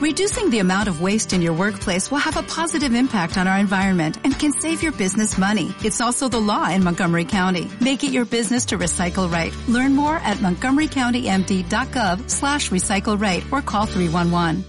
Reducing 0.00 0.48
the 0.48 0.60
amount 0.60 0.88
of 0.88 1.02
waste 1.02 1.34
in 1.34 1.42
your 1.42 1.52
workplace 1.52 2.10
will 2.10 2.24
have 2.24 2.38
a 2.38 2.42
positive 2.42 2.94
impact 2.94 3.36
on 3.36 3.46
our 3.46 3.58
environment 3.58 4.16
and 4.24 4.32
can 4.32 4.50
save 4.50 4.82
your 4.82 4.92
business 4.92 5.36
money. 5.36 5.74
It's 5.84 6.00
also 6.00 6.26
the 6.26 6.40
law 6.40 6.70
in 6.70 6.82
Montgomery 6.82 7.26
County. 7.26 7.70
Make 7.82 8.02
it 8.02 8.10
your 8.10 8.24
business 8.24 8.64
to 8.66 8.78
recycle 8.78 9.30
right. 9.30 9.54
Learn 9.68 9.94
more 9.94 10.16
at 10.16 10.38
montgomerycountymd.gov 10.38 12.30
slash 12.30 12.70
recycle 12.70 13.20
right 13.20 13.44
or 13.52 13.60
call 13.60 13.84
311. 13.84 14.64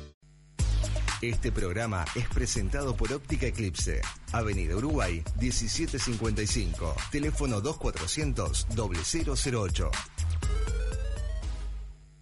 Este 1.21 1.53
programa 1.53 2.03
es 2.13 2.27
presentado 2.27 2.97
por 2.97 3.13
Óptica 3.13 3.45
Eclipse, 3.45 4.01
Avenida 4.33 4.75
Uruguay 4.75 5.23
1755, 5.39 6.93
teléfono 7.09 7.61
2400 7.61 8.67
0008. 8.75 9.91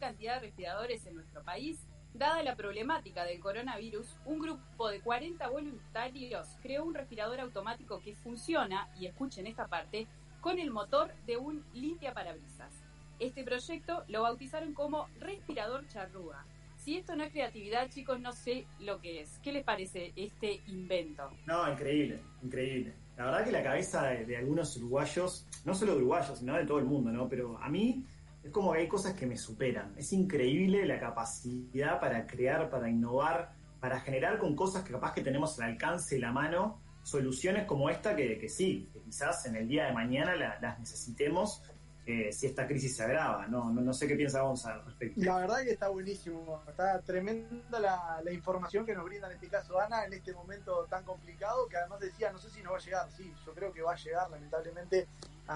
Cantidad 0.00 0.34
de 0.34 0.46
respiradores 0.46 1.06
en 1.06 1.14
nuestro 1.14 1.44
país, 1.44 1.86
dada 2.14 2.42
la 2.42 2.56
problemática 2.56 3.24
del 3.24 3.38
coronavirus, 3.38 4.16
un 4.24 4.40
grupo 4.40 4.88
de 4.88 5.00
40 5.00 5.48
voluntarios 5.48 6.48
creó 6.62 6.84
un 6.84 6.94
respirador 6.94 7.38
automático 7.40 8.00
que 8.00 8.16
funciona, 8.16 8.88
y 8.98 9.06
escuchen 9.06 9.46
esta 9.46 9.68
parte, 9.68 10.08
con 10.40 10.58
el 10.58 10.70
motor 10.70 11.12
de 11.26 11.36
un 11.36 11.64
limpia 11.74 12.14
parabrisas. 12.14 12.72
Este 13.18 13.44
proyecto 13.44 14.04
lo 14.08 14.22
bautizaron 14.22 14.72
como 14.72 15.06
respirador 15.20 15.86
charrúa. 15.88 16.44
Si 16.76 16.96
esto 16.96 17.14
no 17.14 17.24
es 17.24 17.30
creatividad, 17.30 17.90
chicos, 17.90 18.18
no 18.18 18.32
sé 18.32 18.64
lo 18.80 19.02
que 19.02 19.20
es. 19.20 19.38
¿Qué 19.42 19.52
les 19.52 19.62
parece 19.62 20.14
este 20.16 20.62
invento? 20.66 21.30
No, 21.44 21.70
increíble, 21.70 22.20
increíble. 22.42 22.94
La 23.18 23.26
verdad 23.26 23.44
que 23.44 23.52
la 23.52 23.62
cabeza 23.62 24.04
de, 24.04 24.24
de 24.24 24.38
algunos 24.38 24.74
uruguayos, 24.78 25.46
no 25.66 25.74
solo 25.74 25.92
de 25.92 25.98
uruguayos, 25.98 26.38
sino 26.38 26.56
de 26.56 26.64
todo 26.64 26.78
el 26.78 26.86
mundo, 26.86 27.12
¿no? 27.12 27.28
Pero 27.28 27.58
a 27.58 27.68
mí 27.68 28.02
es 28.42 28.50
como 28.50 28.72
que 28.72 28.78
hay 28.80 28.88
cosas 28.88 29.14
que 29.14 29.26
me 29.26 29.36
superan. 29.36 29.94
Es 29.96 30.12
increíble 30.12 30.86
la 30.86 30.98
capacidad 30.98 32.00
para 32.00 32.26
crear, 32.26 32.70
para 32.70 32.88
innovar, 32.88 33.52
para 33.80 34.00
generar 34.00 34.38
con 34.38 34.54
cosas 34.56 34.82
que 34.84 34.92
capaz 34.92 35.12
que 35.14 35.22
tenemos 35.22 35.58
al 35.60 35.70
alcance 35.70 36.14
de 36.16 36.20
la 36.20 36.32
mano, 36.32 36.80
soluciones 37.02 37.64
como 37.66 37.88
esta 37.90 38.14
que, 38.14 38.38
que 38.38 38.48
sí, 38.48 38.88
que 38.92 39.00
quizás 39.00 39.44
en 39.46 39.56
el 39.56 39.66
día 39.68 39.86
de 39.86 39.92
mañana 39.92 40.36
la- 40.36 40.58
las 40.60 40.78
necesitemos 40.78 41.62
eh, 42.06 42.32
si 42.32 42.46
esta 42.46 42.66
crisis 42.66 42.96
se 42.96 43.04
agrava. 43.04 43.46
No, 43.46 43.70
no, 43.70 43.80
no 43.82 43.92
sé 43.92 44.08
qué 44.08 44.16
piensa 44.16 44.40
Gonzalo 44.40 44.80
al 44.80 44.86
respecto. 44.86 45.20
La 45.22 45.36
verdad 45.38 45.58
que 45.62 45.70
está 45.72 45.88
buenísimo, 45.88 46.60
está 46.66 46.98
tremenda 47.02 47.78
la, 47.78 48.20
la 48.24 48.32
información 48.32 48.84
que 48.84 48.94
nos 48.94 49.04
brinda 49.04 49.28
en 49.28 49.34
este 49.34 49.48
caso 49.48 49.78
Ana 49.78 50.04
en 50.06 50.14
este 50.14 50.32
momento 50.32 50.86
tan 50.90 51.04
complicado, 51.04 51.68
que 51.68 51.76
además 51.76 52.00
decía, 52.00 52.32
no 52.32 52.38
sé 52.38 52.50
si 52.50 52.62
nos 52.62 52.72
va 52.72 52.76
a 52.78 52.80
llegar, 52.80 53.10
sí, 53.16 53.32
yo 53.46 53.52
creo 53.54 53.72
que 53.72 53.82
va 53.82 53.92
a 53.92 53.96
llegar 53.96 54.28
lamentablemente 54.30 55.06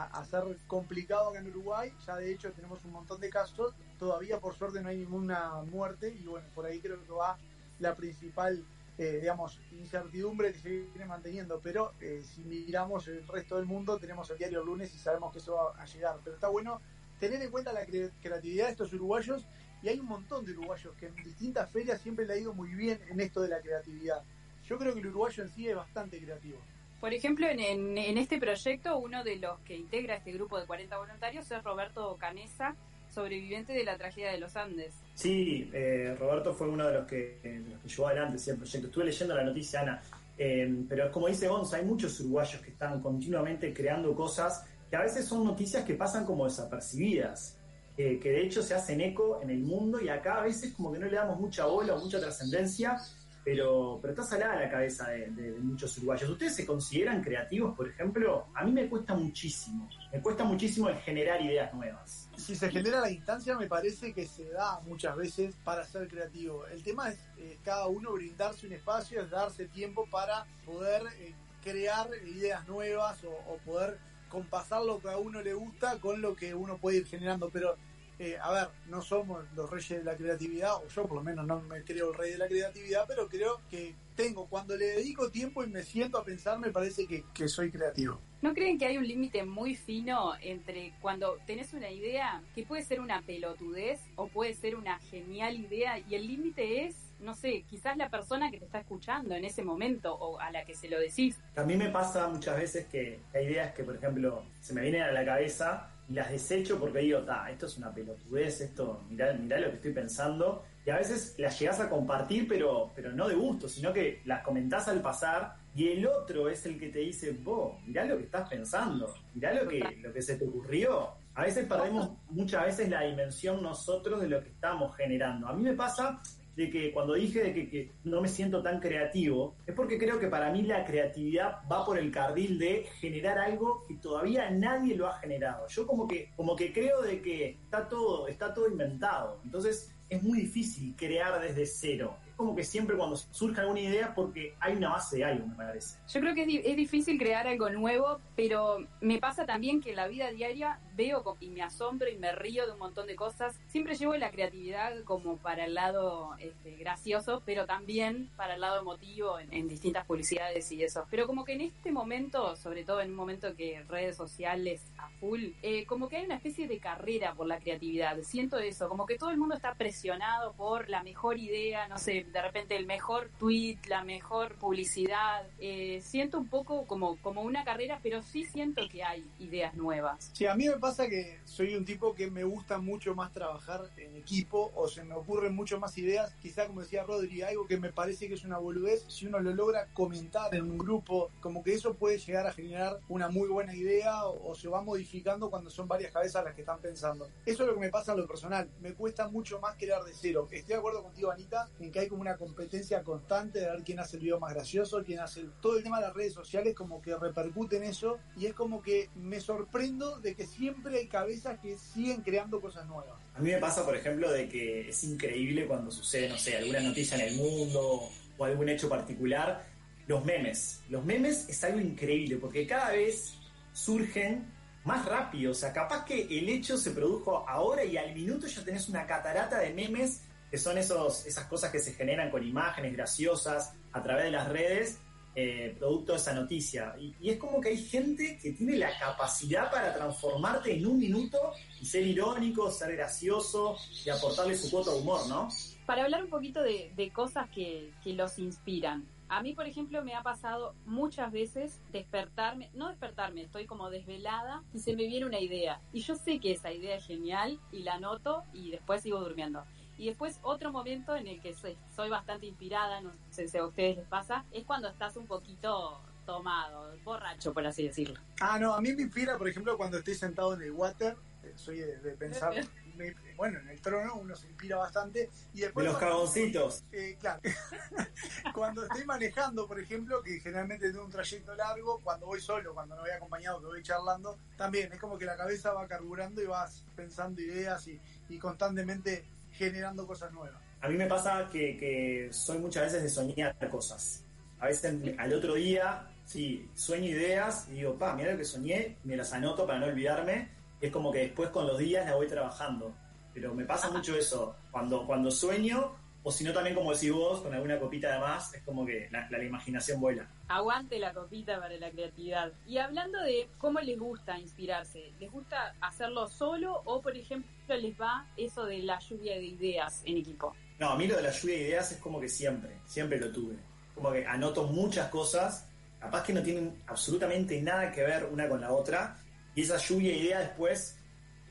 a, 0.03 0.25
ser 0.25 0.43
complicado 0.67 1.29
acá 1.31 1.39
en 1.39 1.49
Uruguay, 1.49 1.93
ya 2.07 2.17
de 2.17 2.33
hecho 2.33 2.51
tenemos 2.53 2.85
un 2.85 2.93
montón 2.93 3.21
de 3.21 3.31
casos, 3.31 3.75
todavía 3.99 4.41
por 4.41 4.55
suerte 4.55 4.81
no 4.83 4.89
hay 4.89 4.99
ninguna 4.99 5.63
muerte. 5.71 6.17
Y 6.21 6.27
bueno, 6.27 6.47
por 6.55 6.67
ahí 6.67 6.81
creo 6.81 7.03
que 7.05 7.13
va 7.13 7.39
la 7.79 7.95
principal, 7.95 8.65
eh, 8.99 9.19
digamos, 9.21 9.61
incertidumbre 9.73 10.53
que 10.53 10.59
se 10.59 10.69
viene 10.69 11.05
manteniendo, 11.07 11.61
pero 11.63 11.93
eh, 12.01 12.23
si 12.25 12.43
miramos 12.43 13.07
el 13.09 13.27
resto 13.29 13.57
del 13.57 13.67
mundo 13.67 13.99
tenemos 13.99 14.29
el 14.31 14.39
diario 14.39 14.65
lunes 14.65 14.95
y 14.95 14.99
sabemos 14.99 15.33
que 15.33 15.39
eso 15.39 15.55
va 15.55 15.81
a 15.81 15.87
llegar, 15.87 16.19
pero 16.25 16.35
está 16.35 16.49
bueno 16.49 16.81
tener 17.21 17.41
en 17.41 17.51
cuenta 17.51 17.73
la 17.73 17.87
cre- 17.87 18.11
creatividad 18.21 18.67
de 18.67 18.73
estos 18.73 18.93
uruguayos. 18.93 19.47
Y 19.83 19.89
hay 19.89 20.01
un 20.01 20.07
montón 20.07 20.47
de 20.47 20.53
uruguayos 20.53 20.95
que 20.97 21.07
en 21.09 21.15
distintas 21.17 21.71
ferias 21.71 22.01
siempre 22.01 22.25
le 22.25 22.33
ha 22.33 22.37
ido 22.39 22.55
muy 22.55 22.71
bien 22.75 22.99
en 23.11 23.21
esto 23.21 23.43
de 23.43 23.49
la 23.49 23.61
creatividad. 23.61 24.23
Yo 24.67 24.79
creo 24.79 24.95
que 24.95 25.01
el 25.01 25.09
uruguayo 25.09 25.43
en 25.43 25.51
sí 25.51 25.69
es 25.69 25.77
bastante 25.77 26.19
creativo. 26.19 26.59
Por 27.05 27.13
ejemplo, 27.13 27.47
en, 27.47 27.61
en- 27.61 27.99
en 27.99 28.17
este 28.17 28.39
proyecto, 28.39 28.97
uno 28.97 29.23
de 29.25 29.37
los 29.37 29.61
que 29.61 29.77
integra 29.77 30.15
este 30.17 30.33
grupo 30.33 30.59
de 30.59 30.65
40 30.67 30.97
voluntarios 30.97 31.51
es 31.51 31.63
Roberto 31.63 32.17
Canesa, 32.19 32.75
sobreviviente 33.15 33.75
de 33.75 33.85
la 33.85 33.99
tragedia 33.99 34.33
de 34.33 34.39
los 34.39 34.57
Andes. 34.57 34.95
Sí, 35.15 35.69
eh, 35.75 36.17
Roberto 36.19 36.55
fue 36.55 36.67
uno 36.67 36.87
de 36.87 36.95
los 36.95 37.07
que, 37.07 37.41
eh, 37.45 37.63
los 37.71 37.79
que 37.83 37.89
llevó 37.91 38.09
adelante 38.09 38.51
el 38.51 38.57
proyecto. 38.57 38.87
Estuve 38.87 39.05
leyendo 39.05 39.35
la 39.35 39.45
noticia, 39.45 39.83
Ana, 39.83 40.01
eh, 40.39 40.75
pero 40.89 41.13
como 41.13 41.29
dice 41.29 41.47
Gonza, 41.47 41.77
hay 41.77 41.85
muchos 41.85 42.19
uruguayos 42.21 42.63
que 42.63 42.71
están 42.71 43.03
continuamente 43.03 43.75
creando 43.75 44.15
cosas 44.15 44.65
que 44.89 44.97
a 44.97 45.03
veces 45.03 45.27
son 45.27 45.45
noticias 45.45 45.85
que 45.85 45.93
pasan 45.93 46.25
como 46.25 46.47
desapercibidas, 46.47 47.59
eh, 47.99 48.19
que 48.19 48.31
de 48.31 48.41
hecho 48.47 48.63
se 48.63 48.73
hacen 48.73 49.03
eco 49.03 49.43
en 49.43 49.51
el 49.51 49.59
mundo 49.59 50.01
y 50.01 50.09
acá 50.09 50.39
a 50.41 50.45
veces 50.45 50.73
como 50.73 50.91
que 50.91 50.99
no 51.01 51.05
le 51.07 51.17
damos 51.17 51.39
mucha 51.39 51.67
bola 51.67 51.97
o 51.97 52.01
mucha 52.01 52.19
trascendencia, 52.19 52.97
pero, 53.45 53.99
pero 54.01 54.13
está 54.15 54.25
salada 54.25 54.61
la 54.61 54.71
cabeza 54.71 55.11
de, 55.11 55.53
muchos 55.61 55.97
uruguayos. 55.99 56.31
¿Ustedes 56.31 56.57
se 56.57 56.67
consideran 56.67 57.23
creativos, 57.23 57.77
por 57.77 57.89
ejemplo? 57.89 58.47
A 58.55 58.65
mí 58.65 58.73
me 58.73 58.89
cuesta 58.89 59.15
muchísimo, 59.15 59.89
me 60.13 60.21
cuesta 60.21 60.45
muchísimo 60.45 60.89
el 60.89 60.97
generar 60.97 61.43
ideas 61.43 61.73
nuevas. 61.75 62.31
Si 62.37 62.57
se 62.57 62.71
genera 62.71 63.01
la 63.01 63.11
instancia, 63.11 63.57
me 63.57 63.67
parece 63.67 64.15
que 64.15 64.27
se 64.27 64.49
da 64.49 64.81
muchas 64.81 65.15
veces 65.17 65.55
para 65.63 65.85
ser 65.85 66.09
creativo. 66.09 66.67
El 66.67 66.83
tema 66.83 67.11
es 67.11 67.19
eh, 67.37 67.59
cada 67.63 67.87
uno 67.87 68.13
brindarse 68.13 68.67
un 68.67 68.73
espacio, 68.73 69.21
es 69.21 69.31
darse 69.31 69.67
tiempo 69.67 70.09
para 70.11 70.47
poder 70.65 71.03
eh, 71.19 71.35
crear 71.63 72.09
ideas 72.27 72.67
nuevas 72.67 73.23
o, 73.25 73.31
o 73.53 73.59
poder 73.59 73.99
compasar 74.31 74.83
lo 74.83 75.01
que 75.01 75.11
a 75.11 75.19
uno 75.19 75.43
le 75.43 75.55
gusta 75.55 76.01
con 76.01 76.21
lo 76.21 76.35
que 76.35 76.55
uno 76.55 76.79
puede 76.79 76.99
ir 76.99 77.07
generando. 77.07 77.51
Pero, 77.51 77.77
eh, 78.19 78.37
a 78.41 78.53
ver, 78.53 78.69
no 78.89 79.03
somos 79.03 79.45
los 79.55 79.69
reyes 79.71 79.99
de 79.99 80.05
la 80.05 80.17
creatividad, 80.17 80.77
o 80.77 80.89
yo 80.89 81.07
por 81.07 81.17
lo 81.17 81.23
menos 81.23 81.47
no 81.47 81.61
me 81.61 81.83
creo 81.83 82.13
el 82.13 82.19
rey 82.19 82.33
de 82.33 82.39
la 82.39 82.47
creatividad, 82.47 83.05
pero 83.09 83.29
creo 83.29 83.61
que 83.69 83.95
tengo, 84.15 84.47
cuando 84.47 84.77
le 84.77 84.87
dedico 84.87 85.31
tiempo 85.31 85.65
y 85.65 85.67
me 85.67 85.83
siento 85.83 86.19
a 86.19 86.25
pensar, 86.25 86.59
me 86.59 86.71
parece 86.71 87.07
que, 87.07 87.25
que 87.35 87.49
soy 87.49 87.71
creativo. 87.71 88.21
¿No 88.43 88.53
creen 88.53 88.79
que 88.79 88.85
hay 88.85 88.99
un 88.99 89.09
límite 89.09 89.43
muy 89.43 89.75
fino 89.75 90.35
entre 90.43 90.93
cuando 91.01 91.39
tenés 91.47 91.73
una 91.73 91.91
idea 91.91 92.43
que 92.55 92.65
puede 92.65 92.83
ser 92.83 93.01
una 93.01 93.23
pelotudez 93.23 94.01
o 94.17 94.29
puede 94.29 94.55
ser 94.55 94.77
una 94.77 94.99
genial 94.99 95.57
idea 95.57 95.99
y 95.99 96.15
el 96.15 96.27
límite 96.27 96.85
es, 96.85 96.95
no 97.21 97.35
sé, 97.35 97.65
quizás 97.69 97.97
la 97.97 98.11
persona 98.11 98.51
que 98.51 98.59
te 98.59 98.67
está 98.67 98.81
escuchando 98.81 99.35
en 99.35 99.45
ese 99.45 99.65
momento 99.65 100.15
o 100.15 100.39
a 100.39 100.51
la 100.51 100.65
que 100.65 100.75
se 100.75 100.89
lo 100.89 101.01
decís? 101.01 101.41
A 101.57 101.65
mí 101.65 101.75
me 101.75 101.89
pasa 101.89 102.29
muchas 102.29 102.59
veces 102.59 102.87
que 102.87 103.21
hay 103.33 103.47
ideas 103.47 103.75
que, 103.75 103.83
por 103.83 103.97
ejemplo, 103.97 104.45
se 104.61 104.75
me 104.75 104.83
vienen 104.83 105.03
a 105.03 105.13
la 105.13 105.25
cabeza 105.25 105.91
y 106.09 106.15
las 106.15 106.31
desecho 106.31 106.79
porque 106.79 106.99
digo, 107.01 107.21
ta, 107.21 107.51
esto 107.51 107.67
es 107.67 107.79
una 107.79 107.93
pelotudez, 107.93 108.61
esto, 108.61 109.05
mirá, 109.09 109.33
mirá 109.33 109.59
lo 109.59 109.71
que 109.71 109.77
estoy 109.77 109.93
pensando. 109.93 110.65
Y 110.87 110.91
a 110.91 110.99
veces 110.99 111.35
las 111.39 111.59
llegas 111.59 111.81
a 111.81 111.89
compartir, 111.89 112.47
pero, 112.47 112.93
pero 112.95 113.11
no 113.13 113.27
de 113.27 113.35
gusto, 113.35 113.69
sino 113.69 113.93
que 113.93 114.21
las 114.27 114.43
comentás 114.43 114.87
al 114.89 115.01
pasar 115.01 115.57
y 115.75 115.89
el 115.89 116.07
otro 116.07 116.49
es 116.49 116.65
el 116.67 116.79
que 116.79 116.89
te 116.89 117.01
dice, 117.01 117.33
vos, 117.43 117.75
mirá 117.87 118.05
lo 118.05 118.17
que 118.17 118.25
estás 118.25 118.49
pensando, 118.49 119.13
mirá 119.35 119.55
lo 119.55 119.69
que, 119.69 119.81
lo 120.03 120.13
que 120.13 120.23
se 120.23 120.37
te 120.37 120.45
ocurrió. 120.47 121.15
A 121.35 121.43
veces 121.43 121.67
perdemos 121.67 122.11
muchas 122.29 122.67
veces 122.67 122.89
la 122.89 123.03
dimensión 123.03 123.61
nosotros 123.61 124.21
de 124.21 124.29
lo 124.29 124.43
que 124.43 124.51
estamos 124.51 124.95
generando. 124.97 125.49
A 125.49 125.53
mí 125.53 125.63
me 125.63 125.73
pasa 125.73 126.21
de 126.57 126.71
que 126.71 126.93
cuando 126.93 127.15
dije 127.15 127.43
de 127.43 127.55
que, 127.55 127.69
que 127.69 127.93
no 128.05 128.21
me 128.21 128.29
siento 128.29 128.63
tan 128.63 128.81
creativo, 128.81 129.57
es 129.67 129.75
porque 129.75 129.99
creo 129.99 130.21
que 130.21 130.29
para 130.29 130.51
mí 130.51 130.63
la 130.63 130.85
creatividad 130.85 131.61
va 131.71 131.85
por 131.85 131.99
el 131.99 132.11
carril 132.11 132.59
de 132.59 132.87
generar 133.01 133.39
algo 133.39 133.85
que 133.87 133.95
todavía 133.95 134.51
nadie 134.51 134.97
lo 134.97 135.09
ha 135.09 135.19
generado. 135.19 135.67
Yo 135.69 135.87
como 135.87 136.07
que, 136.07 136.31
como 136.37 136.57
que 136.57 136.73
creo 136.73 137.03
de 137.03 137.21
que 137.21 137.59
está 137.65 137.89
todo, 137.89 138.29
está 138.29 138.55
todo 138.55 138.69
inventado. 138.69 139.41
Entonces 139.45 139.95
es 140.09 140.23
muy 140.23 140.41
difícil 140.41 140.95
crear 140.97 141.41
desde 141.41 141.67
cero. 141.67 142.17
Es 142.27 142.35
como 142.35 142.55
que 142.55 142.63
siempre 142.63 142.97
cuando 142.97 143.17
surge 143.17 143.61
alguna 143.61 143.81
idea 143.81 144.07
es 144.07 144.13
porque 144.15 144.55
hay 144.61 144.77
una 144.77 144.91
base 144.91 145.19
de 145.19 145.25
algo, 145.25 145.47
me 145.47 145.55
parece. 145.55 145.99
Yo 146.09 146.21
creo 146.21 146.35
que 146.35 146.43
es, 146.43 146.67
es 146.67 146.77
difícil 146.77 147.19
crear 147.19 147.47
algo 147.47 147.71
nuevo, 147.71 148.21
pero 148.37 148.79
me 149.01 149.19
pasa 149.19 149.47
también 149.47 149.81
que 149.81 149.95
la 149.95 150.09
vida 150.09 150.31
diaria 150.31 150.81
veo 150.95 151.23
y 151.41 151.51
me 151.51 151.63
asombro 151.63 152.09
y 152.09 152.17
me 152.17 152.33
río 152.33 152.67
de 152.67 152.73
un 152.73 152.79
montón 152.79 153.07
de 153.07 153.17
cosas. 153.17 153.59
Siempre 153.69 153.95
llevo 153.95 154.17
la 154.17 154.31
creatividad 154.31 155.03
como 155.05 155.37
para 155.39 155.65
el 155.65 155.75
lado 155.75 156.35
este, 156.39 156.77
gracioso, 156.77 157.43
pero 157.45 157.67
también 157.67 158.31
para 158.37 158.55
el 158.55 158.61
lado 158.61 158.81
emotivo 158.81 159.39
en, 159.39 159.53
en 159.53 159.69
distintas 159.69 160.05
publicidades 160.07 160.71
y 160.73 160.83
eso. 160.83 161.07
Pero 161.11 161.27
como 161.27 161.45
que 161.45 161.55
en 161.55 161.63
este 161.63 161.91
momento, 161.93 162.57
sobre 162.57 162.85
todo 162.85 163.01
en 163.01 163.11
un 163.11 163.17
momento 163.17 163.55
que 163.55 163.83
redes 163.89 164.17
sociales 164.17 164.83
a 164.99 165.09
full, 165.21 165.51
eh, 165.63 165.87
como 165.87 166.09
que 166.09 166.17
hay 166.17 166.25
una 166.25 166.37
especie 166.37 166.67
de 166.67 166.79
carrera 166.79 167.35
por 167.35 167.47
la 167.47 167.59
creatividad. 167.59 168.19
Siento 168.23 168.59
eso, 168.59 168.89
como 168.89 169.07
que 169.07 169.17
todo 169.17 169.31
el 169.31 169.39
mundo 169.39 169.55
está 169.55 169.75
presionado 169.75 170.53
por 170.53 170.89
la 170.89 171.03
mejor 171.03 171.39
idea, 171.39 171.89
no 171.89 171.99
sé, 171.99 172.25
de 172.25 172.43
repente 172.43 172.77
el 172.77 172.87
mejor 172.87 173.31
tweet, 173.39 173.79
la 173.89 174.05
mejor 174.05 174.55
publicidad. 174.57 175.47
Eh, 175.59 176.01
siento 176.03 176.39
un 176.39 176.49
poco 176.49 176.87
como, 176.87 177.17
como 177.19 177.43
una 177.43 177.65
carrera, 177.65 178.01
pero 178.03 178.23
sí 178.23 178.45
siento 178.45 178.89
que 178.89 179.03
hay 179.05 179.25
ideas 179.39 179.75
nuevas. 179.75 180.31
Sí, 180.33 180.47
a 180.47 180.55
mí 180.55 180.69
me 180.69 180.77
pasa 180.85 181.09
que 181.09 181.41
soy 181.47 181.77
un 181.77 181.87
tipo 181.87 182.15
que 182.15 182.31
me 182.31 182.45
gusta 182.45 182.77
mucho 182.77 183.15
más 183.15 183.33
trabajar 183.33 183.91
en 183.97 184.17
equipo 184.17 184.71
o 184.75 184.87
se 184.87 185.03
me 185.03 185.15
ocurren 185.15 185.55
mucho 185.55 185.81
más 185.81 185.97
ideas. 185.97 186.35
Quizá, 186.43 186.67
como 186.67 186.83
decía 186.83 187.05
Rodri, 187.05 187.41
algo 187.41 187.67
que 187.67 187.79
me 187.79 187.91
parece 187.91 188.29
que 188.29 188.35
es 188.35 188.45
una 188.45 188.59
boludez, 188.59 189.03
si 189.09 189.27
uno 189.27 189.41
lo 189.41 189.55
logra 189.55 189.89
comentar 189.95 190.55
en 190.55 190.71
un 190.71 190.77
grupo, 190.77 191.31
como 191.41 191.65
que 191.65 191.73
eso 191.73 191.95
puede 191.95 192.19
llegar 192.19 192.47
a 192.47 192.53
generar 192.53 193.01
una 193.09 193.31
muy 193.31 193.49
buena 193.49 193.75
idea 193.75 194.27
o, 194.27 194.55
se 194.55 194.69
va 194.69 194.83
modificando 194.83 195.49
cuando 195.49 195.71
son 195.71 195.89
varias 195.89 196.13
cabezas 196.13 196.45
las 196.45 196.55
que 196.55 196.61
están 196.61 196.81
pensando. 196.81 197.31
Eso 197.47 197.63
es 197.63 197.67
lo 197.67 197.75
que 197.75 197.81
me 197.81 197.89
pasa 197.89 198.13
en 198.13 198.19
lo 198.19 198.27
personal. 198.27 198.69
Me 198.83 198.93
cuesta 198.93 199.27
mucho 199.27 199.61
más 199.61 199.77
crear 199.77 200.05
de 200.05 200.13
cero. 200.13 200.49
Estoy 200.51 200.75
de 200.75 200.79
acuerdo 200.81 201.03
contigo, 201.03 201.31
Anita, 201.31 201.71
en 201.81 201.91
que 201.93 202.01
hay 202.01 202.09
como 202.09 202.21
una 202.21 202.37
competencia 202.37 203.03
constante 203.03 203.61
de 203.61 203.71
ver 203.71 203.83
quién 203.85 204.01
hace 204.01 204.19
el 204.19 204.25
video 204.25 204.39
más 204.39 204.53
gracioso, 204.53 205.03
quién 205.03 205.21
hace 205.21 205.41
el... 205.41 205.51
todo 205.63 205.79
el 205.79 205.83
tema 205.83 205.99
de 205.99 206.09
las 206.09 206.15
redes 206.15 206.35
sociales, 206.35 206.75
como 206.75 207.01
que 207.01 207.17
repercute 207.17 207.79
en 207.79 207.85
eso. 207.85 208.19
Y 208.37 208.45
es 208.45 208.53
como 208.53 208.83
que 208.83 209.09
me 209.15 209.41
sorprendo 209.41 210.21
de 210.21 210.35
que 210.35 210.47
siempre 210.47 210.74
hay 210.93 211.07
cabezas 211.07 211.59
que 211.61 211.77
siguen 211.77 212.23
creando 212.23 212.61
cosas 212.61 212.87
nuevas. 212.87 213.15
A 213.35 213.41
mí 213.41 213.51
me 213.51 213.59
pasa, 213.59 213.85
por 213.85 213.97
ejemplo, 213.97 214.31
de 214.31 214.49
que 214.49 214.89
es 214.89 215.05
increíble 215.05 215.67
cuando 215.67 215.91
sucede, 215.91 216.29
no 216.29 216.39
sé, 216.39 216.57
alguna 216.57 216.81
noticia 216.81 217.17
en 217.17 217.29
el 217.33 217.37
mundo 217.37 218.09
o 218.39 218.45
algún 218.45 218.69
hecho 218.69 218.89
particular. 218.89 219.65
Los 220.07 220.25
memes. 220.25 220.83
Los 220.89 221.05
memes 221.05 221.49
es 221.49 221.65
algo 221.65 221.81
increíble 221.81 222.37
porque 222.37 222.67
cada 222.67 222.93
vez 222.93 223.35
surgen 223.73 224.45
más 224.85 225.05
rápido. 225.07 225.53
O 225.53 225.55
sea, 225.55 225.73
capaz 225.73 226.05
que 226.05 226.23
el 226.23 226.49
hecho 226.49 226.77
se 226.77 226.91
produjo 226.91 227.49
ahora 227.49 227.85
y 227.85 227.97
al 227.97 228.15
minuto 228.15 228.47
ya 228.47 228.65
tenés 228.65 228.89
una 228.89 229.07
catarata 229.07 229.59
de 229.59 229.73
memes 229.73 230.21
que 230.51 230.59
son 230.59 230.79
esos, 230.79 231.27
esas 231.27 231.47
cosas 231.47 231.73
que 231.73 231.81
se 231.81 231.95
generan 231.95 232.31
con 232.31 232.47
imágenes 232.47 232.93
graciosas 232.93 233.73
a 233.93 234.03
través 234.03 234.27
de 234.27 234.31
las 234.31 234.49
redes, 234.49 234.99
eh, 235.35 235.75
producto 235.79 236.13
de 236.13 236.19
esa 236.19 236.33
noticia. 236.33 236.95
Y, 236.99 237.29
es 237.29 237.39
como 237.39 237.61
que 237.61 237.71
hay 237.71 237.79
gente 237.79 238.39
que 238.41 238.53
tiene 238.53 238.77
la 238.77 238.97
capacidad 238.99 239.71
para 239.71 239.93
transformarte 239.95 240.77
en 240.77 240.87
un 240.87 240.99
minuto 240.99 241.39
y 241.81 241.87
ser 241.87 242.07
irónico, 242.07 242.71
ser 242.71 242.97
gracioso 242.97 243.77
y 244.05 244.11
aportarle 244.11 244.57
su 244.57 244.71
cuota 244.71 244.93
de 244.93 244.99
humor, 244.99 245.27
¿no? 245.29 245.49
Para 245.87 246.05
hablar 246.05 246.25
un 246.25 246.31
poquito 246.31 246.63
de, 246.63 246.93
de 246.97 247.11
cosas 247.11 247.49
que, 247.51 247.93
que 248.03 248.13
los 248.13 248.39
inspiran. 248.39 249.07
A 249.29 249.43
mí, 249.43 249.55
por 249.55 249.67
ejemplo, 249.67 250.05
me 250.05 250.15
ha 250.15 250.23
pasado 250.23 250.75
muchas 250.87 251.33
veces 251.33 251.81
despertarme, 251.91 252.71
no 252.75 252.89
despertarme, 252.89 253.43
estoy 253.43 253.67
como 253.67 253.91
desvelada 253.91 254.63
y 254.73 254.79
se 254.79 254.95
me 254.95 255.07
viene 255.07 255.27
una 255.27 255.41
idea. 255.41 255.81
Y 255.93 256.01
yo 256.01 256.15
sé 256.15 256.39
que 256.39 256.53
esa 256.53 256.73
idea 256.73 256.97
es 256.97 257.07
genial 257.07 257.59
y 257.73 257.81
la 257.81 257.95
anoto 257.95 258.45
y 258.53 258.71
después 258.71 259.03
sigo 259.03 259.21
durmiendo. 259.21 259.65
Y 259.97 260.09
después 260.09 260.39
otro 260.43 260.73
momento 260.73 261.15
en 261.17 261.27
el 261.27 261.41
que 261.41 261.55
soy, 261.55 261.77
soy 261.95 262.09
bastante 262.09 262.47
inspirada, 262.47 263.01
no 263.01 263.13
sé 263.31 263.49
si 263.49 263.59
a 263.59 263.65
ustedes 263.65 263.97
les 263.97 264.07
pasa, 264.07 264.45
es 264.53 264.65
cuando 264.65 264.89
estás 264.89 265.17
un 265.17 265.27
poquito 265.27 266.01
tomado, 266.27 266.97
borracho, 267.05 267.53
por 267.53 267.67
así 267.67 267.87
decirlo. 267.87 268.19
Ah, 268.41 268.59
no, 268.59 268.75
a 268.75 268.81
mí 268.81 268.93
me 268.95 269.03
inspira, 269.03 269.37
por 269.37 269.49
ejemplo, 269.49 269.77
cuando 269.77 269.99
estoy 269.99 270.15
sentado 270.15 270.55
en 270.55 270.63
el 270.63 270.73
water, 270.73 271.17
soy 271.57 271.79
de, 271.79 271.99
de 271.99 272.13
pensar, 272.13 272.55
me, 272.97 273.15
bueno, 273.37 273.59
en 273.61 273.69
el 273.69 273.81
trono 273.81 274.15
uno 274.17 274.35
se 274.37 274.47
inspira 274.47 274.77
bastante. 274.77 275.31
Y 275.53 275.61
después 275.61 275.85
de 275.85 275.93
los 275.93 276.01
cagoncitos. 276.01 276.85
Eh, 276.93 277.17
claro. 277.21 277.41
cuando 278.55 278.85
estoy 278.85 279.05
manejando, 279.05 279.67
por 279.67 279.79
ejemplo, 279.81 280.23
que 280.23 280.41
generalmente 280.41 280.91
tengo 280.91 281.05
un 281.05 281.11
trayecto 281.11 281.55
largo, 281.55 282.01
cuando 282.01 282.27
voy 282.27 282.41
solo, 282.41 282.75
cuando 282.75 282.95
no 282.97 283.03
voy 283.03 283.11
acompañado, 283.11 283.61
que 283.61 283.67
voy 283.67 283.83
charlando, 283.83 284.39
también 284.57 284.93
es 284.93 284.99
como 284.99 285.19
que 285.19 285.25
la 285.25 285.37
cabeza 285.37 285.73
va 285.73 285.87
carburando 285.87 286.43
y 286.43 286.47
vas 286.47 286.85
pensando 286.95 287.41
ideas 287.41 287.87
y, 287.89 288.01
y 288.29 288.39
constantemente 288.39 289.27
generando 289.57 290.07
cosas 290.07 290.33
nuevas. 290.33 290.61
A 290.81 290.89
mí 290.89 290.97
me 290.97 291.07
pasa 291.07 291.49
que, 291.51 291.77
que 291.77 292.29
soy 292.33 292.59
muchas 292.59 292.85
veces 292.85 293.03
de 293.03 293.09
soñar 293.09 293.57
cosas. 293.71 294.25
A 294.61 294.67
veces 294.67 294.99
al 295.19 295.33
otro 295.33 295.55
día, 295.55 296.09
sí, 296.25 296.69
sueño 296.75 297.07
ideas 297.07 297.67
y 297.71 297.77
digo, 297.77 297.99
pa, 297.99 298.15
mira 298.15 298.33
lo 298.33 298.39
que 298.39 298.45
soñé, 298.45 298.99
me 299.05 299.17
las 299.17 299.33
anoto 299.33 299.67
para 299.67 299.79
no 299.79 299.87
olvidarme. 299.87 300.49
Y 300.81 300.87
es 300.87 300.93
como 300.93 301.11
que 301.11 301.21
después 301.21 301.51
con 301.51 301.67
los 301.67 301.79
días 301.79 302.07
la 302.07 302.17
voy 302.17 302.27
trabajando. 302.27 302.95
Pero 303.33 303.55
me 303.55 303.65
pasa 303.65 303.91
mucho 303.91 304.17
eso, 304.17 304.55
cuando, 304.71 305.07
cuando 305.07 305.31
sueño, 305.31 305.97
o 306.27 306.33
si 306.33 306.43
no 306.43 306.55
también 306.55 306.75
como 306.75 306.95
decís 306.95 307.13
vos, 307.13 307.43
con 307.43 307.53
alguna 307.53 307.79
copita 307.79 308.15
de 308.15 308.19
más, 308.19 308.55
es 308.55 308.63
como 308.63 308.87
que 308.87 309.09
la, 309.13 309.29
la, 309.29 309.37
la 309.37 309.45
imaginación 309.45 310.01
vuela. 310.01 310.27
Aguante 310.49 310.99
la 310.99 311.13
copita 311.13 311.61
para 311.61 311.77
la 311.77 311.91
creatividad. 311.91 312.51
Y 312.67 312.79
hablando 312.79 313.21
de 313.21 313.51
cómo 313.59 313.79
les 313.81 313.99
gusta 313.99 314.39
inspirarse, 314.39 315.13
¿les 315.21 315.31
gusta 315.31 315.75
hacerlo 315.83 316.27
solo 316.27 316.81
o, 316.87 317.03
por 317.03 317.15
ejemplo, 317.15 317.53
les 317.69 318.01
va 318.01 318.27
eso 318.39 318.65
de 318.65 318.79
la 318.79 318.99
lluvia 319.01 319.35
de 319.35 319.45
ideas 319.45 320.03
en 320.07 320.17
equipo? 320.17 320.57
No, 320.79 320.89
a 320.89 320.97
mí 320.97 321.07
lo 321.07 321.17
de 321.17 321.25
la 321.25 321.31
lluvia 321.31 321.57
de 321.57 321.63
ideas 321.63 321.93
es 321.93 321.99
como 321.99 322.19
que 322.19 322.31
siempre, 322.31 322.71
siempre 322.87 323.21
lo 323.21 323.31
tuve. 323.31 323.57
Como 323.95 324.11
que 324.11 324.25
anoto 324.27 324.65
muchas 324.65 325.11
cosas, 325.11 325.69
capaz 326.01 326.25
que 326.25 326.33
no 326.33 326.43
tienen 326.43 326.83
absolutamente 326.87 327.61
nada 327.61 327.93
que 327.93 328.03
ver 328.03 328.25
una 328.33 328.49
con 328.49 328.63
la 328.63 328.73
otra, 328.73 329.19
y 329.55 329.61
esa 329.61 329.77
lluvia 329.77 330.13
de 330.13 330.17
ideas 330.17 330.41
después, 330.41 330.97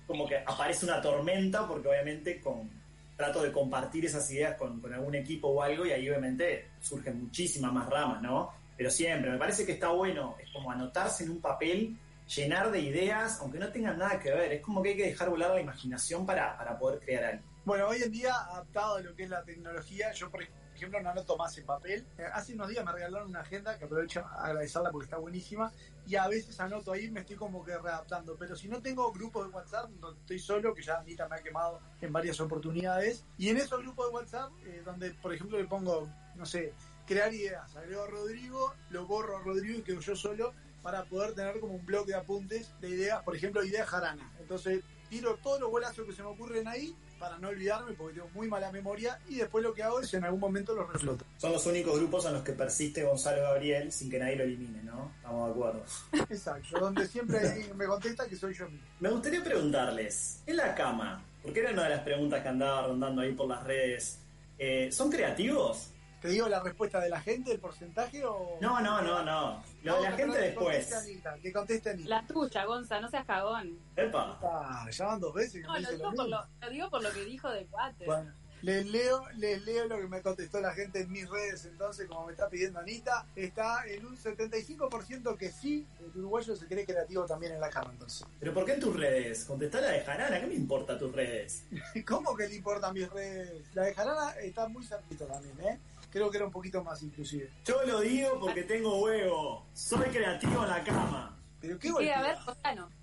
como 0.07 0.27
que 0.27 0.39
aparece 0.39 0.83
una 0.83 0.99
tormenta, 0.99 1.67
porque 1.67 1.87
obviamente 1.87 2.41
con, 2.41 2.82
trato 3.15 3.41
de 3.43 3.51
compartir 3.51 4.05
esas 4.05 4.29
ideas 4.31 4.57
con, 4.57 4.81
algún 4.93 5.15
equipo 5.15 5.49
o 5.49 5.61
algo, 5.61 5.85
y 5.85 5.91
ahí 5.91 6.09
obviamente 6.09 6.71
surgen 6.81 7.23
muchísimas 7.23 7.71
más 7.71 7.89
ramas, 7.89 8.21
¿no? 8.21 8.51
Pero 8.75 8.89
siempre, 8.89 9.31
me 9.31 9.37
parece 9.37 9.65
que 9.65 9.73
está 9.73 9.89
bueno, 9.89 10.35
es 10.41 10.49
como 10.51 10.71
anotarse 10.71 11.23
en 11.23 11.31
un 11.31 11.41
papel, 11.41 11.97
llenar 12.35 12.71
de 12.71 12.79
ideas, 12.79 13.39
aunque 13.41 13.59
no 13.59 13.69
tengan 13.69 13.97
nada 13.97 14.19
que 14.19 14.31
ver, 14.31 14.53
es 14.53 14.61
como 14.61 14.81
que 14.81 14.89
hay 14.89 14.97
que 14.97 15.05
dejar 15.07 15.29
volar 15.29 15.51
la 15.51 15.61
imaginación 15.61 16.25
para, 16.25 16.57
para 16.57 16.77
poder 16.77 16.99
crear 16.99 17.23
algo. 17.23 17.52
Bueno, 17.65 17.87
hoy 17.87 18.03
en 18.03 18.11
día, 18.11 18.35
adaptado 18.35 18.97
a 18.97 19.01
lo 19.01 19.15
que 19.15 19.23
es 19.23 19.29
la 19.29 19.41
tecnología, 19.41 20.11
yo 20.11 20.29
por 20.29 20.43
ejemplo 20.75 21.01
no 21.01 21.09
anoto 21.09 21.37
más 21.37 21.57
en 21.57 21.65
papel. 21.65 22.05
Eh, 22.17 22.25
hace 22.33 22.53
unos 22.55 22.67
días 22.67 22.83
me 22.83 22.91
regalaron 22.91 23.29
una 23.29 23.39
agenda 23.39 23.79
que 23.79 23.85
aprovecho 23.85 24.19
a 24.19 24.47
agradecerla 24.47 24.91
porque 24.91 25.05
está 25.05 25.17
buenísima 25.17 25.71
y 26.05 26.17
a 26.17 26.27
veces 26.27 26.59
anoto 26.59 26.91
ahí 26.91 27.09
me 27.09 27.21
estoy 27.21 27.37
como 27.37 27.63
que 27.63 27.77
readaptando. 27.77 28.35
Pero 28.37 28.57
si 28.57 28.67
no 28.67 28.81
tengo 28.81 29.09
grupos 29.13 29.47
de 29.47 29.53
WhatsApp 29.53 29.89
donde 29.91 30.19
estoy 30.19 30.39
solo, 30.39 30.73
que 30.73 30.81
ya 30.81 30.99
Anita 30.99 31.29
me 31.29 31.37
ha 31.37 31.41
quemado 31.41 31.79
en 32.01 32.11
varias 32.11 32.41
oportunidades, 32.41 33.23
y 33.37 33.47
en 33.47 33.55
esos 33.55 33.79
grupos 33.79 34.07
de 34.07 34.13
WhatsApp, 34.13 34.51
eh, 34.65 34.81
donde 34.83 35.11
por 35.11 35.33
ejemplo 35.33 35.57
le 35.57 35.63
pongo, 35.63 36.09
no 36.35 36.45
sé, 36.45 36.73
crear 37.07 37.33
ideas, 37.33 37.73
agrego 37.77 38.03
a 38.03 38.07
Rodrigo, 38.07 38.73
lo 38.89 39.07
borro 39.07 39.37
a 39.37 39.39
Rodrigo 39.41 39.79
y 39.79 39.83
quedo 39.83 40.01
yo 40.01 40.17
solo 40.17 40.53
para 40.81 41.05
poder 41.05 41.33
tener 41.33 41.61
como 41.61 41.75
un 41.75 41.85
blog 41.85 42.05
de 42.07 42.15
apuntes 42.15 42.73
de 42.81 42.89
ideas, 42.89 43.23
por 43.23 43.37
ejemplo, 43.37 43.63
ideas 43.63 43.87
jarana. 43.87 44.29
Entonces 44.37 44.83
tiro 45.09 45.37
todos 45.37 45.61
los 45.61 45.71
bolazos 45.71 46.05
que 46.05 46.11
se 46.11 46.23
me 46.23 46.27
ocurren 46.27 46.67
ahí 46.67 46.93
para 47.23 47.37
no 47.37 47.47
olvidarme 47.47 47.93
porque 47.93 48.15
tengo 48.15 48.29
muy 48.33 48.49
mala 48.49 48.69
memoria 48.69 49.17
y 49.29 49.35
después 49.35 49.63
lo 49.63 49.73
que 49.73 49.81
hago 49.81 50.01
es 50.01 50.13
en 50.13 50.25
algún 50.25 50.41
momento 50.41 50.75
los 50.75 50.91
refloto. 50.91 51.23
Son 51.37 51.53
los 51.53 51.65
únicos 51.65 51.97
grupos 51.97 52.25
en 52.25 52.33
los 52.33 52.43
que 52.43 52.51
persiste 52.51 53.01
Gonzalo 53.05 53.43
Gabriel 53.43 53.93
sin 53.93 54.09
que 54.09 54.19
nadie 54.19 54.35
lo 54.35 54.43
elimine, 54.43 54.83
¿no? 54.83 55.09
Estamos 55.15 55.47
de 55.47 55.51
acuerdo. 55.53 55.83
Exacto, 56.29 56.79
donde 56.81 57.07
siempre 57.07 57.39
me 57.77 57.85
contesta 57.85 58.27
que 58.27 58.35
soy 58.35 58.53
yo 58.53 58.67
mismo. 58.67 58.85
Me 58.99 59.09
gustaría 59.09 59.41
preguntarles, 59.41 60.41
en 60.45 60.57
la 60.57 60.75
cama, 60.75 61.23
porque 61.41 61.61
era 61.61 61.71
una 61.71 61.83
de 61.83 61.89
las 61.91 62.01
preguntas 62.01 62.41
que 62.41 62.49
andaba 62.49 62.87
rondando 62.87 63.21
ahí 63.21 63.31
por 63.31 63.47
las 63.47 63.63
redes, 63.63 64.19
eh, 64.59 64.89
¿son 64.91 65.09
creativos? 65.09 65.92
¿Te 66.23 66.29
digo 66.29 66.47
la 66.47 66.61
respuesta 66.61 67.01
de 67.01 67.09
la 67.09 67.19
gente, 67.19 67.51
el 67.51 67.59
porcentaje 67.59 68.23
o...? 68.23 68.57
No, 68.61 68.79
no, 68.79 69.01
no, 69.01 69.23
no. 69.23 69.61
Lo 69.83 69.95
de 69.97 70.01
la 70.03 70.11
gente 70.13 70.39
después. 70.39 70.85
Que 70.85 70.93
conteste 70.93 70.95
Anita, 70.95 71.35
que 71.41 71.51
conteste 71.51 71.89
Anita. 71.89 72.09
La 72.09 72.25
tuya, 72.25 72.63
Gonza, 72.63 73.01
no 73.01 73.09
seas 73.09 73.25
cagón. 73.25 73.77
Epa. 73.97 74.39
Ah, 74.41 74.87
ya 74.89 75.05
van 75.05 75.19
dos 75.19 75.33
veces 75.33 75.55
que 75.55 75.61
No, 75.63 75.73
me 75.73 75.81
lo 75.81 75.91
digo, 75.91 76.13
por 76.13 76.29
lo, 76.29 76.47
lo 76.61 76.69
digo 76.69 76.89
por 76.89 77.03
lo 77.03 77.11
que 77.11 77.25
dijo 77.25 77.49
de 77.49 77.67
Water. 77.69 78.07
Bueno, 78.07 78.33
les 78.61 78.85
leo, 78.85 79.25
les 79.35 79.65
leo 79.65 79.85
lo 79.89 79.97
que 79.97 80.07
me 80.07 80.21
contestó 80.21 80.61
la 80.61 80.71
gente 80.71 81.01
en 81.01 81.11
mis 81.11 81.29
redes 81.29 81.65
entonces, 81.65 82.07
como 82.07 82.27
me 82.27 82.31
está 82.31 82.47
pidiendo 82.47 82.79
Anita, 82.79 83.25
está 83.35 83.85
en 83.85 84.05
un 84.05 84.17
75% 84.17 85.35
que 85.35 85.51
sí, 85.51 85.85
el 85.99 86.17
uruguayo 86.21 86.55
se 86.55 86.65
cree 86.67 86.85
creativo 86.85 87.25
también 87.25 87.51
en 87.51 87.59
la 87.59 87.69
cama 87.69 87.89
entonces. 87.91 88.25
¿Pero 88.39 88.53
por 88.53 88.63
qué 88.63 88.75
en 88.75 88.79
tus 88.79 88.95
redes? 88.95 89.43
Contestá 89.43 89.81
la 89.81 89.89
de 89.89 89.99
Jarana, 89.99 90.39
¿qué 90.39 90.47
me 90.47 90.55
importa 90.55 90.97
tus 90.97 91.11
redes? 91.11 91.65
¿Cómo 92.07 92.33
que 92.37 92.47
le 92.47 92.55
importan 92.55 92.93
mis 92.93 93.09
redes? 93.09 93.65
La 93.73 93.83
de 93.83 93.93
Jarana 93.93 94.31
está 94.41 94.69
muy 94.69 94.85
cerquita 94.85 95.27
también, 95.27 95.59
¿eh? 95.59 95.79
Creo 96.13 96.29
que 96.29 96.37
era 96.37 96.45
un 96.45 96.51
poquito 96.51 96.83
más 96.83 97.01
inclusive. 97.01 97.49
Yo 97.65 97.81
lo 97.87 98.01
digo 98.01 98.39
porque 98.39 98.61
tengo 98.61 99.01
huevo. 99.01 99.65
Soy 99.73 100.07
creativo 100.09 100.61
en 100.63 100.69
la 100.69 100.83
cama. 100.83 101.39
Pero 101.59 101.79
qué 101.79 101.87
Y 101.87 101.93
que, 101.95 102.13
a 102.13 102.21
ver. 102.21 102.37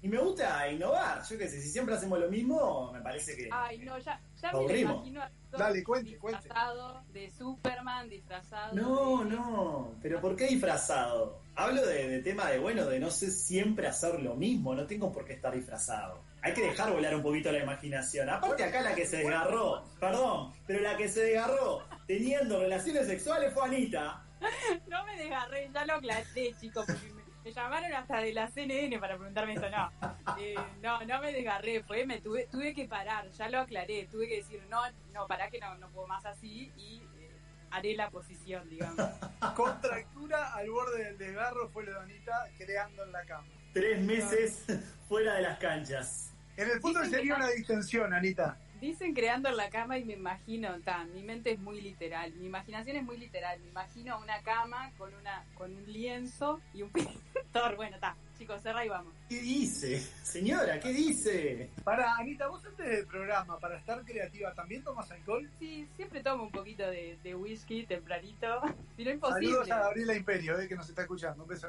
Y 0.01 0.07
me 0.09 0.19
gusta 0.19 0.71
innovar. 0.71 1.21
Yo 1.29 1.37
qué 1.37 1.49
sé, 1.49 1.61
si 1.61 1.71
siempre 1.71 1.97
hacemos 1.97 2.21
lo 2.21 2.31
mismo, 2.31 2.93
me 2.93 3.01
parece 3.01 3.37
que... 3.37 3.49
Ay, 3.51 3.79
no, 3.79 3.99
ya, 3.99 4.21
ya 4.41 4.53
me 4.53 4.63
lo 4.63 4.77
imagino 4.77 5.23
a 5.23 5.31
Dale, 5.51 5.83
cuente, 5.83 6.17
cuente. 6.19 6.45
disfrazado 6.45 7.03
de 7.13 7.31
Superman, 7.33 8.09
disfrazado 8.09 8.77
No, 8.77 9.25
de... 9.25 9.31
no, 9.31 9.95
pero 10.01 10.21
¿por 10.21 10.37
qué 10.37 10.47
disfrazado? 10.47 11.41
Hablo 11.57 11.85
de, 11.85 12.09
de 12.11 12.23
tema 12.23 12.49
de, 12.49 12.61
bueno, 12.61 12.87
de 12.87 13.01
no 13.01 13.11
sé 13.11 13.33
siempre 13.33 13.89
hacer 13.89 14.23
lo 14.23 14.37
mismo, 14.37 14.73
no 14.73 14.87
tengo 14.87 15.11
por 15.11 15.25
qué 15.25 15.33
estar 15.33 15.53
disfrazado. 15.53 16.23
Hay 16.43 16.55
que 16.55 16.63
dejar 16.63 16.91
volar 16.93 17.15
un 17.15 17.23
poquito 17.23 17.53
la 17.53 17.59
imaginación. 17.59 18.29
Aparte 18.31 18.65
acá 18.65 18.81
la 18.81 18.95
que 18.95 19.07
se 19.07 19.19
desgarró, 19.19 19.85
perdón, 19.99 20.53
pero 20.67 20.81
la 20.81 20.97
que 20.97 21.09
se 21.09 21.23
desgarró 21.23 21.83
teniendo 22.07 22.61
relaciones 22.61 23.07
sexuales 23.07 23.53
fue 23.53 23.65
Anita. 23.67 24.25
No 24.89 25.05
me 25.05 25.17
desgarré, 25.17 25.71
ya 25.73 25.85
lo 25.85 25.95
aclaré, 25.95 26.55
chicos, 26.59 26.87
porque 26.87 27.13
me, 27.13 27.23
me 27.45 27.53
llamaron 27.53 27.93
hasta 27.93 28.19
de 28.21 28.33
la 28.33 28.49
CNN 28.49 28.99
para 28.99 29.17
preguntarme 29.17 29.53
esto. 29.55 29.69
No, 29.69 29.91
Eh, 30.39 30.55
no, 30.83 31.05
no 31.05 31.21
me 31.21 31.33
desgarré, 31.33 31.83
fue, 31.83 32.07
me 32.07 32.21
tuve, 32.21 32.47
tuve 32.51 32.75
que 32.75 32.87
parar, 32.87 33.31
ya 33.33 33.49
lo 33.51 33.61
aclaré, 33.61 34.09
tuve 34.11 34.27
que 34.29 34.37
decir, 34.37 34.63
no, 34.71 34.81
no, 35.13 35.27
pará 35.27 35.51
que 35.51 35.61
no, 35.61 35.75
no 35.77 35.91
puedo 35.91 36.07
más 36.07 36.25
así 36.25 36.73
y 36.77 37.03
eh, 37.19 37.31
haré 37.71 37.95
la 37.95 38.09
posición, 38.11 38.67
digamos. 38.71 38.97
Contractura 39.57 40.55
al 40.55 40.71
borde 40.71 41.05
del 41.05 41.19
desgarro 41.19 41.69
fue 41.69 41.85
lo 41.85 41.93
de 41.93 42.01
Anita 42.01 42.49
creando 42.57 43.05
en 43.05 43.13
la 43.13 43.25
cama. 43.27 43.47
Tres 43.75 44.01
meses 44.01 44.65
fuera 45.07 45.35
de 45.35 45.43
las 45.43 45.59
canchas. 45.59 46.30
En 46.61 46.69
el 46.69 46.79
fútbol 46.79 47.09
sería 47.09 47.37
una 47.37 47.49
distensión, 47.49 48.13
Anita. 48.13 48.59
Dicen 48.83 49.15
creando 49.15 49.49
en 49.49 49.57
la 49.57 49.71
cama 49.71 49.97
y 49.97 50.05
me 50.05 50.13
imagino, 50.13 50.79
ta, 50.85 51.05
mi 51.05 51.23
mente 51.23 51.53
es 51.53 51.59
muy 51.59 51.81
literal, 51.81 52.35
mi 52.35 52.47
imaginación 52.47 52.97
es 52.97 53.03
muy 53.03 53.17
literal, 53.17 53.59
me 53.61 53.69
imagino 53.69 54.19
una 54.19 54.43
cama 54.43 54.91
con 54.99 55.15
una 55.15 55.45
con 55.55 55.75
un 55.75 55.91
lienzo 55.91 56.61
y 56.75 56.83
un 56.83 56.91
pintor. 56.93 57.77
Bueno, 57.77 57.95
está, 57.95 58.15
chicos, 58.39 58.61
cerra 58.61 58.85
y 58.85 58.91
vamos. 58.91 59.15
¿Qué 59.31 59.41
dice? 59.41 60.01
Señora, 60.23 60.79
¿qué 60.81 60.93
dice? 60.93 61.71
Para, 61.83 62.15
Anita, 62.17 62.49
vos 62.49 62.63
antes 62.67 62.87
del 62.87 63.07
programa, 63.07 63.59
para 63.59 63.79
estar 63.79 64.05
creativa, 64.05 64.53
¿también 64.53 64.85
tomas 64.85 65.11
alcohol? 65.11 65.51
Sí, 65.59 65.89
siempre 65.97 66.23
tomo 66.23 66.43
un 66.45 66.53
poquito 66.53 66.83
de, 66.91 67.19
de 67.23 67.35
whisky 67.35 67.87
tempranito, 67.87 68.61
si 68.99 69.05
no 69.05 69.13
Saludos 69.13 69.15
imposible. 69.15 69.73
a 69.73 69.79
Gabriela 69.79 70.15
Imperio, 70.15 70.61
eh, 70.61 70.69
que 70.69 70.77
nos 70.77 70.91
está 70.91 71.03
escuchando. 71.03 71.43
Un 71.43 71.49
beso. 71.49 71.69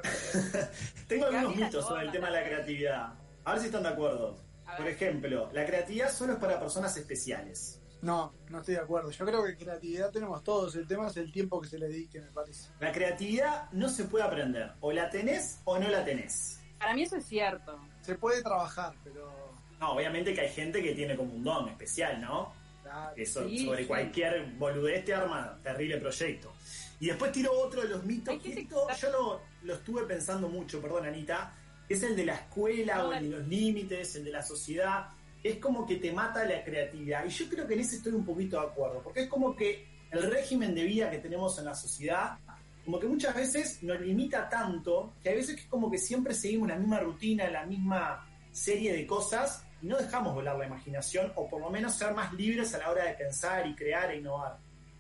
Tengo 1.08 1.28
algunos 1.28 1.56
mitos 1.56 1.86
sobre 1.88 2.06
el 2.08 2.12
tema 2.12 2.28
de 2.28 2.34
la 2.34 2.44
creatividad. 2.44 3.14
A 3.46 3.54
ver 3.54 3.60
si 3.62 3.68
están 3.68 3.84
de 3.84 3.90
acuerdo. 3.90 4.51
Por 4.78 4.88
ejemplo, 4.88 5.50
la 5.54 5.66
creatividad 5.66 6.12
solo 6.12 6.34
es 6.34 6.40
para 6.40 6.60
personas 6.60 6.96
especiales. 6.98 7.80
No, 8.02 8.34
no 8.50 8.60
estoy 8.60 8.76
de 8.76 8.82
acuerdo. 8.82 9.12
Yo 9.12 9.26
creo 9.26 9.44
que 9.46 9.56
creatividad 9.56 10.10
tenemos 10.10 10.44
todos. 10.44 10.76
El 10.76 10.88
tema 10.88 11.08
es 11.08 11.18
el 11.18 11.32
tiempo 11.32 11.62
que 11.62 11.68
se 11.70 11.78
le 11.78 11.88
dedique, 11.88 12.20
me 12.20 12.32
parece. 12.32 12.70
La 12.80 12.92
creatividad 12.92 13.70
no 13.74 13.90
se 13.90 14.06
puede 14.06 14.24
aprender. 14.24 14.72
O 14.82 14.92
la 14.92 15.10
tenés 15.10 15.60
o 15.66 15.78
no 15.78 15.88
la 15.88 16.04
tenés. 16.04 16.60
Para 16.80 16.96
mí 16.96 17.04
eso 17.04 17.18
es 17.18 17.26
cierto. 17.26 17.80
Se 18.02 18.16
puede 18.16 18.42
trabajar, 18.42 18.96
pero... 19.04 19.32
No, 19.80 19.92
obviamente 19.94 20.34
que 20.34 20.42
hay 20.42 20.50
gente 20.50 20.82
que 20.82 20.94
tiene 20.96 21.16
como 21.16 21.34
un 21.34 21.44
don 21.44 21.70
especial, 21.70 22.20
¿no? 22.22 22.54
claro, 22.82 23.14
Eso 23.16 23.48
Sí, 23.48 23.66
sobre 23.66 23.82
sí. 23.84 23.88
cualquier 23.88 24.46
boludez 24.54 25.06
te 25.06 25.14
arma 25.14 25.60
terrible 25.62 25.98
proyecto. 25.98 26.54
Y 27.00 27.08
después 27.08 27.32
tiro 27.32 27.52
otro 27.52 27.82
de 27.84 27.90
los 27.90 28.04
mitos. 28.04 28.34
Esto 28.44 28.88
yo 29.00 29.10
lo, 29.12 29.42
lo 29.64 29.74
estuve 29.76 30.04
pensando 30.06 30.50
mucho, 30.50 30.82
perdón, 30.82 31.06
Anita. 31.06 31.54
Es 31.92 32.04
el 32.04 32.16
de 32.16 32.26
la 32.26 32.36
escuela 32.36 33.06
o 33.06 33.12
el 33.12 33.30
de 33.30 33.38
los 33.38 33.48
límites, 33.48 34.16
el 34.16 34.24
de 34.24 34.32
la 34.32 34.42
sociedad. 34.42 35.10
Es 35.44 35.58
como 35.58 35.86
que 35.86 35.98
te 35.98 36.12
mata 36.12 36.46
la 36.46 36.64
creatividad. 36.64 37.26
Y 37.26 37.30
yo 37.30 37.50
creo 37.50 37.68
que 37.68 37.74
en 37.74 37.82
ese 37.82 37.98
estoy 37.98 38.14
un 38.14 38.26
poquito 38.26 38.60
de 38.60 38.68
acuerdo. 38.68 39.02
Porque 39.04 39.24
es 39.24 39.28
como 39.28 39.56
que 39.56 39.88
el 40.12 40.24
régimen 40.32 40.74
de 40.74 40.84
vida 40.84 41.10
que 41.10 41.18
tenemos 41.18 41.58
en 41.60 41.66
la 41.66 41.76
sociedad, 41.76 42.38
como 42.86 43.00
que 43.00 43.08
muchas 43.08 43.36
veces 43.36 43.84
nos 43.84 44.00
limita 44.00 44.50
tanto 44.50 45.14
que 45.22 45.30
a 45.30 45.34
veces 45.34 45.58
es 45.58 45.66
como 45.66 45.92
que 45.92 45.98
siempre 45.98 46.34
seguimos 46.34 46.70
la 46.70 46.78
misma 46.78 47.00
rutina, 47.00 47.50
la 47.50 47.66
misma 47.66 48.28
serie 48.52 48.94
de 48.94 49.06
cosas 49.06 49.66
y 49.82 49.88
no 49.88 49.98
dejamos 49.98 50.34
volar 50.34 50.58
la 50.58 50.68
imaginación 50.68 51.32
o 51.36 51.50
por 51.50 51.62
lo 51.62 51.70
menos 51.70 51.96
ser 51.96 52.14
más 52.14 52.34
libres 52.34 52.74
a 52.74 52.80
la 52.80 52.90
hora 52.90 53.06
de 53.06 53.14
pensar 53.14 53.68
y 53.68 53.76
crear 53.76 54.12
e 54.12 54.18
innovar. 54.18 54.58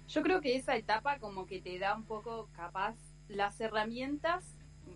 Yo 0.07 0.21
creo 0.21 0.41
que 0.41 0.55
esa 0.55 0.75
etapa 0.75 1.19
como 1.19 1.45
que 1.45 1.61
te 1.61 1.77
da 1.79 1.95
un 1.95 2.03
poco 2.03 2.49
capaz 2.53 2.95
las 3.27 3.59
herramientas, 3.61 4.43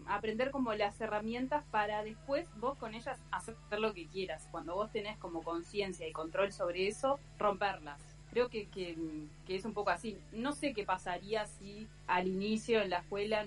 aprender 0.08 0.52
como 0.52 0.74
las 0.74 1.00
herramientas 1.02 1.64
para 1.72 2.04
después 2.04 2.48
vos 2.58 2.78
con 2.78 2.94
ellas 2.94 3.20
hacer 3.32 3.56
lo 3.78 3.94
que 3.94 4.08
quieras. 4.08 4.48
Cuando 4.52 4.76
vos 4.76 4.92
tenés 4.92 5.18
como 5.18 5.44
conciencia 5.44 6.08
y 6.08 6.12
control 6.12 6.52
sobre 6.52 6.88
eso, 6.88 7.20
romperlas. 7.38 8.02
Creo 8.32 8.50
que, 8.50 8.68
que, 8.68 8.98
que 9.46 9.56
es 9.56 9.66
un 9.66 9.74
poco 9.74 9.92
así. 9.92 10.18
No 10.34 10.52
sé 10.52 10.74
qué 10.74 10.84
pasaría 10.84 11.46
si 11.46 11.88
al 12.08 12.28
inicio 12.28 12.82
en 12.82 12.90
la 12.90 13.00
escuela 13.00 13.46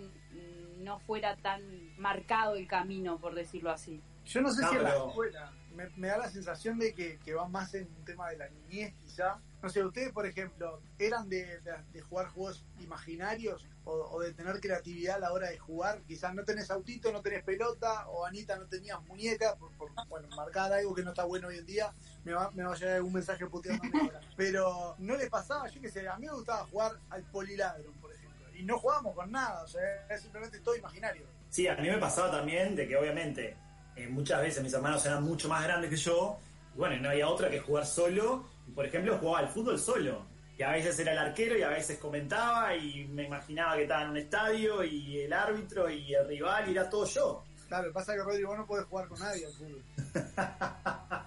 no 0.78 0.98
fuera 1.00 1.36
tan 1.36 1.62
marcado 1.98 2.54
el 2.54 2.66
camino, 2.66 3.18
por 3.18 3.34
decirlo 3.34 3.70
así. 3.70 4.00
Yo 4.24 4.40
no 4.40 4.50
sé 4.50 4.62
No, 4.62 4.70
si 4.70 4.76
en 4.76 4.82
la 4.84 4.96
escuela 4.96 5.52
me, 5.74 5.88
me 5.96 6.08
da 6.08 6.18
la 6.18 6.28
sensación 6.28 6.78
de 6.78 6.94
que, 6.94 7.18
que 7.18 7.34
va 7.34 7.46
más 7.48 7.74
en 7.74 7.88
un 7.98 8.04
tema 8.04 8.30
de 8.30 8.38
la 8.38 8.48
niñez, 8.48 8.94
quizá. 9.04 9.40
No 9.60 9.68
sé, 9.68 9.84
ustedes, 9.84 10.12
por 10.12 10.24
ejemplo, 10.24 10.80
¿eran 11.00 11.28
de, 11.28 11.60
de- 11.60 11.82
de 11.92 12.00
jugar 12.00 12.28
juegos 12.28 12.64
imaginarios 12.80 13.66
o, 13.84 13.92
o 13.92 14.20
de 14.20 14.32
tener 14.32 14.60
creatividad 14.60 15.16
a 15.16 15.18
la 15.18 15.32
hora 15.32 15.48
de 15.50 15.58
jugar? 15.58 16.00
Quizás 16.06 16.32
no 16.34 16.44
tenés 16.44 16.70
autito, 16.70 17.10
no 17.12 17.20
tenés 17.22 17.42
pelota, 17.42 18.06
o 18.08 18.24
Anita 18.24 18.56
no 18.56 18.66
tenías 18.66 19.02
muñeca, 19.06 19.56
por, 19.56 19.72
por, 19.76 19.90
bueno, 20.08 20.28
marcar 20.36 20.72
algo 20.72 20.94
que 20.94 21.02
no 21.02 21.10
está 21.10 21.24
bueno 21.24 21.48
hoy 21.48 21.58
en 21.58 21.66
día. 21.66 21.92
Me 22.24 22.34
va, 22.34 22.50
me 22.52 22.62
va 22.62 22.72
a 22.72 22.76
llegar 22.76 22.94
algún 22.96 23.12
mensaje 23.14 23.46
puteándome 23.46 23.90
ahora. 24.00 24.20
Pero 24.36 24.94
no 24.98 25.16
le 25.16 25.28
pasaba, 25.28 25.68
yo 25.68 25.80
qué 25.80 25.90
sé, 25.90 26.06
a 26.08 26.16
mí 26.18 26.26
me 26.26 26.32
gustaba 26.34 26.64
jugar 26.66 26.92
al 27.10 27.22
poliladron, 27.24 27.92
por 27.94 28.12
ejemplo. 28.12 28.46
Y 28.54 28.62
no 28.62 28.78
jugábamos 28.78 29.14
con 29.16 29.30
nada, 29.32 29.62
o 29.64 29.66
sea, 29.68 29.82
era 30.06 30.18
simplemente 30.18 30.60
todo 30.60 30.76
imaginario. 30.76 31.26
Sí, 31.50 31.66
a 31.66 31.74
mí 31.76 31.88
me 31.88 31.98
pasaba 31.98 32.30
también 32.30 32.76
de 32.76 32.86
que 32.86 32.96
obviamente 32.96 33.56
eh, 33.96 34.06
muchas 34.08 34.40
veces 34.40 34.62
mis 34.62 34.72
hermanos 34.72 35.04
eran 35.06 35.24
mucho 35.24 35.48
más 35.48 35.64
grandes 35.64 35.90
que 35.90 35.96
yo 35.96 36.38
y 36.74 36.78
bueno, 36.78 36.96
no 37.02 37.08
había 37.10 37.28
otra 37.28 37.50
que 37.50 37.58
jugar 37.58 37.86
solo. 37.86 38.46
Y 38.68 38.70
por 38.72 38.84
ejemplo 38.86 39.18
jugaba 39.18 39.40
al 39.40 39.48
fútbol 39.48 39.78
solo. 39.78 40.26
Y 40.58 40.62
a 40.62 40.72
veces 40.72 40.98
era 40.98 41.12
el 41.12 41.18
arquero 41.18 41.56
y 41.56 41.62
a 41.62 41.68
veces 41.68 41.98
comentaba 41.98 42.74
y 42.76 43.06
me 43.06 43.24
imaginaba 43.24 43.76
que 43.76 43.82
estaba 43.82 44.02
en 44.02 44.10
un 44.10 44.16
estadio 44.16 44.84
y 44.84 45.20
el 45.20 45.32
árbitro 45.32 45.88
y 45.88 46.12
el 46.14 46.26
rival 46.26 46.68
y 46.68 46.72
era 46.72 46.90
todo 46.90 47.06
yo. 47.06 47.44
Claro, 47.68 47.84
lo 47.84 47.90
que 47.90 47.94
pasa 47.94 48.12
es 48.12 48.18
que 48.18 48.24
Rodrigo 48.24 48.56
no 48.56 48.66
podés 48.66 48.86
jugar 48.86 49.08
con 49.08 49.20
nadie 49.20 49.46
al 49.46 49.52
fútbol. 49.52 49.82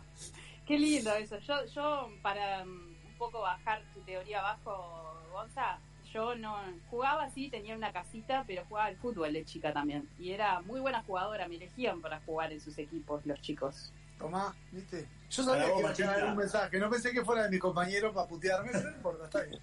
Qué 0.68 0.78
lindo 0.78 1.14
eso. 1.14 1.38
Yo, 1.40 1.66
yo 1.66 2.10
para 2.22 2.66
mm, 2.66 2.96
un 3.06 3.18
poco 3.18 3.42
bajar 3.42 3.82
tu 3.94 4.02
teoría 4.02 4.40
abajo, 4.40 5.22
Gonza, 5.32 5.80
yo 6.14 6.36
no 6.36 6.58
jugaba 6.90 7.24
así, 7.24 7.50
tenía 7.50 7.76
una 7.76 7.94
casita, 7.94 8.44
pero 8.46 8.66
jugaba 8.68 8.88
al 8.88 8.98
fútbol 8.98 9.32
de 9.32 9.46
chica 9.46 9.72
también. 9.72 10.10
Y 10.20 10.32
era 10.32 10.62
muy 10.62 10.82
buena 10.82 11.04
jugadora, 11.04 11.48
me 11.48 11.56
elegían 11.56 12.02
para 12.02 12.20
jugar 12.22 12.52
en 12.52 12.60
sus 12.60 12.78
equipos 12.78 13.26
los 13.26 13.40
chicos. 13.42 13.94
Tomá, 14.22 14.56
¿viste? 14.72 15.08
Yo 15.30 15.44
sabía 15.44 15.74
que 15.74 15.80
iba 15.80 15.90
a 15.90 15.94
llegar 15.94 16.20
algún 16.20 16.38
mensaje, 16.38 16.80
no 16.80 16.90
pensé 16.90 17.12
que 17.12 17.24
fuera 17.24 17.44
de 17.44 17.50
mi 17.50 17.60
compañero 17.60 18.14
para 18.14 18.28
putearme, 18.28 18.70
pero 18.72 18.84
no 18.84 18.96
importa, 18.96 19.26
está 19.26 19.42
bien. 19.42 19.62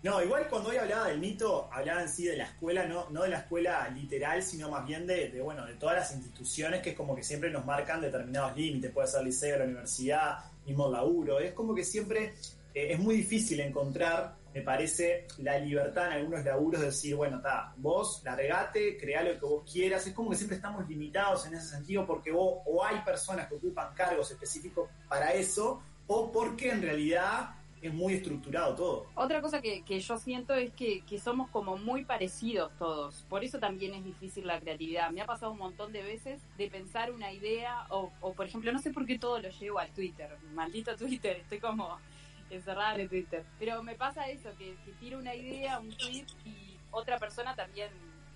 No, 0.00 0.22
igual 0.22 0.46
cuando 0.48 0.70
hoy 0.70 0.76
hablaba 0.76 1.08
del 1.08 1.18
mito, 1.18 1.68
hablaba 1.72 2.02
en 2.02 2.08
sí 2.08 2.24
de 2.24 2.36
la 2.36 2.44
escuela, 2.44 2.86
no, 2.86 3.10
no 3.10 3.22
de 3.22 3.30
la 3.30 3.38
escuela 3.38 3.88
literal, 3.88 4.44
sino 4.44 4.70
más 4.70 4.86
bien 4.86 5.08
de, 5.08 5.28
de, 5.28 5.40
bueno, 5.40 5.66
de 5.66 5.74
todas 5.74 5.96
las 5.96 6.12
instituciones 6.14 6.82
que 6.82 6.90
es 6.90 6.96
como 6.96 7.16
que 7.16 7.24
siempre 7.24 7.50
nos 7.50 7.64
marcan 7.64 8.00
determinados 8.00 8.56
límites, 8.56 8.92
puede 8.92 9.08
ser 9.08 9.24
liceo, 9.24 9.58
la 9.58 9.64
universidad, 9.64 10.38
mismo 10.64 10.88
laburo, 10.88 11.40
es 11.40 11.52
como 11.52 11.74
que 11.74 11.82
siempre 11.82 12.34
eh, 12.74 12.92
es 12.92 12.98
muy 13.00 13.16
difícil 13.16 13.58
encontrar, 13.58 14.36
me 14.58 14.64
parece, 14.64 15.26
la 15.38 15.56
libertad 15.58 16.08
en 16.08 16.12
algunos 16.14 16.44
laburos 16.44 16.80
de 16.80 16.86
decir, 16.86 17.14
bueno, 17.14 17.36
está, 17.36 17.72
vos 17.76 18.22
largate, 18.24 18.96
crea 18.98 19.22
lo 19.22 19.38
que 19.38 19.46
vos 19.46 19.70
quieras, 19.70 20.04
es 20.06 20.12
como 20.12 20.30
que 20.30 20.36
siempre 20.36 20.56
estamos 20.56 20.88
limitados 20.88 21.46
en 21.46 21.54
ese 21.54 21.68
sentido 21.68 22.04
porque 22.04 22.32
vos, 22.32 22.58
o 22.66 22.84
hay 22.84 22.98
personas 23.02 23.46
que 23.46 23.54
ocupan 23.54 23.94
cargos 23.94 24.30
específicos 24.32 24.90
para 25.08 25.32
eso, 25.32 25.80
o 26.08 26.32
porque 26.32 26.70
en 26.70 26.82
realidad 26.82 27.50
es 27.80 27.94
muy 27.94 28.14
estructurado 28.14 28.74
todo. 28.74 29.06
Otra 29.14 29.40
cosa 29.40 29.62
que, 29.62 29.84
que 29.84 30.00
yo 30.00 30.18
siento 30.18 30.54
es 30.54 30.72
que, 30.72 31.02
que 31.02 31.20
somos 31.20 31.48
como 31.50 31.76
muy 31.76 32.04
parecidos 32.04 32.72
todos. 32.76 33.24
Por 33.28 33.44
eso 33.44 33.60
también 33.60 33.94
es 33.94 34.04
difícil 34.04 34.48
la 34.48 34.58
creatividad. 34.58 35.12
Me 35.12 35.20
ha 35.20 35.26
pasado 35.26 35.52
un 35.52 35.58
montón 35.58 35.92
de 35.92 36.02
veces 36.02 36.42
de 36.56 36.68
pensar 36.68 37.12
una 37.12 37.32
idea 37.32 37.86
o, 37.90 38.10
o 38.20 38.32
por 38.32 38.46
ejemplo, 38.46 38.72
no 38.72 38.80
sé 38.80 38.90
por 38.90 39.06
qué 39.06 39.20
todo 39.20 39.38
lo 39.38 39.50
llevo 39.50 39.78
al 39.78 39.92
Twitter. 39.92 40.36
Maldito 40.54 40.96
Twitter, 40.96 41.36
estoy 41.36 41.60
como 41.60 41.96
encerrada 42.50 42.94
en 42.94 43.00
el 43.02 43.08
Twitter. 43.08 43.44
Pero 43.58 43.82
me 43.82 43.94
pasa 43.94 44.28
eso, 44.28 44.50
que, 44.56 44.76
que 44.84 44.92
tiro 44.92 45.18
una 45.18 45.34
idea, 45.34 45.78
un 45.78 45.90
tweet 45.96 46.26
y 46.44 46.78
otra 46.90 47.18
persona 47.18 47.54
también, 47.54 47.90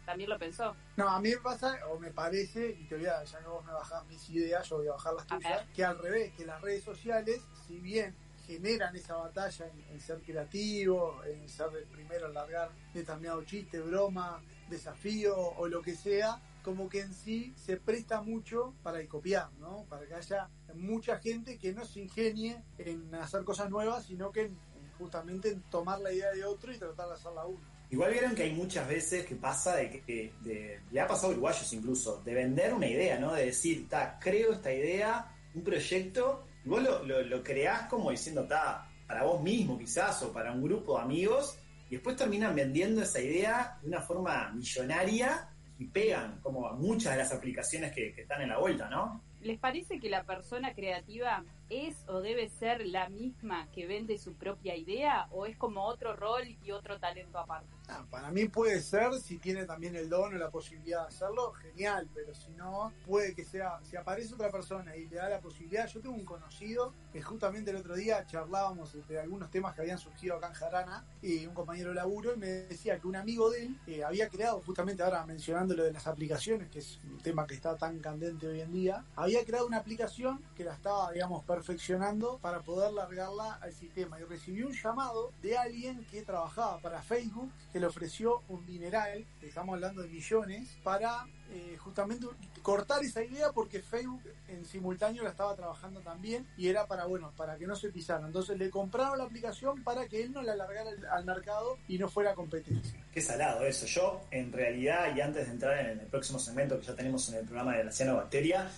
también 0.05 0.31
lo 0.31 0.39
pensó. 0.39 0.77
No, 0.97 1.09
a 1.09 1.21
mí 1.21 1.31
me 1.31 1.39
pasa, 1.39 1.79
o 1.91 1.99
me 1.99 2.11
parece, 2.11 2.77
y 2.79 2.85
te 2.85 2.97
voy 2.97 3.07
a, 3.07 3.25
ya 3.25 3.39
que 3.39 3.47
vos 3.47 3.65
me 3.65 3.73
bajás 3.73 4.05
mis 4.07 4.29
ideas, 4.31 4.69
yo 4.69 4.79
voy 4.79 4.89
a 4.89 4.93
bajar 4.93 5.15
las 5.15 5.27
tuyas, 5.27 5.67
que 5.75 5.85
al 5.85 5.99
revés, 5.99 6.33
que 6.35 6.45
las 6.45 6.61
redes 6.61 6.85
sociales, 6.85 7.41
si 7.67 7.79
bien 7.79 8.15
generan 8.47 8.95
esa 8.97 9.17
batalla 9.17 9.67
en, 9.69 9.95
en 9.95 10.01
ser 10.01 10.21
creativo, 10.21 11.23
en 11.25 11.49
ser 11.49 11.69
el 11.77 11.87
primero 11.87 12.27
en 12.27 12.35
largar 12.35 12.71
determinado 12.93 13.45
chiste, 13.45 13.81
broma, 13.81 14.43
desafío 14.69 15.37
o 15.37 15.69
lo 15.69 15.81
que 15.81 15.95
sea, 15.95 16.41
como 16.63 16.89
que 16.89 17.01
en 17.01 17.13
sí 17.13 17.53
se 17.57 17.77
presta 17.77 18.23
mucho 18.23 18.75
para 18.83 19.01
el 19.01 19.09
copiar, 19.09 19.51
¿no? 19.59 19.85
Para 19.89 20.07
que 20.07 20.15
haya 20.15 20.49
mucha 20.75 21.19
gente 21.19 21.59
que 21.59 21.73
no 21.73 21.85
se 21.85 22.01
ingenie 22.01 22.63
en 22.79 23.15
hacer 23.17 23.45
cosas 23.45 23.69
nuevas, 23.71 24.05
sino 24.07 24.31
que 24.33 24.43
en- 24.43 24.47
en 24.77 24.93
justamente 24.99 25.49
en 25.51 25.61
tomar 25.63 26.01
la 26.01 26.13
idea 26.13 26.31
de 26.33 26.45
otro 26.45 26.73
y 26.73 26.79
tratar 26.79 27.09
de 27.09 27.15
hacerla 27.15 27.45
uno. 27.47 27.61
Igual 27.91 28.13
vieron 28.13 28.35
que 28.35 28.45
hay 28.45 28.53
muchas 28.55 28.89
veces 28.89 29.27
que 29.27 29.35
pasa 29.35 29.77
de 29.77 29.91
que 29.91 30.33
de- 30.41 30.81
le 30.91 31.01
ha 31.01 31.07
pasado 31.07 31.29
a 31.29 31.31
uruguayos 31.33 31.71
incluso, 31.75 32.23
de 32.25 32.33
vender 32.33 32.73
una 32.73 32.87
idea, 32.87 33.19
¿no? 33.19 33.35
De 33.35 33.47
decir, 33.47 33.87
ta, 33.89 34.19
creo 34.19 34.53
esta 34.53 34.73
idea, 34.73 35.31
un 35.55 35.63
proyecto, 35.63 36.45
y 36.65 36.69
vos 36.71 36.83
lo, 36.83 37.05
lo, 37.05 37.23
lo 37.23 37.43
creás 37.43 37.89
como 37.89 38.11
diciendo, 38.11 38.47
ta, 38.47 38.89
para 39.07 39.25
vos 39.25 39.43
mismo 39.43 39.79
quizás, 39.79 40.23
o 40.23 40.33
para 40.33 40.53
un 40.53 40.63
grupo 40.63 40.97
de 40.97 41.03
amigos, 41.03 41.59
y 41.91 41.97
después 41.97 42.17
terminan 42.17 42.55
vendiendo 42.55 43.03
esa 43.03 43.21
idea 43.21 43.79
de 43.83 43.89
una 43.89 44.01
forma 44.01 44.51
millonaria 44.53 45.51
y 45.83 45.87
pegan 45.89 46.39
como 46.41 46.69
a 46.69 46.75
muchas 46.75 47.13
de 47.13 47.19
las 47.19 47.33
aplicaciones 47.33 47.93
que, 47.93 48.13
que 48.15 48.23
están 48.23 48.41
en 48.43 48.51
la 48.51 48.59
vuelta, 48.59 48.89
¿no? 48.89 49.21
¿Les 49.41 49.59
parece 49.59 49.99
que 49.99 50.09
la 50.09 50.23
persona 50.23 50.73
creativa 50.75 51.45
es 51.73 52.05
o 52.09 52.21
debe 52.21 52.49
ser 52.49 52.87
la 52.87 53.09
misma 53.09 53.69
que 53.73 53.87
vende 53.87 54.19
su 54.19 54.35
propia 54.35 54.77
idea 54.77 55.27
o 55.31 55.47
es 55.47 55.57
como 55.57 55.85
otro 55.85 56.15
rol 56.15 56.43
y 56.63 56.71
otro 56.71 56.99
talento 56.99 57.39
aparte? 57.39 57.69
Ah, 57.89 58.05
para 58.11 58.31
mí 58.31 58.49
puede 58.49 58.81
ser, 58.81 59.13
si 59.15 59.39
tiene 59.39 59.65
también 59.65 59.97
el 59.97 60.09
don 60.09 60.35
o 60.35 60.39
la 60.39 60.51
posibilidad 60.51 61.03
de 61.03 61.09
hacerlo, 61.09 61.53
genial, 61.53 62.09
pero 62.15 62.35
si 62.35 62.51
no, 62.53 62.93
puede 63.05 63.35
que 63.35 63.45
sea, 63.45 63.81
si 63.83 63.97
aparece 63.97 64.35
otra 64.35 64.51
persona 64.51 64.97
y 64.97 65.07
le 65.09 65.17
da 65.17 65.29
la 65.29 65.41
posibilidad, 65.41 65.87
yo 65.89 66.01
tengo 66.01 66.15
un 66.15 66.25
conocido 66.25 66.95
que 67.13 67.21
justamente 67.21 67.71
el 67.71 67.77
otro 67.77 67.97
día 67.97 68.25
charlábamos 68.27 68.97
de 69.09 69.21
algunos 69.21 69.51
temas 69.51 69.75
que 69.75 69.83
habían 69.83 69.99
surgido 69.99 70.37
acá 70.37 70.49
en 70.49 70.55
Jarana 70.55 71.05
y 71.21 71.47
un 71.47 71.55
compañero 71.55 71.91
de 71.91 71.97
laburo 71.97 72.35
y 72.35 72.39
me 72.39 72.47
decía 72.47 72.99
que 72.99 73.07
un 73.07 73.17
amigo 73.17 73.51
de 73.51 73.67
él 73.67 73.81
eh, 73.87 74.05
había 74.05 74.29
creado, 74.29 74.61
justamente 74.61 75.03
ahora 75.03 75.27
mencionando 75.27 75.75
lo 75.75 75.85
de 75.85 75.93
las 75.93 76.07
aplicaciones, 76.07 76.71
que 76.71 76.79
es 76.79 77.01
un 77.05 77.19
tema 77.19 77.47
que 77.47 77.55
está 77.55 77.77
tan 77.77 77.99
candente 77.99 78.47
hoy 78.47 78.61
en 78.61 78.73
día, 78.73 79.05
había 79.17 79.45
creado 79.45 79.67
una 79.67 79.79
aplicación 79.79 80.43
que 80.55 80.65
la 80.65 80.75
estaba, 80.75 81.11
digamos, 81.13 81.45
perfeccionando 81.63 82.39
para 82.43 82.61
poder 82.61 82.93
largarla 82.93 83.55
al 83.63 83.73
sistema 83.73 84.19
y 84.19 84.25
recibió 84.25 84.67
un 84.67 84.75
llamado 84.75 85.31
de 85.43 85.57
alguien 85.57 86.05
que 86.11 86.23
trabajaba 86.23 86.79
para 86.81 87.01
Facebook 87.03 87.53
que 87.73 87.79
le 87.79 87.87
ofreció 87.87 88.43
un 88.49 88.67
dineral, 88.67 89.25
estamos 89.41 89.75
hablando 89.75 90.03
de 90.03 90.09
millones, 90.09 90.77
para 90.83 91.25
eh, 91.53 91.77
justamente 91.79 92.27
cortar 92.63 93.05
esa 93.05 93.23
idea 93.23 93.53
porque 93.53 93.81
Facebook 93.81 94.23
en 94.49 94.65
simultáneo 94.65 95.23
la 95.23 95.31
estaba 95.31 95.55
trabajando 95.55 96.01
también 96.01 96.49
y 96.57 96.67
era 96.67 96.87
para, 96.87 97.07
bueno, 97.07 97.33
para 97.37 97.57
que 97.57 97.67
no 97.69 97.77
se 97.77 97.91
pisara. 97.91 98.27
Entonces 98.27 98.59
le 98.59 98.69
compraron 98.69 99.19
la 99.19 99.25
aplicación 99.25 99.85
para 99.85 100.09
que 100.09 100.25
él 100.25 100.33
no 100.33 100.43
la 100.43 100.57
largara 100.57 100.91
al 101.13 101.25
mercado 101.25 101.79
y 101.87 101.97
no 101.97 102.09
fuera 102.09 102.35
competencia. 102.35 102.99
Qué 103.13 103.21
salado 103.21 103.65
eso. 103.65 103.87
Yo, 103.87 104.21
en 104.33 104.53
realidad, 104.53 105.15
y 105.15 105.21
antes 105.21 105.47
de 105.47 105.53
entrar 105.53 105.79
en 105.79 106.01
el 106.01 106.07
próximo 106.07 106.41
segmento 106.41 106.81
que 106.81 106.87
ya 106.87 106.97
tenemos 106.97 107.29
en 107.29 107.37
el 107.37 107.45
programa 107.45 107.77
de 107.77 107.85
la 107.85 107.93
cianobacteria, 107.93 108.69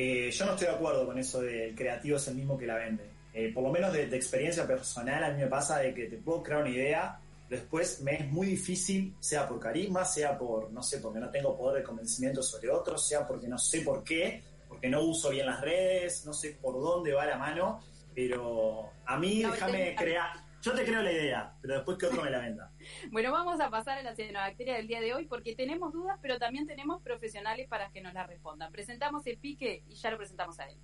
eh, 0.00 0.30
yo 0.30 0.46
no 0.46 0.52
estoy 0.52 0.68
de 0.68 0.74
acuerdo 0.74 1.04
con 1.04 1.18
eso 1.18 1.40
del 1.40 1.74
creativo 1.74 2.18
es 2.18 2.28
el 2.28 2.36
mismo 2.36 2.56
que 2.56 2.66
la 2.66 2.76
vende. 2.76 3.10
Eh, 3.34 3.52
por 3.52 3.64
lo 3.64 3.72
menos 3.72 3.92
de, 3.92 4.04
experiencia 4.04 4.64
personal, 4.64 5.24
a 5.24 5.30
mí 5.30 5.42
me 5.42 5.48
pasa 5.48 5.78
de 5.78 5.92
que 5.92 6.06
te 6.06 6.18
puedo 6.18 6.40
crear 6.40 6.60
una 6.60 6.70
idea, 6.70 7.20
después 7.50 8.00
me 8.02 8.14
es 8.14 8.28
muy 8.28 8.46
difícil, 8.46 9.16
sea 9.18 9.48
por 9.48 9.58
carisma, 9.58 10.04
sea 10.04 10.38
por, 10.38 10.70
no 10.70 10.84
sé, 10.84 10.98
porque 10.98 11.18
no 11.18 11.28
tengo 11.30 11.58
poder 11.58 11.82
de 11.82 11.82
convencimiento 11.82 12.44
sobre 12.44 12.70
otros, 12.70 13.08
sea 13.08 13.26
porque 13.26 13.48
no 13.48 13.58
sé 13.58 13.80
por 13.80 14.04
qué, 14.04 14.40
porque 14.68 14.88
no 14.88 15.02
uso 15.02 15.30
bien 15.30 15.46
las 15.46 15.60
redes, 15.60 16.24
no 16.24 16.32
sé 16.32 16.56
por 16.62 16.74
dónde 16.80 17.12
va 17.12 17.26
la 17.26 17.36
mano, 17.36 17.80
pero 18.14 18.90
a 19.04 19.18
mí 19.18 19.42
déjame 19.42 19.96
crear, 19.96 20.30
yo 20.62 20.74
te 20.74 20.84
creo 20.84 21.02
la 21.02 21.12
idea, 21.12 21.54
pero 21.60 21.74
después 21.74 21.98
que 21.98 22.06
otro 22.06 22.22
me 22.22 22.30
la 22.30 22.40
venda. 22.40 22.72
bueno, 23.10 23.32
vamos 23.32 23.60
a 23.60 23.70
pasar 23.70 23.98
a 23.98 24.02
la 24.02 24.14
cianobacteria 24.14 24.74
del 24.76 24.86
día 24.86 25.00
de 25.00 25.14
hoy 25.14 25.26
porque 25.26 25.54
tenemos 25.54 25.92
dudas, 25.92 26.18
pero 26.20 26.38
también 26.38 26.66
tenemos 26.66 27.00
profesionales 27.02 27.68
para 27.68 27.90
que 27.90 28.00
nos 28.00 28.14
la 28.14 28.26
respondan. 28.26 28.72
Presentamos 28.72 29.26
el 29.26 29.38
pique 29.38 29.84
y 29.88 29.94
ya 29.94 30.10
lo 30.10 30.18
presentamos 30.18 30.58
a 30.60 30.68
él. 30.68 30.76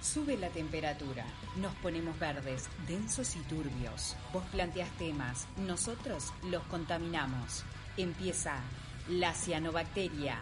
Sube 0.00 0.36
la 0.36 0.50
temperatura, 0.50 1.24
nos 1.56 1.74
ponemos 1.76 2.18
verdes, 2.18 2.68
densos 2.86 3.36
y 3.36 3.40
turbios. 3.40 4.14
Vos 4.34 4.44
planteas 4.52 4.90
temas, 4.98 5.48
nosotros 5.56 6.30
los 6.50 6.62
contaminamos. 6.64 7.64
Empieza 7.96 8.60
la 9.08 9.32
cianobacteria. 9.32 10.38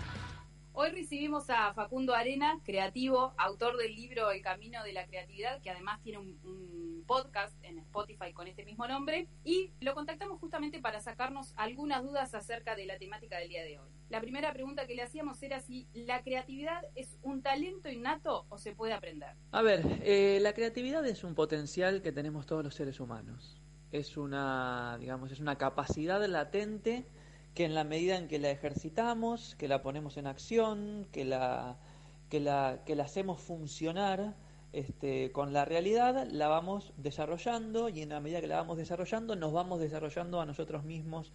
Hoy 0.75 0.91
recibimos 0.91 1.51
a 1.51 1.75
Facundo 1.75 2.15
Arena, 2.15 2.59
creativo, 2.65 3.35
autor 3.37 3.77
del 3.77 3.95
libro 3.95 4.31
El 4.31 4.41
Camino 4.41 4.83
de 4.83 4.95
la 4.95 5.07
Creatividad, 5.07 5.61
que 5.61 5.71
además 5.71 6.01
tiene 6.03 6.19
un, 6.19 6.82
podcast 7.04 7.54
en 7.64 7.78
Spotify 7.78 8.32
con 8.32 8.47
este 8.47 8.64
mismo 8.64 8.87
nombre, 8.87 9.28
y 9.44 9.73
lo 9.80 9.94
contactamos 9.94 10.40
justamente 10.40 10.80
para 10.80 11.00
sacarnos 11.00 11.52
algunas 11.56 12.02
dudas 12.02 12.35
acerca 12.35 12.76
de 12.76 12.87
la 12.87 12.99
temática 12.99 13.38
del 13.38 13.49
día 13.49 13.62
de 13.64 13.78
hoy. 13.78 13.90
La 14.09 14.21
primera 14.21 14.52
pregunta 14.52 14.87
que 14.87 14.94
le 14.94 15.02
hacíamos 15.02 15.42
era 15.42 15.61
si 15.61 15.88
la 15.94 16.23
creatividad 16.23 16.82
es 16.94 17.18
un 17.23 17.42
talento 17.42 17.88
innato 17.88 18.47
o 18.49 18.59
se 18.59 18.73
puede 18.73 18.92
aprender. 18.92 19.35
A 19.52 19.62
ver, 19.62 19.82
eh, 20.02 20.38
la 20.42 20.52
creatividad 20.52 21.06
es 21.06 21.25
un 21.25 21.35
potencial 21.35 22.02
que 22.02 22.12
tenemos 22.12 22.47
todos 22.47 22.62
los 22.62 22.75
seres 22.75 23.00
humanos. 23.00 23.61
Es 23.90 24.16
una, 24.16 24.97
digamos, 25.00 25.32
es 25.32 25.40
una 25.40 25.56
capacidad 25.56 26.25
latente 26.26 27.06
que 27.54 27.64
en 27.64 27.75
la 27.75 27.85
medida 27.85 28.16
en 28.16 28.28
que 28.28 28.38
la 28.38 28.50
ejercitamos, 28.50 29.54
que 29.56 29.68
la 29.68 29.82
ponemos 29.82 30.16
en 30.16 30.26
acción, 30.26 31.06
que 31.12 31.25
la, 31.25 31.78
que 32.28 32.40
la, 32.40 32.82
que 32.87 32.97
la 32.97 33.04
hacemos 33.04 33.40
funcionar 33.40 34.35
este, 34.73 35.33
con 35.33 35.52
la 35.52 35.64
realidad, 35.64 36.26
la 36.31 36.49
vamos 36.49 36.93
desarrollando 36.97 37.88
y 37.88 38.02
en 38.02 38.11
la 38.11 38.21
medida 38.21 38.41
que 38.41 38.47
la 38.47 38.57
vamos 38.57 38.79
desarrollando, 38.79 39.37
nos 39.37 39.52
vamos 39.52 39.81
desarrollando 39.81 40.41
a 40.41 40.47
nosotros 40.47 40.85
mismos 40.85 41.33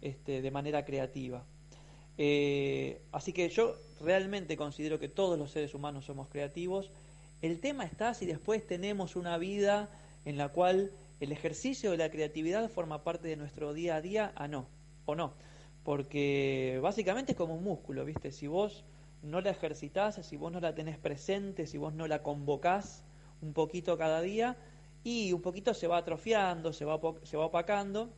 este, 0.00 0.42
de 0.42 0.50
manera 0.50 0.84
creativa. 0.84 1.44
Eh, 2.16 3.02
así 3.12 3.32
que 3.32 3.48
yo 3.48 3.76
realmente 4.00 4.56
considero 4.56 4.98
que 4.98 5.08
todos 5.08 5.38
los 5.38 5.50
seres 5.50 5.74
humanos 5.74 6.06
somos 6.06 6.28
creativos. 6.28 6.90
El 7.42 7.60
tema 7.60 7.84
está 7.84 8.14
si 8.14 8.26
después 8.26 8.66
tenemos 8.66 9.16
una 9.16 9.38
vida 9.38 9.88
en 10.24 10.36
la 10.36 10.48
cual 10.48 10.90
el 11.20 11.32
ejercicio 11.32 11.90
de 11.90 11.98
la 11.98 12.10
creatividad 12.10 12.68
forma 12.70 13.04
parte 13.04 13.28
de 13.28 13.36
nuestro 13.36 13.72
día 13.72 13.96
a 13.96 14.00
día, 14.00 14.32
a 14.34 14.48
no, 14.48 14.66
o 15.04 15.14
no 15.14 15.34
porque 15.88 16.78
básicamente 16.82 17.32
es 17.32 17.38
como 17.38 17.54
un 17.54 17.64
músculo, 17.64 18.04
¿viste? 18.04 18.30
Si 18.30 18.46
vos 18.46 18.84
no 19.22 19.40
la 19.40 19.50
ejercitás, 19.50 20.20
si 20.24 20.36
vos 20.36 20.52
no 20.52 20.60
la 20.60 20.74
tenés 20.74 20.98
presente, 20.98 21.66
si 21.66 21.78
vos 21.78 21.92
no 21.92 22.06
la 22.06 22.22
convocás 22.22 23.02
un 23.40 23.52
poquito 23.52 23.98
cada 23.98 24.20
día, 24.20 24.56
y 25.04 25.32
un 25.32 25.42
poquito 25.42 25.74
se 25.74 25.86
va 25.86 25.98
atrofiando, 25.98 26.72
se 26.72 26.84
va, 26.84 26.98
se 27.22 27.36
va 27.36 27.46
opacando, 27.46 28.10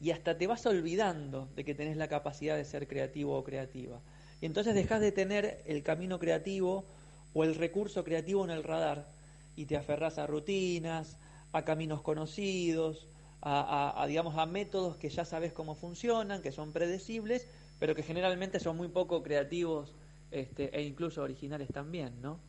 y 0.00 0.10
hasta 0.10 0.38
te 0.38 0.46
vas 0.46 0.64
olvidando 0.66 1.48
de 1.56 1.64
que 1.64 1.74
tenés 1.74 1.96
la 1.96 2.08
capacidad 2.08 2.56
de 2.56 2.64
ser 2.64 2.86
creativo 2.86 3.36
o 3.36 3.44
creativa. 3.44 4.00
Y 4.40 4.46
entonces 4.46 4.74
dejas 4.74 5.00
de 5.00 5.12
tener 5.12 5.62
el 5.66 5.82
camino 5.82 6.18
creativo 6.18 6.84
o 7.34 7.44
el 7.44 7.54
recurso 7.54 8.04
creativo 8.04 8.44
en 8.44 8.50
el 8.50 8.62
radar, 8.62 9.06
y 9.56 9.66
te 9.66 9.76
aferrás 9.76 10.18
a 10.18 10.26
rutinas, 10.26 11.18
a 11.52 11.64
caminos 11.64 12.02
conocidos, 12.02 13.08
a, 13.42 14.04
digamos, 14.08 14.36
a 14.36 14.46
métodos 14.46 14.96
que 14.96 15.08
ya 15.08 15.24
sabes 15.24 15.52
cómo 15.52 15.74
funcionan, 15.74 16.42
que 16.42 16.52
son 16.52 16.72
predecibles, 16.72 17.46
pero 17.78 17.94
que 17.94 18.02
generalmente 18.02 18.60
son 18.60 18.76
muy 18.76 18.88
poco 18.88 19.22
creativos 19.22 19.94
este, 20.30 20.76
e 20.76 20.82
incluso 20.82 21.22
originales 21.22 21.68
también, 21.68 22.20
¿no? 22.20 22.40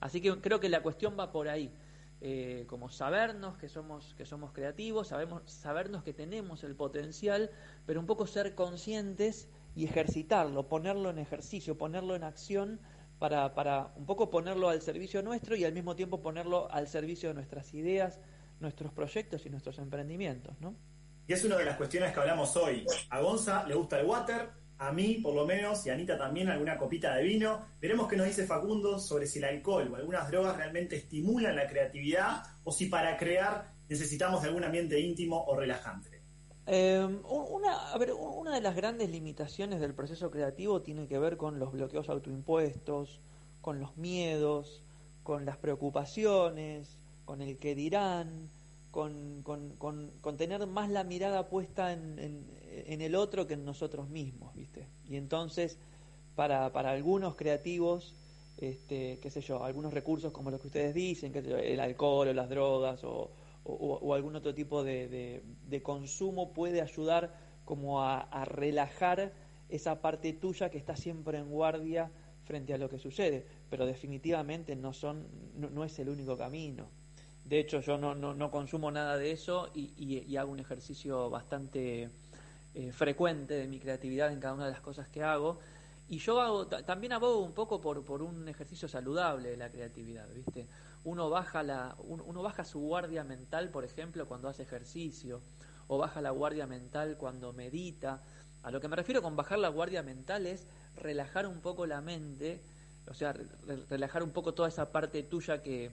Así 0.00 0.20
que 0.20 0.40
creo 0.40 0.60
que 0.60 0.68
la 0.68 0.82
cuestión 0.82 1.16
va 1.18 1.32
por 1.32 1.48
ahí, 1.48 1.72
eh, 2.20 2.64
como 2.68 2.88
sabernos 2.88 3.56
que 3.56 3.68
somos, 3.68 4.14
que 4.14 4.24
somos 4.24 4.52
creativos, 4.52 5.08
sabemos, 5.08 5.42
sabernos 5.50 6.02
que 6.02 6.12
tenemos 6.12 6.64
el 6.64 6.74
potencial, 6.74 7.50
pero 7.86 8.00
un 8.00 8.06
poco 8.06 8.26
ser 8.26 8.54
conscientes 8.54 9.48
y 9.74 9.84
ejercitarlo, 9.84 10.68
ponerlo 10.68 11.10
en 11.10 11.18
ejercicio, 11.18 11.78
ponerlo 11.78 12.16
en 12.16 12.24
acción 12.24 12.80
para, 13.18 13.54
para 13.54 13.92
un 13.96 14.06
poco 14.06 14.30
ponerlo 14.30 14.68
al 14.68 14.80
servicio 14.82 15.22
nuestro 15.22 15.56
y 15.56 15.64
al 15.64 15.72
mismo 15.72 15.96
tiempo 15.96 16.20
ponerlo 16.20 16.70
al 16.70 16.86
servicio 16.88 17.28
de 17.28 17.34
nuestras 17.34 17.74
ideas, 17.74 18.20
nuestros 18.60 18.92
proyectos 18.92 19.46
y 19.46 19.50
nuestros 19.50 19.78
emprendimientos, 19.78 20.60
¿no? 20.60 20.74
Y 21.26 21.34
es 21.34 21.44
una 21.44 21.56
de 21.56 21.64
las 21.66 21.76
cuestiones 21.76 22.12
que 22.12 22.20
hablamos 22.20 22.56
hoy. 22.56 22.86
A 23.10 23.20
Gonza 23.20 23.66
le 23.66 23.74
gusta 23.74 24.00
el 24.00 24.06
water, 24.06 24.50
a 24.78 24.92
mí 24.92 25.14
por 25.22 25.34
lo 25.34 25.44
menos, 25.44 25.84
y 25.86 25.90
a 25.90 25.94
Anita 25.94 26.16
también 26.16 26.48
alguna 26.48 26.78
copita 26.78 27.14
de 27.16 27.24
vino. 27.24 27.66
Veremos 27.80 28.08
qué 28.08 28.16
nos 28.16 28.26
dice 28.26 28.46
Facundo 28.46 28.98
sobre 28.98 29.26
si 29.26 29.38
el 29.38 29.44
alcohol 29.44 29.90
o 29.92 29.96
algunas 29.96 30.30
drogas 30.30 30.56
realmente 30.56 30.96
estimulan 30.96 31.56
la 31.56 31.66
creatividad 31.66 32.42
o 32.64 32.72
si 32.72 32.86
para 32.86 33.16
crear 33.16 33.72
necesitamos 33.88 34.42
de 34.42 34.48
algún 34.48 34.64
ambiente 34.64 35.00
íntimo 35.00 35.44
o 35.44 35.56
relajante. 35.56 36.22
Em, 36.66 37.22
a 37.24 37.98
ver, 37.98 38.12
una 38.12 38.54
de 38.54 38.60
las 38.60 38.76
grandes 38.76 39.08
limitaciones 39.08 39.80
del 39.80 39.94
proceso 39.94 40.30
creativo 40.30 40.82
tiene 40.82 41.08
que 41.08 41.18
ver 41.18 41.38
con 41.38 41.58
los 41.58 41.72
bloqueos 41.72 42.10
autoimpuestos, 42.10 43.20
con 43.62 43.80
los 43.80 43.96
miedos, 43.96 44.84
con 45.22 45.46
las 45.46 45.56
preocupaciones, 45.56 46.98
con 47.24 47.40
el 47.40 47.58
que 47.58 47.74
dirán, 47.74 48.50
con, 48.90 49.42
con, 49.42 49.76
con, 50.20 50.36
tener 50.36 50.66
más 50.66 50.90
la 50.90 51.04
mirada 51.04 51.48
puesta 51.48 51.92
en, 51.92 52.18
en, 52.18 53.00
el 53.00 53.14
otro 53.14 53.46
que 53.46 53.54
en 53.54 53.64
nosotros 53.64 54.08
mismos, 54.08 54.54
¿viste? 54.54 54.88
Y 55.04 55.16
entonces, 55.16 55.78
para, 56.34 56.72
para 56.72 56.90
algunos 56.90 57.34
creativos, 57.36 58.14
este, 58.56 59.18
qué 59.20 59.30
sé 59.30 59.40
yo, 59.40 59.62
algunos 59.62 59.92
recursos 59.92 60.32
como 60.32 60.50
los 60.50 60.60
que 60.60 60.68
ustedes 60.68 60.94
dicen, 60.94 61.32
que 61.32 61.38
el 61.40 61.80
alcohol 61.80 62.28
o 62.28 62.32
las 62.32 62.48
drogas 62.48 63.02
o, 63.04 63.30
algún 64.14 64.34
otro 64.34 64.54
tipo 64.54 64.82
de, 64.82 65.42
consumo 65.82 66.54
puede 66.54 66.80
ayudar 66.80 67.34
como 67.66 68.02
a, 68.02 68.20
a, 68.20 68.46
relajar 68.46 69.32
esa 69.68 70.00
parte 70.00 70.32
tuya 70.32 70.70
que 70.70 70.78
está 70.78 70.96
siempre 70.96 71.36
en 71.36 71.50
guardia 71.50 72.10
frente 72.44 72.72
a 72.72 72.78
lo 72.78 72.88
que 72.88 72.98
sucede, 72.98 73.44
pero 73.68 73.84
definitivamente 73.84 74.74
no, 74.74 74.94
son, 74.94 75.26
no 75.54 75.84
es 75.84 75.98
el 75.98 76.08
único 76.08 76.38
camino. 76.38 76.88
De 77.48 77.60
hecho, 77.60 77.80
yo 77.80 77.96
no, 77.96 78.50
consumo 78.50 78.90
nada 78.90 79.16
de 79.16 79.30
eso 79.30 79.70
y, 79.74 80.36
hago 80.36 80.52
un 80.52 80.60
ejercicio 80.60 81.30
bastante 81.30 82.10
eh, 82.74 82.92
frecuente 82.92 83.54
de 83.54 83.66
mi 83.66 83.80
creatividad 83.80 84.30
en 84.30 84.38
cada 84.38 84.52
una 84.52 84.66
de 84.66 84.72
las 84.72 84.82
cosas 84.82 85.08
que 85.08 85.22
hago. 85.22 85.58
Y 86.08 86.18
yo 86.18 86.42
hago, 86.42 86.66
también 86.66 87.14
abogo 87.14 87.38
un 87.38 87.54
poco 87.54 87.80
por, 87.80 88.20
un 88.20 88.48
ejercicio 88.48 88.86
saludable 88.86 89.48
de 89.48 89.56
la 89.56 89.70
creatividad, 89.70 90.28
¿viste? 90.34 90.68
Uno 91.04 91.30
baja, 91.30 91.62
la, 91.62 91.96
uno 92.00 92.42
baja 92.42 92.64
su 92.64 92.80
guardia 92.80 93.24
mental, 93.24 93.70
por 93.70 93.82
ejemplo, 93.86 94.28
cuando 94.28 94.48
hace 94.48 94.64
ejercicio, 94.64 95.40
o 95.86 95.96
baja 95.96 96.20
la 96.20 96.32
guardia 96.32 96.66
mental 96.66 97.16
cuando 97.16 97.54
medita. 97.54 98.22
A 98.62 98.70
lo 98.70 98.78
que 98.78 98.88
me 98.88 98.96
refiero 98.96 99.22
con 99.22 99.36
bajar 99.36 99.58
la 99.58 99.70
guardia 99.70 100.02
mental 100.02 100.46
es 100.46 100.66
relajar 100.96 101.46
un 101.46 101.60
poco 101.60 101.86
la 101.86 102.00
mente 102.02 102.60
O 103.06 103.14
sea, 103.14 103.32
relajar 103.88 104.22
un 104.22 104.32
poco 104.32 104.52
toda 104.52 104.68
esa 104.68 104.92
parte 104.92 105.22
tuya 105.22 105.62
que, 105.62 105.90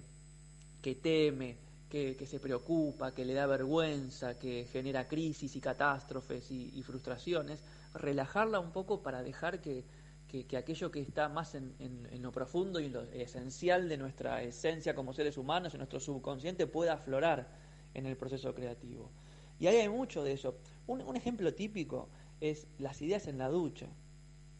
que 0.85 0.93
teme, 0.93 1.57
que, 1.89 2.27
se 2.27 2.39
preocupa, 2.39 3.11
que 3.11 3.25
le 3.25 3.33
da 3.33 3.47
vergüenza, 3.47 4.37
que 4.37 4.67
genera 4.71 5.07
crisis 5.07 5.55
y 5.55 5.59
catástrofes 5.59 6.51
y, 6.51 6.83
frustraciones, 6.83 7.63
relajarla 7.95 8.59
un 8.59 8.71
poco 8.71 9.01
para 9.01 9.23
dejar 9.23 9.61
que, 9.61 9.83
que, 10.27 10.55
aquello 10.55 10.91
que 10.91 11.01
está 11.01 11.27
más 11.27 11.55
en, 11.55 11.73
en, 11.79 12.21
lo 12.21 12.31
profundo 12.31 12.79
y 12.79 12.85
en 12.85 12.93
lo 12.93 13.01
esencial 13.01 13.89
de 13.89 13.97
nuestra 13.97 14.43
esencia 14.43 14.93
como 14.93 15.11
seres 15.11 15.39
humanos, 15.39 15.73
en 15.73 15.79
nuestro 15.79 15.99
subconsciente, 15.99 16.67
pueda 16.67 16.93
aflorar 16.93 17.47
en 17.95 18.05
el 18.05 18.15
proceso 18.15 18.53
creativo. 18.53 19.09
Y 19.59 19.65
ahí 19.65 19.77
hay 19.77 19.89
mucho 19.89 20.23
de 20.23 20.33
eso. 20.33 20.59
Un 20.85 21.15
ejemplo 21.15 21.51
típico 21.55 22.09
es 22.41 22.67
las 22.77 23.01
ideas 23.01 23.25
en 23.25 23.39
la 23.39 23.49
ducha. 23.49 23.87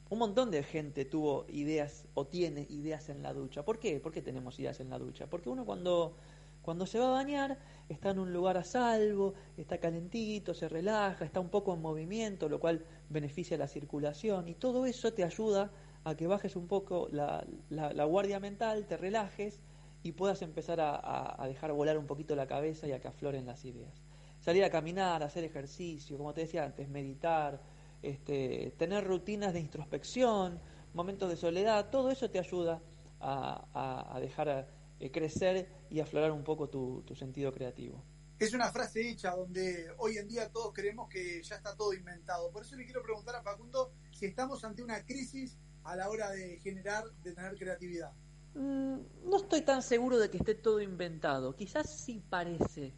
Un 0.08 0.20
montón 0.20 0.52
de 0.52 0.62
gente 0.62 1.04
tuvo 1.04 1.46
ideas 1.50 2.06
o 2.13 2.28
tiene 2.28 2.68
ideas 2.70 3.10
en 3.10 3.24
la 3.24 3.34
ducha. 3.34 3.65
¿Por 3.65 3.80
qué? 3.80 4.00
¿Por 4.00 4.12
qué 4.12 4.22
tenemos 4.22 4.60
ideas 4.60 4.80
en 4.80 4.91
la 4.91 5.00
ducha? 5.00 5.28
Porque 5.28 5.50
uno 5.50 5.65
cuando, 5.65 6.15
cuando 6.62 6.86
se 6.86 7.00
va 7.00 7.08
a 7.08 7.12
bañar 7.12 7.58
está 7.89 8.12
en 8.12 8.20
un 8.20 8.32
lugar 8.32 8.56
a 8.58 8.63
salvo, 8.63 9.34
está 9.58 9.80
calentito, 9.80 10.54
se 10.54 10.70
relaja, 10.70 11.26
está 11.26 11.39
un 11.39 11.50
poco 11.50 11.74
en 11.74 11.82
movimiento, 11.82 12.48
lo 12.50 12.60
cual 12.60 12.86
beneficia 13.10 13.58
la 13.58 13.68
circulación 13.68 14.48
y 14.48 14.54
todo 14.54 14.86
eso 14.86 15.12
te 15.12 15.24
ayuda 15.24 15.72
a 16.04 16.15
que 16.15 16.28
bajes 16.28 16.56
un 16.56 16.68
poco 16.68 17.08
la, 17.12 17.44
la, 17.70 18.06
guardia 18.06 18.39
mental, 18.39 18.86
te 18.86 18.98
relajes 18.98 19.60
y 20.04 20.12
puedas 20.12 20.44
empezar 20.44 20.80
a, 20.82 21.41
a 21.41 21.48
dejar 21.48 21.72
volar 21.74 21.98
un 21.98 22.06
poquito 22.06 22.36
la 22.36 22.46
cabeza 22.46 22.88
y 22.88 22.91
a 22.91 23.00
que 23.00 23.08
afloren 23.08 23.48
las 23.48 23.65
ideas. 23.65 24.04
Salir 24.39 24.63
a 24.63 24.70
caminar, 24.70 25.24
hacer 25.24 25.44
ejercicio, 25.44 26.20
como 26.20 26.32
te 26.32 26.41
decía 26.41 26.63
antes, 26.63 26.88
meditar, 26.88 27.60
este, 28.02 28.74
tener 28.78 29.06
rutinas 29.06 29.54
de 29.54 29.60
introspección, 29.60 30.60
momentos 30.94 31.30
de 31.30 31.36
soledad, 31.36 31.90
todo 31.90 32.10
eso 32.10 32.30
te 32.30 32.40
ayuda 32.40 32.82
a, 33.20 34.18
dejar 34.22 34.68
eh, 35.00 35.12
crecer 35.12 35.70
y 35.90 36.00
aflorar 36.00 36.32
un 36.32 36.44
poco 36.44 36.70
tu, 36.70 37.04
sentido 37.16 37.52
creativo. 37.52 38.04
Es 38.38 38.54
una 38.54 38.72
frase 38.72 39.10
hecha 39.10 39.32
donde 39.32 39.88
hoy 39.98 40.18
en 40.18 40.28
día 40.28 40.50
todos 40.52 40.74
creemos 40.74 41.08
que 41.10 41.42
ya 41.42 41.56
está 41.56 41.76
todo 41.76 41.94
inventado. 41.94 42.52
Por 42.52 42.64
eso 42.64 42.76
le 42.76 42.84
quiero 42.84 43.02
preguntar 43.02 43.36
a 43.36 43.42
Facundo 43.42 43.94
si 44.12 44.26
estamos 44.26 44.64
ante 44.64 44.84
una 44.84 45.04
crisis 45.06 45.58
a 45.84 45.96
la 45.96 46.10
hora 46.10 46.32
de 46.32 46.60
generar, 46.60 47.06
de 47.24 47.34
tener 47.34 47.56
creatividad. 47.56 48.12
Mm, 48.56 49.00
no 49.30 49.38
estoy 49.38 49.62
tan 49.62 49.82
seguro 49.82 50.18
de 50.18 50.30
que 50.30 50.38
esté 50.38 50.56
todo 50.56 50.82
inventado. 50.82 51.56
Quizás 51.56 51.90
sí 51.90 52.22
parece 52.30 52.94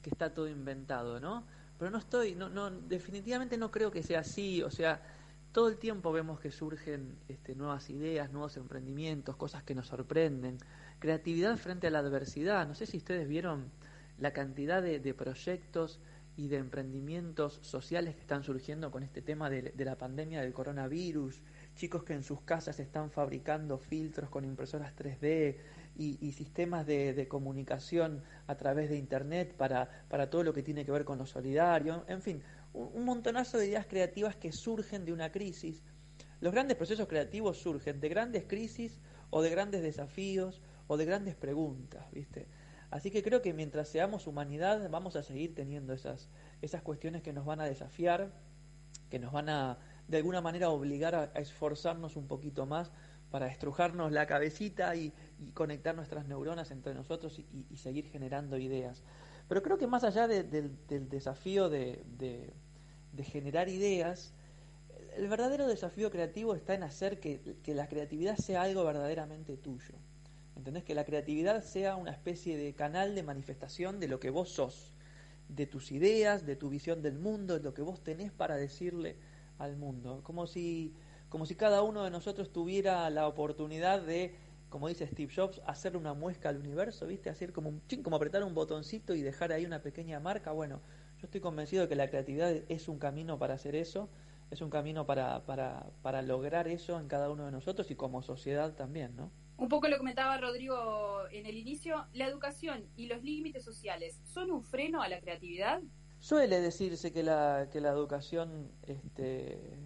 que 0.00 0.10
está 0.10 0.34
todo 0.34 0.48
inventado, 0.48 1.20
¿no? 1.20 1.46
Pero 1.82 1.90
no 1.90 1.98
estoy, 1.98 2.36
no, 2.36 2.48
no, 2.48 2.70
definitivamente 2.70 3.56
no 3.56 3.72
creo 3.72 3.90
que 3.90 4.04
sea 4.04 4.20
así, 4.20 4.62
o 4.62 4.70
sea, 4.70 5.02
todo 5.50 5.68
el 5.68 5.78
tiempo 5.78 6.12
vemos 6.12 6.38
que 6.38 6.52
surgen 6.52 7.18
este, 7.26 7.56
nuevas 7.56 7.90
ideas, 7.90 8.30
nuevos 8.30 8.56
emprendimientos, 8.56 9.34
cosas 9.34 9.64
que 9.64 9.74
nos 9.74 9.88
sorprenden, 9.88 10.58
creatividad 11.00 11.56
frente 11.56 11.88
a 11.88 11.90
la 11.90 11.98
adversidad, 11.98 12.68
no 12.68 12.76
sé 12.76 12.86
si 12.86 12.98
ustedes 12.98 13.26
vieron 13.26 13.64
la 14.20 14.32
cantidad 14.32 14.80
de, 14.80 15.00
proyectos 15.14 15.98
y 16.36 16.48
de 16.48 16.56
emprendimientos 16.56 17.58
sociales 17.62 18.14
que 18.14 18.22
están 18.22 18.42
surgiendo 18.42 18.90
con 18.90 19.02
este 19.02 19.22
tema 19.22 19.50
de, 19.50 19.72
la 19.76 19.96
pandemia 19.96 20.40
del 20.40 20.52
coronavirus, 20.52 21.42
chicos 21.74 22.04
que 22.04 22.14
en 22.14 22.22
sus 22.22 22.40
casas 22.42 22.80
están 22.80 23.10
fabricando 23.10 23.78
filtros 23.78 24.30
con 24.30 24.44
impresoras 24.44 24.94
3D, 24.96 25.56
y, 25.94 26.32
sistemas 26.32 26.86
de, 26.86 27.26
comunicación 27.28 28.22
a 28.46 28.56
través 28.56 28.88
de 28.88 28.96
Internet 28.96 29.54
para, 29.54 30.06
para, 30.08 30.30
todo 30.30 30.42
lo 30.42 30.54
que 30.54 30.62
tiene 30.62 30.86
que 30.86 30.92
ver 30.92 31.04
con 31.04 31.18
lo 31.18 31.26
solidario, 31.26 32.04
en 32.08 32.22
fin, 32.22 32.42
un, 32.72 33.04
montonazo 33.04 33.58
de 33.58 33.68
ideas 33.68 33.86
creativas 33.86 34.36
que 34.36 34.52
surgen 34.52 35.04
de 35.04 35.12
una 35.12 35.30
crisis. 35.30 35.82
Los 36.40 36.52
grandes 36.52 36.76
procesos 36.76 37.06
creativos 37.08 37.58
surgen 37.58 38.00
de 38.00 38.08
grandes 38.08 38.44
crisis 38.44 38.98
o 39.30 39.42
de 39.42 39.50
grandes 39.50 39.82
desafíos 39.82 40.60
o 40.86 40.96
de 40.96 41.04
grandes 41.04 41.34
preguntas, 41.34 42.10
¿viste? 42.12 42.46
Así 42.92 43.10
que 43.10 43.22
creo 43.22 43.40
que 43.40 43.54
mientras 43.54 43.88
seamos 43.88 44.26
humanidad 44.26 44.90
vamos 44.90 45.16
a 45.16 45.22
seguir 45.22 45.54
teniendo 45.54 45.94
esas, 45.94 46.28
esas 46.60 46.82
cuestiones 46.82 47.22
que 47.22 47.32
nos 47.32 47.46
van 47.46 47.58
a 47.58 47.64
desafiar, 47.64 48.30
que 49.08 49.18
nos 49.18 49.32
van 49.32 49.48
a 49.48 49.78
de 50.08 50.18
alguna 50.18 50.42
manera 50.42 50.68
obligar 50.68 51.14
a 51.14 51.40
esforzarnos 51.40 52.16
un 52.16 52.28
poquito 52.28 52.66
más 52.66 52.92
para 53.30 53.46
estrujarnos 53.46 54.12
la 54.12 54.26
cabecita 54.26 54.94
y, 54.94 55.10
conectar 55.54 55.94
nuestras 55.94 56.28
neuronas 56.28 56.70
entre 56.70 56.92
nosotros 56.92 57.38
y, 57.38 57.76
seguir 57.78 58.10
generando 58.10 58.58
ideas. 58.58 59.02
Pero 59.48 59.62
creo 59.62 59.78
que 59.78 59.86
más 59.86 60.04
allá 60.04 60.28
del 60.28 61.08
desafío 61.08 61.70
de, 61.70 62.52
generar 63.22 63.70
ideas, 63.70 64.34
el 65.16 65.28
verdadero 65.28 65.66
desafío 65.66 66.10
creativo 66.10 66.54
está 66.54 66.74
en 66.74 66.82
hacer 66.82 67.20
que, 67.20 67.56
la 67.68 67.88
creatividad 67.88 68.36
sea 68.36 68.60
algo 68.60 68.84
verdaderamente 68.84 69.56
tuyo. 69.56 69.94
¿Entendés? 70.56 70.84
Que 70.84 70.94
la 70.94 71.04
creatividad 71.04 71.62
sea 71.62 71.96
una 71.96 72.12
especie 72.12 72.56
de 72.56 72.74
canal 72.74 73.14
de 73.14 73.22
manifestación 73.22 74.00
de 74.00 74.08
lo 74.08 74.20
que 74.20 74.30
vos 74.30 74.50
sos, 74.50 74.92
de 75.48 75.66
tus 75.66 75.92
ideas, 75.92 76.46
de 76.46 76.56
tu 76.56 76.68
visión 76.68 77.02
del 77.02 77.18
mundo, 77.18 77.58
de 77.58 77.64
lo 77.64 77.74
que 77.74 77.82
vos 77.82 78.02
tenés 78.02 78.32
para 78.32 78.56
decirle 78.56 79.16
al 79.58 79.76
mundo. 79.76 80.20
Como 80.22 80.46
si 80.46 80.94
como 81.32 81.46
si 81.46 81.54
cada 81.54 81.80
uno 81.80 82.04
de 82.04 82.10
nosotros 82.10 82.52
tuviera 82.52 83.08
la 83.08 83.26
oportunidad 83.26 84.02
de, 84.02 84.34
como 84.68 84.88
dice 84.88 85.06
Steve 85.06 85.32
Jobs, 85.34 85.62
hacer 85.66 85.96
una 85.96 86.12
muesca 86.12 86.50
al 86.50 86.58
universo, 86.58 87.06
¿viste? 87.06 87.30
Hacer 87.30 87.54
como 87.54 87.70
un 87.70 87.80
como 88.02 88.16
apretar 88.16 88.44
un 88.44 88.54
botoncito 88.54 89.14
y 89.14 89.22
dejar 89.22 89.50
ahí 89.50 89.64
una 89.64 89.80
pequeña 89.80 90.20
marca. 90.20 90.52
Bueno, 90.52 90.82
yo 91.18 91.26
estoy 91.26 91.40
convencido 91.40 91.84
de 91.84 91.88
que 91.88 91.96
la 91.96 92.10
creatividad 92.10 92.52
es 92.68 92.86
un 92.86 92.98
camino 92.98 93.38
para 93.38 93.54
hacer 93.54 93.74
eso, 93.74 94.10
es 94.50 94.60
un 94.60 94.68
camino 94.68 95.06
para, 95.06 95.46
para, 95.46 95.86
para 96.02 96.20
lograr 96.20 96.68
eso 96.68 97.00
en 97.00 97.08
cada 97.08 97.30
uno 97.30 97.46
de 97.46 97.52
nosotros 97.52 97.90
y 97.90 97.94
como 97.94 98.20
sociedad 98.20 98.74
también, 98.74 99.16
¿no? 99.16 99.30
Un 99.62 99.68
poco 99.68 99.86
lo 99.86 99.96
comentaba 99.96 100.36
Rodrigo 100.38 101.20
en 101.30 101.46
el 101.46 101.56
inicio, 101.56 102.04
la 102.14 102.26
educación 102.26 102.84
y 102.96 103.06
los 103.06 103.22
límites 103.22 103.64
sociales 103.64 104.20
son 104.24 104.50
un 104.50 104.64
freno 104.64 105.02
a 105.02 105.08
la 105.08 105.20
creatividad. 105.20 105.80
Suele 106.18 106.60
decirse 106.60 107.12
que 107.12 107.22
la, 107.22 107.68
que 107.70 107.80
la 107.80 107.90
educación 107.90 108.72
este, 108.82 109.78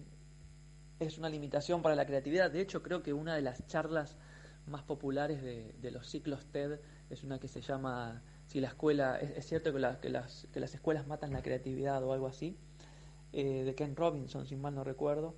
es 0.99 1.19
una 1.19 1.29
limitación 1.29 1.83
para 1.83 1.93
la 1.93 2.07
creatividad. 2.07 2.49
De 2.49 2.59
hecho, 2.59 2.81
creo 2.81 3.03
que 3.03 3.13
una 3.13 3.35
de 3.35 3.43
las 3.43 3.67
charlas 3.67 4.17
más 4.65 4.81
populares 4.81 5.43
de, 5.43 5.91
los 5.91 6.07
ciclos 6.07 6.47
TED 6.47 6.79
es 7.11 7.23
una 7.23 7.39
que 7.39 7.47
se 7.47 7.61
llama 7.61 8.23
si 8.47 8.59
la 8.59 8.69
escuela 8.69 9.19
es, 9.19 9.45
cierto 9.45 9.71
que, 9.71 9.79
que, 10.01 10.09
las, 10.09 10.47
que, 10.51 10.59
las, 10.59 10.73
escuelas 10.73 11.05
matan 11.05 11.33
la 11.33 11.43
creatividad 11.43 12.03
o 12.03 12.13
algo 12.13 12.25
así 12.25 12.57
eh, 13.31 13.63
de 13.63 13.75
Ken 13.75 13.95
Robinson 13.95 14.47
si 14.47 14.55
mal 14.55 14.73
no 14.73 14.83
recuerdo 14.83 15.35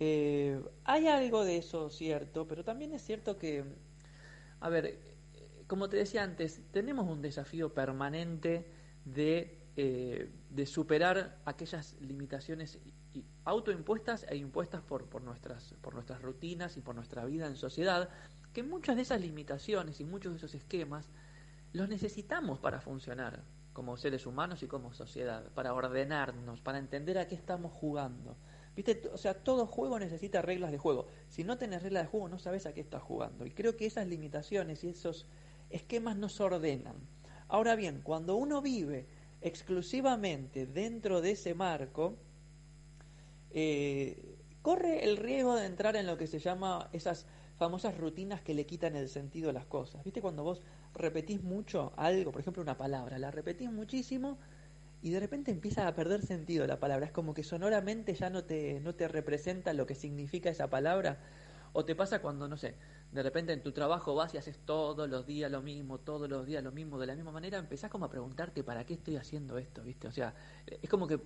eh, 0.00 0.62
hay 0.84 1.06
algo 1.08 1.44
de 1.44 1.58
eso 1.58 1.90
cierto 1.90 2.46
pero 2.46 2.64
también 2.64 2.92
es 2.92 3.02
cierto 3.02 3.36
que 3.36 3.64
a 4.60 4.68
ver 4.68 4.98
como 5.66 5.88
te 5.88 5.96
decía 5.96 6.22
antes 6.22 6.62
tenemos 6.72 7.08
un 7.08 7.20
desafío 7.20 7.74
permanente 7.74 8.66
de, 9.04 9.58
eh, 9.76 10.30
superar 10.66 11.38
aquellas 11.44 11.94
limitaciones 12.00 12.78
autoimpuestas 13.44 14.26
e 14.28 14.36
impuestas 14.36 14.82
por, 14.82 15.22
nuestras, 15.22 15.74
por 15.80 15.94
nuestras 15.94 16.20
rutinas 16.22 16.76
y 16.76 16.80
por 16.80 16.94
nuestra 16.94 17.24
vida 17.24 17.46
en 17.46 17.56
sociedad, 17.56 18.08
que 18.52 18.62
muchas 18.62 18.96
de 18.96 19.02
esas 19.02 19.20
limitaciones 19.20 20.00
y 20.00 20.04
muchos 20.04 20.32
de 20.32 20.38
esos 20.38 20.54
esquemas 20.54 21.08
los 21.72 21.88
necesitamos 21.88 22.58
para 22.58 22.80
funcionar 22.80 23.42
como 23.72 23.96
seres 23.96 24.26
humanos 24.26 24.62
y 24.62 24.66
como 24.66 24.92
sociedad, 24.92 25.44
para 25.52 25.72
ordenarnos, 25.72 26.60
para 26.60 26.78
entender 26.78 27.18
a 27.18 27.28
qué 27.28 27.34
estamos 27.34 27.72
jugando. 27.72 28.36
¿Viste? 28.78 29.10
O 29.12 29.18
sea, 29.18 29.34
todo 29.34 29.66
juego 29.66 29.98
necesita 29.98 30.40
reglas 30.40 30.70
de 30.70 30.78
juego. 30.78 31.08
Si 31.26 31.42
no 31.42 31.58
tenés 31.58 31.82
reglas 31.82 32.04
de 32.04 32.10
juego, 32.10 32.28
no 32.28 32.38
sabes 32.38 32.64
a 32.64 32.72
qué 32.74 32.80
estás 32.80 33.02
jugando. 33.02 33.44
Y 33.44 33.50
creo 33.50 33.76
que 33.76 33.86
esas 33.86 34.06
limitaciones 34.06 34.84
y 34.84 34.90
esos 34.90 35.26
esquemas 35.68 36.16
nos 36.16 36.40
ordenan. 36.40 36.94
Ahora 37.48 37.74
bien, 37.74 38.02
cuando 38.04 38.36
uno 38.36 38.62
vive 38.62 39.08
exclusivamente 39.40 40.64
dentro 40.64 41.20
de 41.20 41.32
ese 41.32 41.54
marco, 41.54 42.18
eh, 43.50 44.36
corre 44.62 45.02
el 45.02 45.16
riesgo 45.16 45.56
de 45.56 45.66
entrar 45.66 45.96
en 45.96 46.06
lo 46.06 46.16
que 46.16 46.28
se 46.28 46.38
llama 46.38 46.88
esas 46.92 47.26
famosas 47.56 47.98
rutinas 47.98 48.42
que 48.42 48.54
le 48.54 48.64
quitan 48.64 48.94
el 48.94 49.08
sentido 49.08 49.50
a 49.50 49.52
las 49.52 49.66
cosas. 49.66 50.04
¿Viste 50.04 50.22
cuando 50.22 50.44
vos 50.44 50.62
repetís 50.94 51.42
mucho 51.42 51.92
algo, 51.96 52.30
por 52.30 52.42
ejemplo 52.42 52.62
una 52.62 52.78
palabra, 52.78 53.18
la 53.18 53.32
repetís 53.32 53.72
muchísimo 53.72 54.38
y 55.00 55.10
de 55.10 55.20
repente 55.20 55.50
empieza 55.50 55.86
a 55.86 55.94
perder 55.94 56.22
sentido 56.22 56.66
la 56.66 56.80
palabra, 56.80 57.06
es 57.06 57.12
como 57.12 57.34
que 57.34 57.42
sonoramente 57.42 58.14
ya 58.14 58.30
no 58.30 58.44
te, 58.44 58.80
no 58.80 58.94
te 58.94 59.08
representa 59.08 59.72
lo 59.72 59.86
que 59.86 59.94
significa 59.94 60.50
esa 60.50 60.68
palabra? 60.68 61.18
O 61.72 61.84
te 61.84 61.94
pasa 61.94 62.20
cuando, 62.20 62.48
no 62.48 62.56
sé, 62.56 62.74
de 63.12 63.22
repente 63.22 63.52
en 63.52 63.62
tu 63.62 63.72
trabajo 63.72 64.14
vas 64.14 64.34
y 64.34 64.38
haces 64.38 64.58
todos 64.64 65.08
los 65.08 65.26
días 65.26 65.50
lo 65.50 65.62
mismo, 65.62 65.98
todos 65.98 66.28
los 66.28 66.46
días 66.46 66.64
lo 66.64 66.72
mismo, 66.72 66.98
de 66.98 67.06
la 67.06 67.14
misma 67.14 67.30
manera, 67.30 67.58
empezás 67.58 67.90
como 67.90 68.06
a 68.06 68.10
preguntarte 68.10 68.64
para 68.64 68.84
qué 68.84 68.94
estoy 68.94 69.16
haciendo 69.16 69.58
esto, 69.58 69.82
¿viste? 69.82 70.08
O 70.08 70.12
sea, 70.12 70.34
es 70.66 70.88
como 70.88 71.06
que 71.06 71.18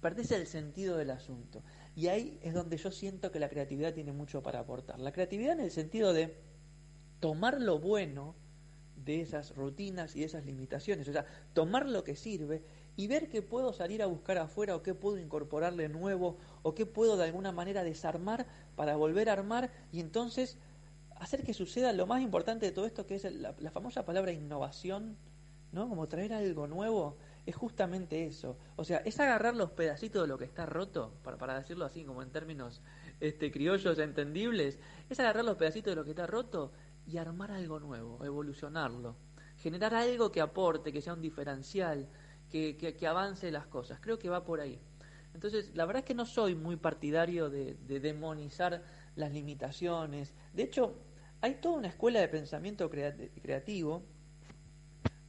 perdés 0.00 0.32
el 0.32 0.46
sentido 0.46 0.96
del 0.98 1.10
asunto. 1.10 1.62
Y 1.96 2.08
ahí 2.08 2.38
es 2.42 2.52
donde 2.52 2.76
yo 2.76 2.90
siento 2.90 3.32
que 3.32 3.38
la 3.38 3.48
creatividad 3.48 3.94
tiene 3.94 4.12
mucho 4.12 4.42
para 4.42 4.60
aportar. 4.60 5.00
La 5.00 5.12
creatividad 5.12 5.54
en 5.54 5.60
el 5.60 5.70
sentido 5.70 6.12
de 6.12 6.36
tomar 7.20 7.60
lo 7.60 7.78
bueno 7.78 8.34
de 9.04 9.20
esas 9.20 9.54
rutinas 9.54 10.16
y 10.16 10.24
esas 10.24 10.44
limitaciones, 10.46 11.08
o 11.08 11.12
sea, 11.12 11.26
tomar 11.52 11.88
lo 11.88 12.04
que 12.04 12.16
sirve 12.16 12.62
y 12.96 13.06
ver 13.06 13.28
qué 13.28 13.42
puedo 13.42 13.72
salir 13.72 14.02
a 14.02 14.06
buscar 14.06 14.38
afuera 14.38 14.76
o 14.76 14.82
qué 14.82 14.94
puedo 14.94 15.18
incorporarle 15.18 15.88
nuevo 15.88 16.38
o 16.62 16.74
qué 16.74 16.86
puedo 16.86 17.16
de 17.16 17.24
alguna 17.24 17.52
manera 17.52 17.84
desarmar 17.84 18.46
para 18.76 18.96
volver 18.96 19.28
a 19.28 19.32
armar 19.32 19.70
y 19.92 20.00
entonces 20.00 20.58
hacer 21.16 21.42
que 21.42 21.54
suceda 21.54 21.92
lo 21.92 22.06
más 22.06 22.22
importante 22.22 22.66
de 22.66 22.72
todo 22.72 22.86
esto, 22.86 23.06
que 23.06 23.16
es 23.16 23.24
la, 23.24 23.54
la 23.58 23.70
famosa 23.70 24.04
palabra 24.04 24.32
innovación, 24.32 25.16
¿no? 25.72 25.88
Como 25.88 26.06
traer 26.06 26.32
algo 26.32 26.66
nuevo, 26.66 27.16
es 27.46 27.56
justamente 27.56 28.26
eso. 28.26 28.56
O 28.76 28.84
sea, 28.84 28.98
es 28.98 29.18
agarrar 29.20 29.54
los 29.54 29.70
pedacitos 29.70 30.22
de 30.22 30.28
lo 30.28 30.38
que 30.38 30.44
está 30.44 30.66
roto, 30.66 31.14
para, 31.22 31.36
para 31.36 31.58
decirlo 31.58 31.84
así, 31.84 32.04
como 32.04 32.22
en 32.22 32.30
términos 32.30 32.80
este, 33.20 33.50
criollos 33.50 33.98
entendibles, 33.98 34.78
es 35.10 35.20
agarrar 35.20 35.44
los 35.44 35.56
pedacitos 35.56 35.92
de 35.92 35.96
lo 35.96 36.04
que 36.04 36.10
está 36.10 36.26
roto 36.26 36.72
y 37.06 37.18
armar 37.18 37.52
algo 37.52 37.80
nuevo, 37.80 38.24
evolucionarlo, 38.24 39.16
generar 39.56 39.94
algo 39.94 40.32
que 40.32 40.40
aporte, 40.40 40.92
que 40.92 41.00
sea 41.00 41.14
un 41.14 41.22
diferencial, 41.22 42.08
que, 42.50 42.76
que, 42.76 43.06
avance 43.06 43.50
las 43.50 43.66
cosas. 43.66 43.98
Creo 44.00 44.18
que 44.18 44.28
va 44.28 44.44
por 44.44 44.60
ahí. 44.60 44.80
Entonces, 45.34 45.74
la 45.74 45.84
verdad 45.86 46.00
es 46.00 46.06
que 46.06 46.14
no 46.14 46.24
soy 46.24 46.54
muy 46.54 46.76
partidario 46.76 47.50
de, 47.50 47.74
de 47.74 48.00
demonizar 48.00 48.82
las 49.16 49.32
limitaciones. 49.32 50.32
De 50.52 50.62
hecho, 50.62 50.94
hay 51.40 51.56
toda 51.56 51.78
una 51.78 51.88
escuela 51.88 52.20
de 52.20 52.28
pensamiento 52.28 52.88
creativo 52.88 54.04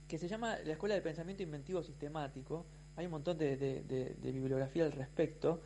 que 0.08 0.20
se 0.20 0.28
llama 0.28 0.58
la 0.64 0.74
Escuela 0.74 0.94
de 0.94 1.02
Pensamiento 1.02 1.42
Inventivo 1.42 1.82
Sistemático. 1.82 2.68
Hay 2.96 3.06
un 3.06 3.12
montón 3.12 3.38
de 3.38 4.16
bibliografía 4.22 4.86
al 4.86 4.92
respecto 4.92 5.62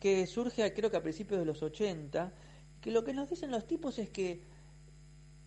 que 0.00 0.26
surge 0.26 0.72
creo 0.72 0.90
que 0.90 0.96
a 0.96 1.02
principios 1.02 1.38
de 1.38 1.46
los 1.46 1.62
80, 1.62 2.32
que 2.80 2.90
lo 2.90 3.04
que 3.04 3.12
nos 3.12 3.28
dicen 3.28 3.50
los 3.50 3.66
tipos 3.66 3.98
es 3.98 4.08
que 4.08 4.42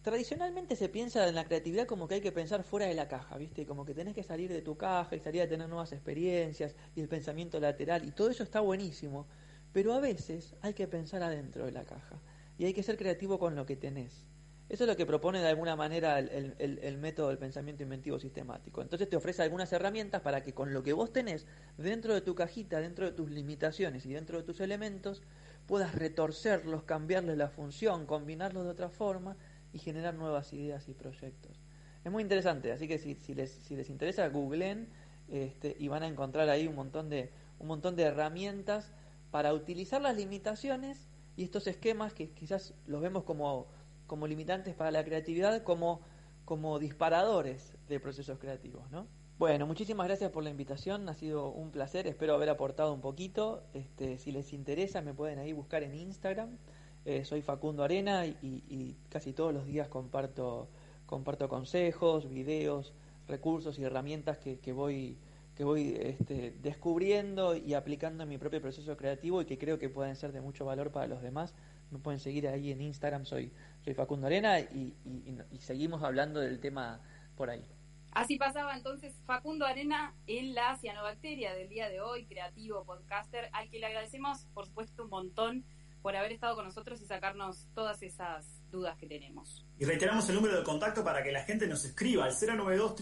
tradicionalmente 0.04 0.76
se 0.76 0.90
piensa 0.90 1.28
en 1.28 1.34
la 1.34 1.46
creatividad 1.46 1.88
como 1.88 2.08
que 2.08 2.16
hay 2.16 2.22
que 2.22 2.34
pensar 2.34 2.64
fuera 2.64 2.86
de 2.86 2.94
la 2.94 3.08
caja, 3.08 3.38
¿viste? 3.38 3.66
Como 3.66 3.86
que 3.86 3.94
tenés 3.94 4.14
que 4.14 4.22
salir 4.22 4.52
de 4.52 4.62
tu 4.62 4.78
caja 4.78 5.16
y 5.16 5.20
salir 5.20 5.42
a 5.42 5.48
tener 5.48 5.68
nuevas 5.70 5.94
experiencias 5.94 6.76
y 6.94 7.02
el 7.02 7.08
pensamiento 7.08 7.60
lateral 7.60 8.06
y 8.06 8.12
todo 8.12 8.30
eso 8.30 8.44
está 8.44 8.60
buenísimo, 8.60 9.26
pero 9.72 9.94
a 9.94 10.02
veces 10.02 10.56
hay 10.62 10.74
que 10.74 10.88
pensar 10.88 11.24
adentro 11.24 11.66
de 11.66 11.72
la 11.72 11.86
caja 11.86 12.20
y 12.58 12.66
hay 12.66 12.74
que 12.74 12.84
ser 12.84 12.98
creativo 12.98 13.40
con 13.40 13.56
lo 13.56 13.66
que 13.66 13.78
tenés. 13.78 14.26
Eso 14.70 14.86
es 14.86 14.90
lo 14.90 14.96
que 14.96 15.06
propone 15.06 15.40
de 15.40 15.48
alguna 15.48 15.76
manera 15.76 16.20
el, 16.20 16.98
método 16.98 17.30
del 17.30 17.38
pensamiento 17.38 17.84
inventivo 17.84 18.20
sistemático. 18.20 18.82
Entonces 18.82 19.10
te 19.10 19.16
ofrece 19.16 19.44
algunas 19.44 19.72
herramientas 19.72 20.22
para 20.22 20.42
que 20.42 20.54
con 20.54 20.74
lo 20.74 20.84
que 20.84 20.94
vos 20.94 21.14
tenés 21.14 21.46
dentro 21.78 22.14
de 22.14 22.22
tu 22.22 22.34
cajita, 22.34 22.80
dentro 22.80 23.06
de 23.06 23.12
tus 23.12 23.30
limitaciones 23.30 24.06
y 24.06 24.14
dentro 24.14 24.38
de 24.38 24.44
tus 24.44 24.62
elementos, 24.62 25.22
puedas 25.68 25.96
retorcerlos, 25.96 26.84
cambiarles 26.84 27.38
la 27.38 27.50
función, 27.50 28.06
combinarlos 28.06 28.64
de 28.64 28.72
otra 28.72 28.90
forma 28.90 29.38
y 29.74 29.80
generar 29.80 30.14
nuevas 30.14 30.54
ideas 30.54 30.88
y 30.88 30.94
proyectos. 30.94 31.60
Es 32.06 32.12
muy 32.12 32.22
interesante, 32.22 32.72
así 32.72 32.88
que 32.88 32.98
si, 32.98 33.34
les, 33.34 33.52
si 33.52 33.76
les 33.76 33.90
interesa, 33.90 34.28
googleen 34.30 34.90
este, 35.28 35.76
y 35.78 35.88
van 35.90 36.04
a 36.04 36.08
encontrar 36.08 36.50
ahí 36.50 36.68
un 36.68 36.76
montón, 36.76 37.10
de, 37.10 37.32
un 37.60 37.68
montón 37.68 37.96
de 37.96 38.04
herramientas 38.04 38.94
para 39.32 39.54
utilizar 39.54 40.02
las 40.02 40.16
limitaciones 40.16 41.10
y 41.36 41.44
estos 41.44 41.68
esquemas 41.68 42.14
que 42.14 42.30
quizás 42.30 42.74
los 42.86 43.02
vemos 43.02 43.24
como 43.24 43.68
como 44.08 44.28
limitantes 44.28 44.76
para 44.76 44.92
la 44.92 45.04
creatividad, 45.04 45.64
como, 45.64 46.02
como 46.46 46.80
disparadores 46.80 47.74
de 47.88 48.00
procesos 48.00 48.38
creativos, 48.40 48.90
¿no? 48.92 49.08
Bueno, 49.40 49.66
muchísimas 49.66 50.08
gracias 50.08 50.32
por 50.32 50.44
la 50.44 50.52
invitación, 50.52 51.10
ha 51.10 51.16
sido 51.16 51.50
un 51.50 51.72
placer, 51.72 52.06
espero 52.08 52.36
haber 52.36 52.50
aportado 52.50 52.94
un 52.94 53.02
poquito. 53.02 53.64
Este, 53.74 54.18
si 54.20 54.32
les 54.32 54.54
interesa, 54.54 55.02
me 55.02 55.14
pueden 55.14 55.40
ahí 55.40 55.52
buscar 55.52 55.84
en 55.84 55.96
Instagram. 55.96 56.58
Eh, 57.06 57.26
soy 57.26 57.42
Facundo 57.42 57.84
Arena 57.84 58.26
y, 58.26 58.96
casi 59.10 59.34
todos 59.34 59.54
los 59.54 59.66
días 59.66 59.88
comparto, 59.88 60.70
comparto 61.06 61.50
consejos, 61.50 62.30
videos, 62.30 62.94
recursos 63.28 63.78
y 63.80 63.84
herramientas 63.84 64.38
que, 64.38 64.60
que 64.60 64.72
voy, 64.72 65.18
que 65.56 65.64
voy 65.64 65.98
este, 66.00 66.52
descubriendo 66.62 67.56
y 67.56 67.74
aplicando 67.74 68.24
en 68.24 68.30
mi 68.30 68.38
propio 68.38 68.62
proceso 68.62 68.96
creativo 68.96 69.42
y 69.42 69.46
que 69.46 69.58
creo 69.58 69.80
que 69.80 69.90
pueden 69.90 70.16
ser 70.16 70.32
de 70.32 70.42
mucho 70.42 70.66
valor 70.66 70.92
para 70.92 71.08
los 71.08 71.22
demás. 71.22 71.54
Me 71.92 72.00
pueden 72.00 72.20
seguir 72.20 72.48
ahí 72.48 72.72
en 72.72 72.82
Instagram, 72.82 73.26
soy 73.26 73.52
soy 73.84 73.94
Facundo 73.94 74.28
Arena 74.28 74.60
y, 74.60 74.96
seguimos 75.60 76.04
hablando 76.04 76.40
del 76.40 76.60
tema 76.60 77.02
por 77.36 77.50
ahí. 77.50 77.66
Así 78.12 78.38
pasaba 78.38 78.76
entonces 78.78 79.20
Facundo 79.26 79.66
Arena 79.66 80.14
en 80.28 80.54
la 80.54 80.78
cianobacteria 80.78 81.54
del 81.54 81.68
día 81.68 81.90
de 81.90 82.00
hoy, 82.00 82.26
creativo 82.26 82.86
podcaster, 82.86 83.50
al 83.54 83.70
que 83.70 83.80
le 83.80 83.88
agradecemos, 83.88 84.46
por 84.54 84.66
supuesto, 84.68 85.04
un 85.04 85.10
montón 85.10 85.66
por 86.04 86.16
haber 86.18 86.34
estado 86.34 86.56
con 86.56 86.66
nosotros 86.66 87.02
y 87.02 87.06
sacarnos 87.06 87.70
todas 87.74 88.04
esas 88.04 88.46
dudas 88.70 88.98
que 88.98 89.08
tenemos. 89.08 89.66
Y 89.80 89.86
reiteramos 89.86 90.28
el 90.30 90.36
número 90.36 90.58
de 90.58 90.64
contacto 90.64 91.04
para 91.04 91.24
que 91.24 91.32
la 91.32 91.44
gente 91.44 91.66
nos 91.66 91.86
escriba 91.86 92.26
al 92.26 92.34
092 92.34 92.96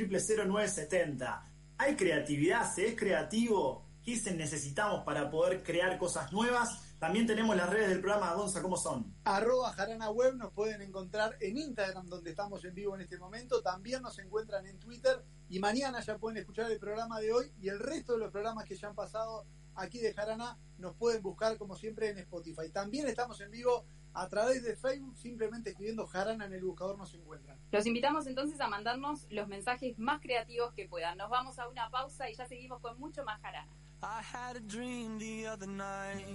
0970 0.48 1.52
¿Hay 1.80 1.96
creatividad? 1.96 2.72
¿Se 2.72 2.88
es 2.88 2.96
creativo? 2.96 3.88
¿Qué 4.06 4.16
necesitamos 4.36 5.04
para 5.04 5.32
poder 5.32 5.64
crear 5.64 5.98
cosas 5.98 6.32
nuevas? 6.32 6.70
También 7.00 7.26
tenemos 7.26 7.56
las 7.56 7.72
redes 7.72 7.90
del 7.90 8.02
programa 8.02 8.36
Gonza, 8.36 8.62
¿cómo 8.62 8.78
son? 8.78 9.16
Arroba 9.24 9.74
Jarana 9.74 10.12
Web, 10.12 10.36
nos 10.36 10.54
pueden 10.54 10.84
encontrar 10.84 11.36
en 11.40 11.58
Instagram, 11.58 12.06
donde 12.06 12.30
estamos 12.30 12.64
en 12.66 12.76
vivo 12.76 12.94
en 12.94 13.02
este 13.02 13.18
momento. 13.18 13.64
También 13.64 14.04
nos 14.04 14.20
encuentran 14.20 14.68
en 14.68 14.78
Twitter 14.78 15.24
y 15.50 15.58
mañana 15.58 16.02
ya 16.02 16.20
pueden 16.20 16.38
escuchar 16.38 16.70
el 16.70 16.78
programa 16.78 17.20
de 17.20 17.34
hoy 17.34 17.52
y 17.60 17.70
el 17.70 17.80
resto 17.80 18.14
de 18.14 18.20
los 18.20 18.32
programas 18.32 18.66
que 18.66 18.76
ya 18.76 18.90
han 18.90 18.96
pasado 18.96 19.48
aquí 19.76 20.00
de 20.00 20.14
Jarana 20.14 20.58
nos 20.78 20.96
pueden 20.96 21.22
buscar 21.22 21.58
como 21.58 21.76
siempre 21.76 22.10
en 22.10 22.18
Spotify. 22.20 22.70
También 22.72 23.08
estamos 23.08 23.40
en 23.42 23.52
vivo 23.52 23.86
a 24.14 24.28
través 24.28 24.64
de 24.64 24.76
Facebook, 24.76 25.16
simplemente 25.18 25.70
escribiendo 25.70 26.06
Jarana 26.06 26.46
en 26.46 26.54
el 26.54 26.64
buscador 26.64 26.98
nos 26.98 27.14
encuentran. 27.14 27.58
Los 27.72 27.86
invitamos 27.86 28.28
entonces 28.28 28.60
a 28.60 28.68
mandarnos 28.68 29.26
los 29.30 29.48
mensajes 29.48 29.98
más 29.98 30.22
creativos 30.22 30.74
que 30.74 30.88
puedan. 30.88 31.18
Nos 31.18 31.30
vamos 31.30 31.60
a 31.60 31.68
una 31.70 31.90
pausa 31.90 32.30
y 32.30 32.36
ya 32.36 32.46
seguimos 32.46 32.82
con 32.82 33.00
mucho 33.00 33.24
más 33.24 33.40
Jarana. 33.42 33.72
I 34.04 34.22
had 34.22 34.58
a 34.58 34.60
dream 34.62 35.20
the 35.20 35.48
other 35.48 35.68
night 35.68 36.26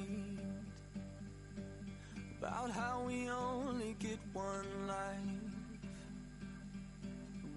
about 2.41 2.71
how 2.71 3.05
we 3.05 3.29
only 3.29 3.97
get 3.99 4.21
one 4.33 4.87
life. 4.87 5.46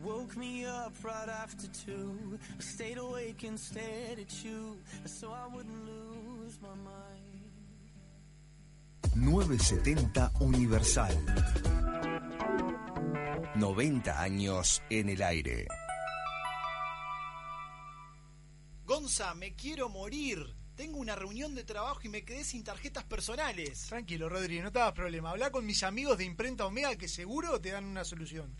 Woke 0.03 0.37
me 0.37 0.65
up 0.65 0.93
right 1.03 1.27
after 1.27 1.67
two. 1.67 2.39
I 2.57 2.61
stayed 2.61 2.97
awake 2.97 3.43
and 3.43 3.59
stared 3.59 4.19
at 4.19 4.43
you 4.43 4.77
so 5.05 5.31
I 5.31 5.53
wouldn't 5.53 5.85
lose 5.85 6.57
my 6.61 6.75
mind. 6.75 7.29
970 9.15 10.31
Universal. 10.39 11.11
90 13.55 14.21
años 14.21 14.81
en 14.89 15.09
el 15.09 15.21
aire. 15.21 15.67
Gonza, 18.85 19.35
me 19.35 19.53
quiero 19.53 19.89
morir. 19.89 20.55
Tengo 20.75 20.99
una 20.99 21.15
reunión 21.15 21.53
de 21.55 21.65
trabajo 21.65 21.99
y 22.03 22.09
me 22.09 22.23
quedé 22.23 22.45
sin 22.45 22.63
tarjetas 22.63 23.03
personales. 23.03 23.87
Tranquilo, 23.87 24.29
Rodri, 24.29 24.61
no 24.61 24.71
te 24.71 24.79
hagas 24.79 24.93
problema. 24.93 25.31
Habla 25.31 25.51
con 25.51 25.65
mis 25.65 25.83
amigos 25.83 26.17
de 26.17 26.23
Imprenta 26.23 26.65
Omega 26.65 26.95
que 26.95 27.09
seguro 27.09 27.59
te 27.59 27.71
dan 27.71 27.83
una 27.83 28.05
solución. 28.05 28.55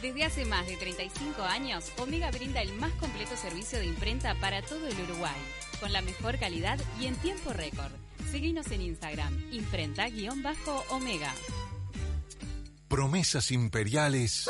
Desde 0.00 0.24
hace 0.24 0.44
más 0.44 0.66
de 0.66 0.76
35 0.76 1.42
años, 1.42 1.90
Omega 1.96 2.30
brinda 2.30 2.60
el 2.60 2.72
más 2.74 2.92
completo 2.92 3.34
servicio 3.36 3.78
de 3.78 3.86
imprenta 3.86 4.34
para 4.34 4.60
todo 4.60 4.86
el 4.86 5.00
Uruguay, 5.00 5.36
con 5.80 5.92
la 5.92 6.02
mejor 6.02 6.38
calidad 6.38 6.78
y 7.00 7.06
en 7.06 7.16
tiempo 7.16 7.52
récord. 7.52 7.92
Seguinos 8.30 8.70
en 8.70 8.82
Instagram, 8.82 9.52
imprenta-omega. 9.52 11.32
Promesas 12.88 13.50
imperiales. 13.50 14.48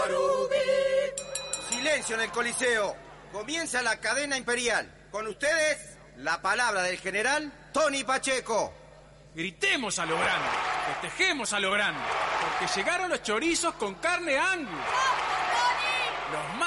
Silencio 1.71 2.17
en 2.17 2.23
el 2.23 2.31
Coliseo. 2.31 2.97
Comienza 3.33 3.83
la 3.83 4.01
cadena 4.01 4.37
imperial. 4.37 5.09
Con 5.13 5.29
ustedes, 5.29 5.97
la 6.17 6.43
palabra 6.43 6.83
del 6.83 6.99
general 6.99 7.71
Tony 7.73 8.03
Pacheco. 8.03 8.73
Gritemos 9.35 9.99
a 9.99 10.07
lo 10.07 10.19
grande, 10.19 10.49
festejemos 10.87 11.53
a 11.53 11.61
lo 11.61 11.71
grande, 11.71 12.01
porque 12.41 12.73
llegaron 12.75 13.11
los 13.11 13.23
chorizos 13.23 13.75
con 13.75 13.95
carne 13.97 14.39
angus. 14.39 14.81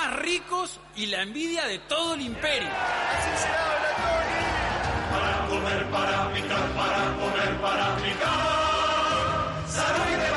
Los 0.09 0.17
más 0.17 0.25
ricos 0.25 0.79
y 0.95 1.05
la 1.07 1.21
envidia 1.21 1.65
de 1.65 1.79
todo 1.79 2.15
el 2.15 2.21
imperio. 2.21 2.69
Así 2.69 3.41
se 3.41 3.47
habla, 3.47 3.89
Tony. 3.97 5.11
Para 5.11 5.47
comer, 5.47 5.91
para 5.91 6.33
picar, 6.33 6.71
para 6.73 7.15
comer, 7.15 7.61
para 7.61 7.95
picar. 7.97 9.63
Salud 9.67 10.05
y 10.07 10.11
de 10.11 10.27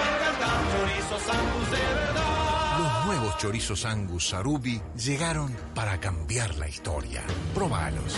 chorizos 0.73 1.35
angus 1.35 1.71
de 1.71 1.95
verdad 1.95 2.33
nuevos 3.07 3.37
chorizos 3.37 3.85
Angus 3.85 4.29
Sarubi 4.29 4.81
llegaron 4.97 5.55
para 5.75 5.99
cambiar 5.99 6.55
la 6.55 6.69
historia. 6.69 7.23
Probalos. 7.53 8.17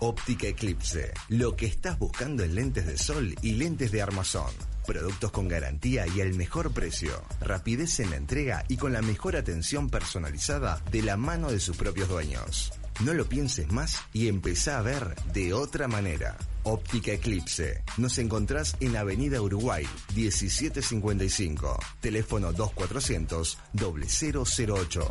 Óptica 0.00 0.48
Eclipse. 0.48 1.12
Lo 1.28 1.56
que 1.56 1.66
estás 1.66 1.98
buscando 1.98 2.44
en 2.44 2.54
lentes 2.54 2.86
de 2.86 2.98
sol 2.98 3.34
y 3.40 3.52
lentes 3.54 3.90
de 3.90 4.02
armazón. 4.02 4.52
Productos 4.86 5.30
con 5.30 5.48
garantía 5.48 6.06
y 6.06 6.20
el 6.20 6.34
mejor 6.34 6.72
precio. 6.72 7.22
Rapidez 7.40 8.00
en 8.00 8.10
la 8.10 8.16
entrega 8.16 8.64
y 8.68 8.76
con 8.76 8.92
la 8.92 9.02
mejor 9.02 9.36
atención 9.36 9.88
personalizada 9.88 10.82
de 10.90 11.02
la 11.02 11.16
mano 11.16 11.50
de 11.50 11.60
sus 11.60 11.76
propios 11.76 12.08
dueños. 12.08 12.72
No 13.04 13.14
lo 13.14 13.28
pienses 13.28 13.70
más 13.72 13.98
y 14.12 14.28
empezá 14.28 14.78
a 14.78 14.82
ver 14.82 15.14
de 15.32 15.54
otra 15.54 15.88
manera. 15.88 16.36
Óptica 16.64 17.12
Eclipse. 17.12 17.82
Nos 17.96 18.18
encontrás 18.18 18.76
en 18.80 18.96
Avenida 18.96 19.40
Uruguay, 19.40 19.84
1755. 20.14 21.78
Teléfono 22.00 22.52
2400 22.52 23.58
0008. 23.74 25.10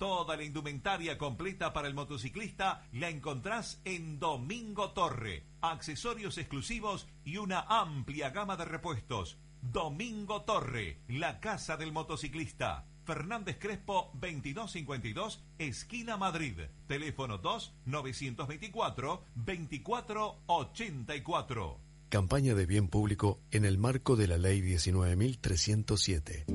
Toda 0.00 0.34
la 0.34 0.42
indumentaria 0.44 1.16
completa 1.18 1.74
para 1.74 1.86
el 1.86 1.92
motociclista 1.92 2.86
la 2.92 3.10
encontrás 3.10 3.82
en 3.84 4.18
Domingo 4.18 4.92
Torre. 4.92 5.44
Accesorios 5.60 6.38
exclusivos 6.38 7.06
y 7.22 7.36
una 7.36 7.66
amplia 7.68 8.30
gama 8.30 8.56
de 8.56 8.64
repuestos. 8.64 9.36
Domingo 9.60 10.40
Torre, 10.44 11.02
la 11.06 11.38
casa 11.38 11.76
del 11.76 11.92
motociclista. 11.92 12.86
Fernández 13.04 13.58
Crespo 13.60 14.10
2252, 14.14 15.44
esquina 15.58 16.16
Madrid. 16.16 16.58
Teléfono 16.86 17.36
2 17.36 17.74
924 17.84 19.24
2484. 19.34 21.78
Campaña 22.08 22.54
de 22.54 22.64
bien 22.64 22.88
público 22.88 23.38
en 23.50 23.66
el 23.66 23.76
marco 23.76 24.16
de 24.16 24.28
la 24.28 24.38
Ley 24.38 24.62
19.307. 24.62 26.46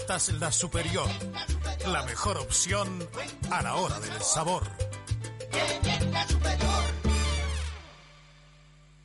La 0.07 0.53
Superior. 0.53 1.09
La 1.85 2.01
mejor 2.03 2.37
opción 2.37 2.87
a 3.51 3.61
la 3.61 3.75
hora 3.75 3.99
del 3.99 4.21
sabor. 4.21 4.63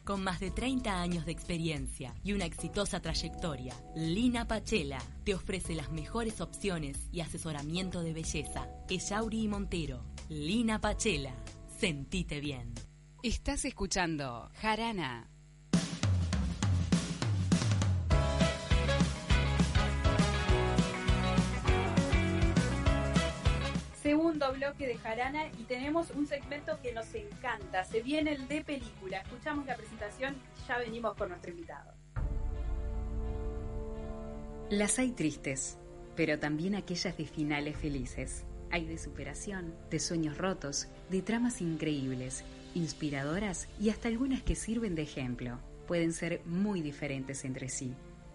Con 0.05 0.23
más 0.23 0.39
de 0.39 0.53
30 0.53 1.03
años 1.03 1.27
de 1.27 1.33
experiencia 1.33 2.15
y 2.23 2.35
una 2.35 2.45
exitosa 2.45 3.01
trayectoria, 3.01 3.75
Lina 3.97 4.47
Pachela 4.47 5.03
te 5.25 5.35
ofrece 5.35 5.75
las 5.75 5.91
mejores 5.91 6.41
opciones 6.41 7.09
y 7.11 7.21
asesoramiento 7.21 8.05
de 8.05 8.13
belleza. 8.13 8.69
Echauri 8.89 9.43
y 9.43 9.49
Montero. 9.49 10.05
Lina 10.29 10.81
Pachela. 10.81 11.35
Sentite 11.81 12.39
bien. 12.39 12.75
Estás 13.25 13.65
escuchando 13.65 14.49
Jarana. 14.61 15.32
Segundo 24.13 24.53
bloque 24.53 24.87
de 24.87 24.99
Jarana 24.99 25.47
y 25.59 25.63
tenemos 25.63 26.11
un 26.11 26.27
segmento 26.27 26.79
que 26.83 26.93
nos 26.93 27.15
encanta. 27.15 27.83
Se 27.83 28.03
viene 28.03 28.35
el 28.35 28.47
de 28.47 28.63
película. 28.63 29.23
Escuchamos 29.23 29.65
la 29.65 29.75
presentación 29.75 30.35
y 30.35 30.69
ya 30.69 30.77
venimos 30.77 31.17
con 31.17 31.31
nuestro 31.31 31.51
invitado. 31.51 31.95
Las 34.69 34.99
hay 34.99 35.13
tristes, 35.13 35.79
pero 36.15 36.39
también 36.39 36.75
aquellas 36.75 37.17
de 37.17 37.25
finales 37.25 37.75
felices. 37.79 38.45
Hay 38.71 38.85
de 38.85 38.99
superación, 38.99 39.75
de 39.89 39.99
sueños 39.99 40.37
rotos, 40.37 40.89
de 41.09 41.23
tramas 41.23 41.63
increíbles, 41.63 42.45
inspiradoras 42.75 43.67
y 43.81 43.89
hasta 43.89 44.09
algunas 44.09 44.43
que 44.43 44.57
sirven 44.57 44.95
de 44.95 45.05
ejemplo. 45.05 45.59
Pueden 45.87 46.13
ser 46.13 46.43
muy 46.45 46.83
diferentes 46.83 47.47
entre 47.47 47.71
sí, 47.71 47.95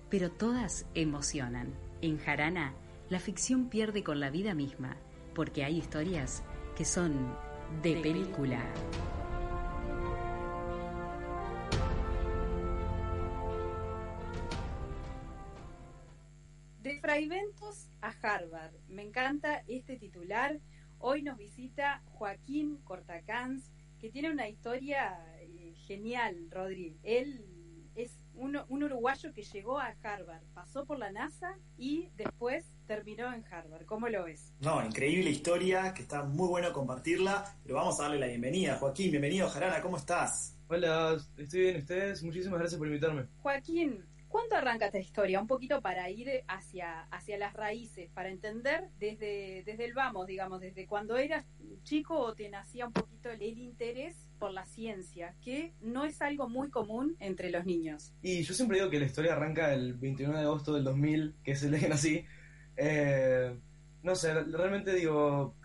pero 0.10 0.32
todas 0.32 0.88
emocionan. 0.96 1.72
En 2.02 2.18
Jarana, 2.18 2.74
la 3.10 3.20
ficción 3.20 3.70
pierde 3.70 4.04
con 4.04 4.20
la 4.20 4.32
vida 4.32 4.56
misma, 4.56 4.98
porque 5.38 5.64
hay 5.64 5.78
historias 5.78 6.44
que 6.76 6.84
son 6.84 7.38
de, 7.84 7.98
película. 7.98 8.60
De 16.82 17.00
Fraiventos 17.00 17.88
a 18.02 18.10
Harvard. 18.20 18.74
Me 18.88 19.04
encanta 19.04 19.64
este 19.68 19.98
titular. 19.98 20.60
Hoy 20.98 21.22
nos 21.22 21.38
visita 21.38 22.02
Joaquín 22.14 22.78
Cortacans, 22.78 23.72
que 24.00 24.10
tiene 24.10 24.32
una 24.32 24.50
historia 24.50 25.24
eh, 25.40 25.76
genial, 25.86 26.48
Rodri. 26.50 26.98
Él 27.04 27.46
un, 28.38 28.60
un 28.70 28.84
uruguayo 28.84 29.34
que 29.34 29.44
llegó 29.44 29.80
a 29.80 29.96
Harvard, 30.02 30.44
pasó 30.54 30.86
por 30.86 31.00
la 31.00 31.12
NASA 31.12 31.58
y 31.78 32.10
después 32.16 32.66
terminó 32.86 33.34
en 33.34 33.44
Harvard. 33.52 33.86
¿Cómo 33.86 34.08
lo 34.08 34.24
ves? 34.24 34.54
No, 34.62 34.84
increíble 34.86 35.30
historia, 35.30 35.94
que 35.94 36.04
está 36.04 36.24
muy 36.24 36.48
bueno 36.48 36.72
compartirla, 36.72 37.44
pero 37.64 37.76
vamos 37.76 38.00
a 38.00 38.04
darle 38.04 38.20
la 38.20 38.28
bienvenida. 38.28 38.78
Joaquín, 38.78 39.12
bienvenido, 39.12 39.50
Jarana, 39.50 39.82
¿cómo 39.82 39.98
estás? 39.98 40.58
Hola, 40.70 41.18
estoy 41.38 41.62
bien, 41.62 41.78
ustedes. 41.78 42.24
Muchísimas 42.24 42.60
gracias 42.60 42.78
por 42.78 42.88
invitarme. 42.88 43.28
Joaquín, 43.42 44.06
¿cuándo 44.28 44.56
arranca 44.56 44.88
esta 44.88 45.00
historia? 45.00 45.40
Un 45.40 45.48
poquito 45.48 45.82
para 45.82 46.10
ir 46.10 46.44
hacia, 46.48 47.04
hacia 47.12 47.38
las 47.38 47.54
raíces, 47.54 48.10
para 48.14 48.30
entender 48.30 48.90
desde, 49.00 49.64
desde 49.66 49.86
el 49.86 49.94
vamos, 49.94 50.28
digamos, 50.28 50.62
desde 50.62 50.88
cuando 50.88 51.18
eras 51.18 51.46
chico 51.84 52.20
o 52.20 52.34
te 52.34 52.50
nacía 52.50 52.86
un 52.86 52.94
poquito 52.94 53.30
el, 53.30 53.42
el 53.42 53.58
interés 53.58 54.28
por 54.40 54.52
la 54.52 54.66
ciencia, 54.66 55.36
que 55.42 55.74
no 55.82 56.06
es 56.06 56.22
algo 56.22 56.48
muy 56.48 56.70
común 56.70 57.16
entre 57.20 57.50
los 57.50 57.66
niños. 57.66 58.14
Y 58.22 58.44
yo 58.44 58.54
siempre 58.54 58.78
digo 58.78 58.90
que 58.90 59.00
la 59.00 59.06
historia 59.06 59.34
arranca 59.34 59.74
el 59.74 59.94
29 59.94 60.38
de 60.40 60.46
agosto 60.46 60.74
del 60.74 60.84
2000, 60.84 61.36
que 61.44 61.52
es 61.52 61.64
el 61.64 61.72
día 61.72 61.80
que 61.80 61.90
nací. 61.90 62.26
Eh, 62.76 63.58
no 64.04 64.16
sé, 64.16 64.34
realmente 64.34 64.94
digo, 64.94 65.56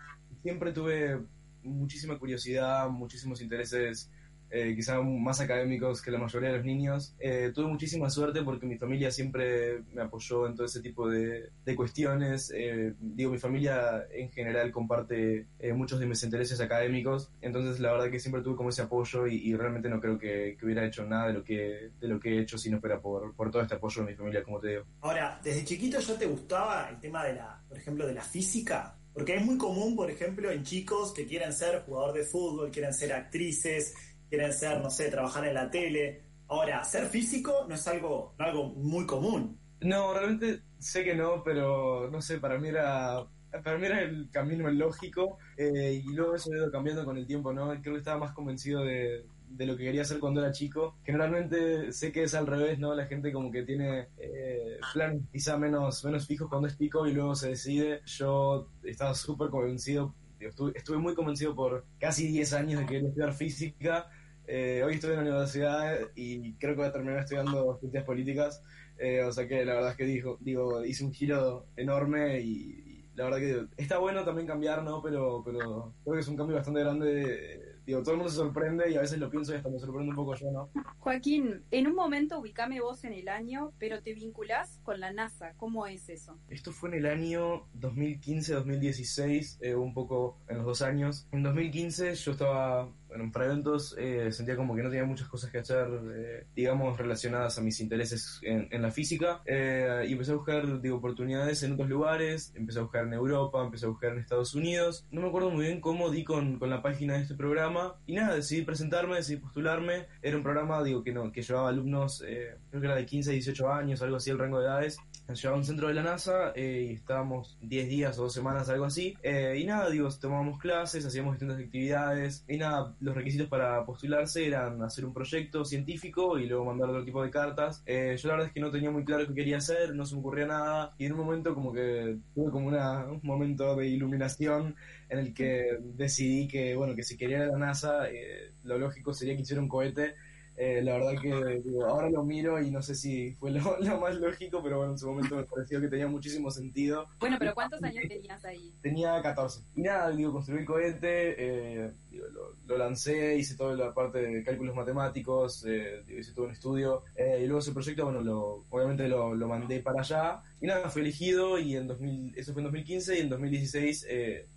siempre 0.41 0.73
tuve 0.73 1.19
muchísima 1.63 2.17
curiosidad, 2.17 2.89
muchísimos 2.89 3.41
intereses, 3.41 4.11
eh, 4.53 4.75
quizá 4.75 5.01
más 5.01 5.41
académicos 5.41 6.01
que 6.01 6.11
la 6.11 6.19
mayoría 6.19 6.51
de 6.51 6.57
los 6.57 6.65
niños. 6.65 7.15
Eh, 7.19 7.51
tuve 7.53 7.65
muchísima 7.65 8.09
suerte 8.11 8.43
porque 8.43 8.67
mi 8.67 8.77
familia 8.77 9.09
siempre 9.09 9.81
me 9.91 10.03
apoyó 10.03 10.45
en 10.45 10.55
todo 10.55 10.67
ese 10.67 10.79
tipo 10.79 11.09
de, 11.09 11.49
de 11.65 11.75
cuestiones. 11.75 12.53
Eh, 12.55 12.93
digo, 12.99 13.31
mi 13.31 13.39
familia 13.39 14.05
en 14.13 14.31
general 14.31 14.71
comparte 14.71 15.47
eh, 15.57 15.73
muchos 15.73 15.99
de 15.99 16.05
mis 16.05 16.21
intereses 16.23 16.61
académicos, 16.61 17.31
entonces 17.41 17.79
la 17.79 17.91
verdad 17.93 18.11
que 18.11 18.19
siempre 18.19 18.43
tuve 18.43 18.55
como 18.55 18.69
ese 18.69 18.83
apoyo 18.83 19.25
y, 19.25 19.53
realmente 19.55 19.89
no 19.89 19.99
creo 19.99 20.19
que, 20.19 20.57
hubiera 20.61 20.85
hecho 20.85 21.03
nada 21.05 21.27
de 21.27 21.33
lo 21.33 21.43
que, 21.43 21.89
de 21.99 22.07
lo 22.07 22.19
que 22.19 22.37
he 22.37 22.41
hecho 22.41 22.57
si 22.57 22.69
no 22.69 22.79
fuera 22.79 22.99
por, 22.99 23.35
por 23.35 23.49
todo 23.49 23.61
este 23.61 23.75
apoyo 23.75 24.03
de 24.03 24.11
mi 24.11 24.15
familia, 24.15 24.43
como 24.43 24.59
te 24.59 24.69
digo. 24.69 24.83
Ahora, 25.01 25.39
desde 25.43 25.65
chiquito 25.65 25.99
ya 25.99 26.17
te 26.17 26.25
gustaba 26.25 26.89
el 26.89 26.99
tema 26.99 27.25
de 27.25 27.33
la, 27.33 27.61
por 27.67 27.77
ejemplo, 27.77 28.05
de 28.05 28.13
la 28.13 28.21
física. 28.23 28.95
Porque 29.13 29.35
es 29.35 29.45
muy 29.45 29.59
común, 29.59 29.95
por 29.95 30.09
ejemplo, 30.09 30.49
en 30.49 30.63
chicos 30.63 31.13
que 31.13 31.27
quieren 31.27 31.53
ser 31.53 31.83
jugador 31.85 32.13
de 32.13 32.23
fútbol, 32.23 32.71
quieren 32.71 32.93
ser 32.93 33.13
actrices, 33.13 33.93
quieren 34.33 34.51
ser, 34.51 34.81
no 34.81 34.89
sé, 34.89 35.11
trabajar 35.11 35.45
en 35.45 35.53
la 35.53 35.69
tele. 35.69 36.23
Ahora, 36.47 36.83
ser 36.83 37.05
físico 37.05 37.67
no 37.69 37.75
es 37.75 37.87
algo, 37.87 38.33
no 38.39 38.45
algo 38.45 38.69
muy 38.69 39.05
común. 39.05 39.59
No, 39.81 40.11
realmente 40.11 40.63
sé 40.79 41.03
que 41.03 41.13
no, 41.13 41.43
pero 41.43 42.09
no 42.09 42.19
sé, 42.19 42.39
para 42.39 42.57
mí 42.57 42.69
era 42.69 43.23
para 43.63 43.77
mí 43.77 43.85
era 43.85 44.01
el 44.01 44.31
camino 44.31 44.67
lógico 44.71 45.37
eh, 45.55 46.01
y 46.03 46.15
luego 46.15 46.33
eso 46.33 46.51
ha 46.51 46.57
ido 46.57 46.71
cambiando 46.71 47.05
con 47.05 47.15
el 47.15 47.27
tiempo, 47.27 47.53
¿no? 47.53 47.69
Creo 47.79 47.93
que 47.93 47.99
estaba 47.99 48.17
más 48.17 48.31
convencido 48.31 48.83
de, 48.83 49.23
de 49.49 49.67
lo 49.67 49.77
que 49.77 49.83
quería 49.83 50.01
hacer 50.01 50.17
cuando 50.17 50.41
era 50.41 50.51
chico. 50.51 50.95
Generalmente 51.03 51.91
sé 51.91 52.11
que 52.11 52.23
es 52.23 52.33
al 52.33 52.47
revés, 52.47 52.79
¿no? 52.79 52.95
La 52.95 53.05
gente 53.05 53.31
como 53.31 53.51
que 53.51 53.61
tiene 53.61 54.07
eh, 54.17 54.79
planes 54.93 55.21
quizá 55.31 55.59
menos, 55.59 56.03
menos 56.03 56.25
fijos 56.25 56.49
cuando 56.49 56.67
es 56.67 56.75
chico 56.75 57.05
y 57.05 57.13
luego 57.13 57.35
se 57.35 57.49
decide. 57.49 58.01
Yo 58.07 58.67
estaba 58.83 59.13
súper 59.13 59.49
convencido, 59.49 60.15
estuve, 60.39 60.71
estuve 60.75 60.97
muy 60.97 61.13
convencido 61.13 61.53
por 61.55 61.85
casi 61.99 62.27
10 62.27 62.53
años 62.53 62.79
de 62.79 62.85
querer 62.87 63.05
estudiar 63.05 63.33
física. 63.33 64.09
Eh, 64.47 64.83
hoy 64.85 64.95
estoy 64.95 65.11
en 65.11 65.17
la 65.17 65.21
universidad 65.21 65.97
y 66.15 66.53
creo 66.53 66.73
que 66.73 66.81
voy 66.81 66.87
a 66.87 66.91
terminar 66.91 67.19
estudiando 67.19 67.77
ciencias 67.79 68.03
políticas. 68.03 68.61
Eh, 68.97 69.23
o 69.23 69.31
sea 69.31 69.47
que 69.47 69.65
la 69.65 69.73
verdad 69.75 69.91
es 69.91 69.97
que 69.97 70.05
digo, 70.05 70.37
digo 70.39 70.85
hice 70.85 71.03
un 71.03 71.13
giro 71.13 71.65
enorme 71.75 72.41
y, 72.41 72.49
y 72.49 73.09
la 73.15 73.25
verdad 73.25 73.39
que 73.39 73.67
está 73.77 73.97
bueno 73.97 74.23
también 74.23 74.47
cambiar, 74.47 74.83
¿no? 74.83 75.01
Pero, 75.01 75.43
pero 75.43 75.93
creo 76.03 76.15
que 76.15 76.21
es 76.21 76.27
un 76.27 76.37
cambio 76.37 76.55
bastante 76.55 76.81
grande 76.81 77.73
digo, 77.85 78.01
todo 78.01 78.11
el 78.11 78.17
mundo 78.17 78.31
se 78.31 78.37
sorprende 78.37 78.89
y 78.89 78.95
a 78.95 79.01
veces 79.01 79.19
lo 79.19 79.29
pienso 79.29 79.53
y 79.53 79.57
hasta 79.57 79.69
me 79.69 79.79
sorprende 79.79 80.09
un 80.09 80.15
poco 80.15 80.35
yo, 80.35 80.51
¿no? 80.51 80.69
Joaquín, 80.99 81.63
en 81.71 81.87
un 81.87 81.95
momento 81.95 82.39
ubicame 82.39 82.79
vos 82.81 83.03
en 83.03 83.13
el 83.13 83.27
año, 83.27 83.73
pero 83.77 84.01
te 84.01 84.13
vinculás 84.13 84.79
con 84.83 84.99
la 84.99 85.11
NASA. 85.11 85.53
¿Cómo 85.57 85.85
es 85.87 86.09
eso? 86.09 86.37
Esto 86.49 86.71
fue 86.71 86.89
en 86.89 86.95
el 86.95 87.05
año 87.05 87.65
2015-2016, 87.79 89.57
eh, 89.61 89.75
un 89.75 89.93
poco 89.93 90.37
en 90.47 90.57
los 90.57 90.65
dos 90.65 90.81
años. 90.81 91.27
En 91.31 91.43
2015 91.43 92.15
yo 92.15 92.31
estaba 92.31 92.89
bueno, 93.13 93.31
para 93.31 93.45
eventos 93.45 93.95
eh, 93.99 94.31
sentía 94.31 94.55
como 94.55 94.75
que 94.75 94.81
no 94.81 94.89
tenía 94.89 95.05
muchas 95.05 95.27
cosas 95.27 95.51
que 95.51 95.59
hacer, 95.59 95.87
eh, 96.15 96.47
digamos, 96.55 96.97
relacionadas 96.97 97.59
a 97.59 97.61
mis 97.61 97.79
intereses 97.79 98.39
en, 98.41 98.67
en 98.71 98.81
la 98.81 98.89
física. 98.89 99.41
Eh, 99.45 100.05
y 100.07 100.13
empecé 100.13 100.31
a 100.31 100.35
buscar 100.35 100.81
digo, 100.81 100.97
oportunidades 100.97 101.61
en 101.61 101.73
otros 101.73 101.89
lugares, 101.89 102.51
empecé 102.55 102.79
a 102.79 102.81
buscar 102.81 103.05
en 103.05 103.13
Europa, 103.13 103.63
empecé 103.63 103.85
a 103.85 103.89
buscar 103.89 104.13
en 104.13 104.19
Estados 104.19 104.55
Unidos. 104.55 105.05
No 105.11 105.21
me 105.21 105.27
acuerdo 105.27 105.51
muy 105.51 105.65
bien 105.65 105.79
cómo 105.79 106.09
di 106.09 106.23
con, 106.23 106.57
con 106.57 106.71
la 106.71 106.81
página 106.81 107.13
de 107.13 107.21
este 107.21 107.35
programa. 107.35 107.95
Y 108.07 108.15
nada, 108.15 108.35
decidí 108.35 108.63
presentarme, 108.63 109.17
decidí 109.17 109.37
postularme. 109.37 110.07
Era 110.23 110.35
un 110.35 110.43
programa, 110.43 110.83
digo, 110.83 111.03
que, 111.03 111.13
no, 111.13 111.31
que 111.31 111.43
llevaba 111.43 111.69
alumnos, 111.69 112.23
eh, 112.25 112.57
creo 112.71 112.81
que 112.81 112.87
era 112.87 112.95
de 112.95 113.05
15 113.05 113.29
a 113.29 113.33
18 113.33 113.71
años, 113.71 114.01
algo 114.01 114.17
así, 114.17 114.31
el 114.31 114.39
rango 114.39 114.59
de 114.59 114.65
edades. 114.65 114.97
Llevaba 115.27 115.57
un 115.57 115.63
centro 115.63 115.87
de 115.87 115.93
la 115.93 116.03
NASA 116.03 116.51
eh, 116.55 116.87
y 116.89 116.93
estábamos 116.95 117.57
10 117.61 117.87
días 117.87 118.19
o 118.19 118.23
dos 118.23 118.33
semanas, 118.33 118.69
algo 118.69 118.85
así. 118.85 119.15
Eh, 119.23 119.57
y 119.57 119.65
nada, 119.65 119.89
digo, 119.89 120.09
tomábamos 120.19 120.59
clases, 120.59 121.05
hacíamos 121.05 121.33
distintas 121.33 121.59
actividades. 121.59 122.43
Y 122.47 122.57
nada, 122.57 122.93
los 123.03 123.15
requisitos 123.15 123.47
para 123.47 123.85
postularse 123.85 124.47
eran 124.47 124.81
hacer 124.81 125.05
un 125.05 125.13
proyecto 125.13 125.65
científico 125.65 126.39
y 126.39 126.47
luego 126.47 126.63
mandar 126.63 126.89
otro 126.89 127.03
tipo 127.03 127.21
de 127.21 127.29
cartas. 127.29 127.83
Eh, 127.85 128.15
yo 128.17 128.29
la 128.29 128.35
verdad 128.35 128.47
es 128.47 128.53
que 128.53 128.61
no 128.61 128.71
tenía 128.71 128.91
muy 128.91 129.03
claro 129.03 129.27
qué 129.27 129.33
quería 129.33 129.57
hacer, 129.57 129.93
no 129.93 130.05
se 130.05 130.15
me 130.15 130.21
ocurría 130.21 130.47
nada. 130.47 130.95
Y 130.97 131.05
en 131.05 131.11
un 131.11 131.19
momento 131.19 131.53
como 131.53 131.73
que 131.73 132.17
tuve 132.33 132.49
como 132.49 132.67
una, 132.67 133.05
un 133.05 133.19
momento 133.23 133.75
de 133.75 133.87
iluminación 133.87 134.75
en 135.09 135.19
el 135.19 135.33
que 135.33 135.79
decidí 135.81 136.47
que, 136.47 136.75
bueno, 136.75 136.95
que 136.95 137.03
si 137.03 137.17
quería 137.17 137.37
ir 137.37 137.43
a 137.43 137.47
la 137.47 137.57
NASA, 137.57 138.09
eh, 138.09 138.53
lo 138.63 138.77
lógico 138.77 139.13
sería 139.13 139.35
que 139.35 139.41
hiciera 139.41 139.61
un 139.61 139.67
cohete. 139.67 140.15
Eh, 140.55 140.81
la 140.83 140.93
verdad 140.93 141.19
que 141.19 141.61
digo, 141.65 141.85
ahora 141.85 142.11
lo 142.11 142.23
miro 142.23 142.61
y 142.61 142.69
no 142.69 142.81
sé 142.81 142.93
si 142.93 143.31
fue 143.33 143.49
lo, 143.51 143.59
lo, 143.79 143.99
más 143.99 144.15
lógico, 144.15 144.61
pero 144.61 144.77
bueno, 144.77 144.93
en 144.93 144.99
su 144.99 145.07
momento 145.07 145.35
me 145.35 145.43
pareció 145.43 145.81
que 145.81 145.87
tenía 145.87 146.07
muchísimo 146.07 146.51
sentido. 146.51 147.07
Bueno, 147.19 147.37
pero 147.39 147.55
¿cuántos 147.55 147.81
años 147.83 148.03
tenías 148.07 148.45
ahí? 148.45 148.73
Tenía 148.81 149.19
14. 149.21 149.61
Y 149.75 149.81
nada, 149.81 150.11
digo, 150.11 150.31
construí 150.31 150.59
el 150.59 150.65
cohete, 150.65 151.35
eh, 151.37 151.91
digo, 152.13 152.27
lo, 152.29 152.55
lo, 152.65 152.77
lancé, 152.77 153.37
hice 153.37 153.55
toda 153.55 153.75
la 153.75 153.93
parte 153.93 154.19
de 154.19 154.43
cálculos 154.43 154.75
matemáticos, 154.75 155.65
eh, 155.65 156.03
digo, 156.07 156.19
hice 156.19 156.33
todo 156.33 156.45
un 156.45 156.51
estudio, 156.51 157.03
y 157.17 157.45
luego 157.45 157.59
ese 157.59 157.73
proyecto, 157.73 158.05
bueno, 158.05 158.21
lo, 158.21 158.65
obviamente 158.69 159.07
lo, 159.07 159.35
lo, 159.35 159.47
mandé 159.47 159.81
para 159.81 160.01
allá. 160.01 160.41
Y 160.61 160.67
nada, 160.67 160.89
fui 160.89 161.01
elegido 161.01 161.59
y 161.59 161.75
en 161.75 161.87
2000, 161.87 162.33
eso 162.37 162.53
fue 162.53 162.61
en 162.61 162.65
2015 162.65 163.17
y 163.17 163.21
en 163.21 163.29
2016 163.29 164.07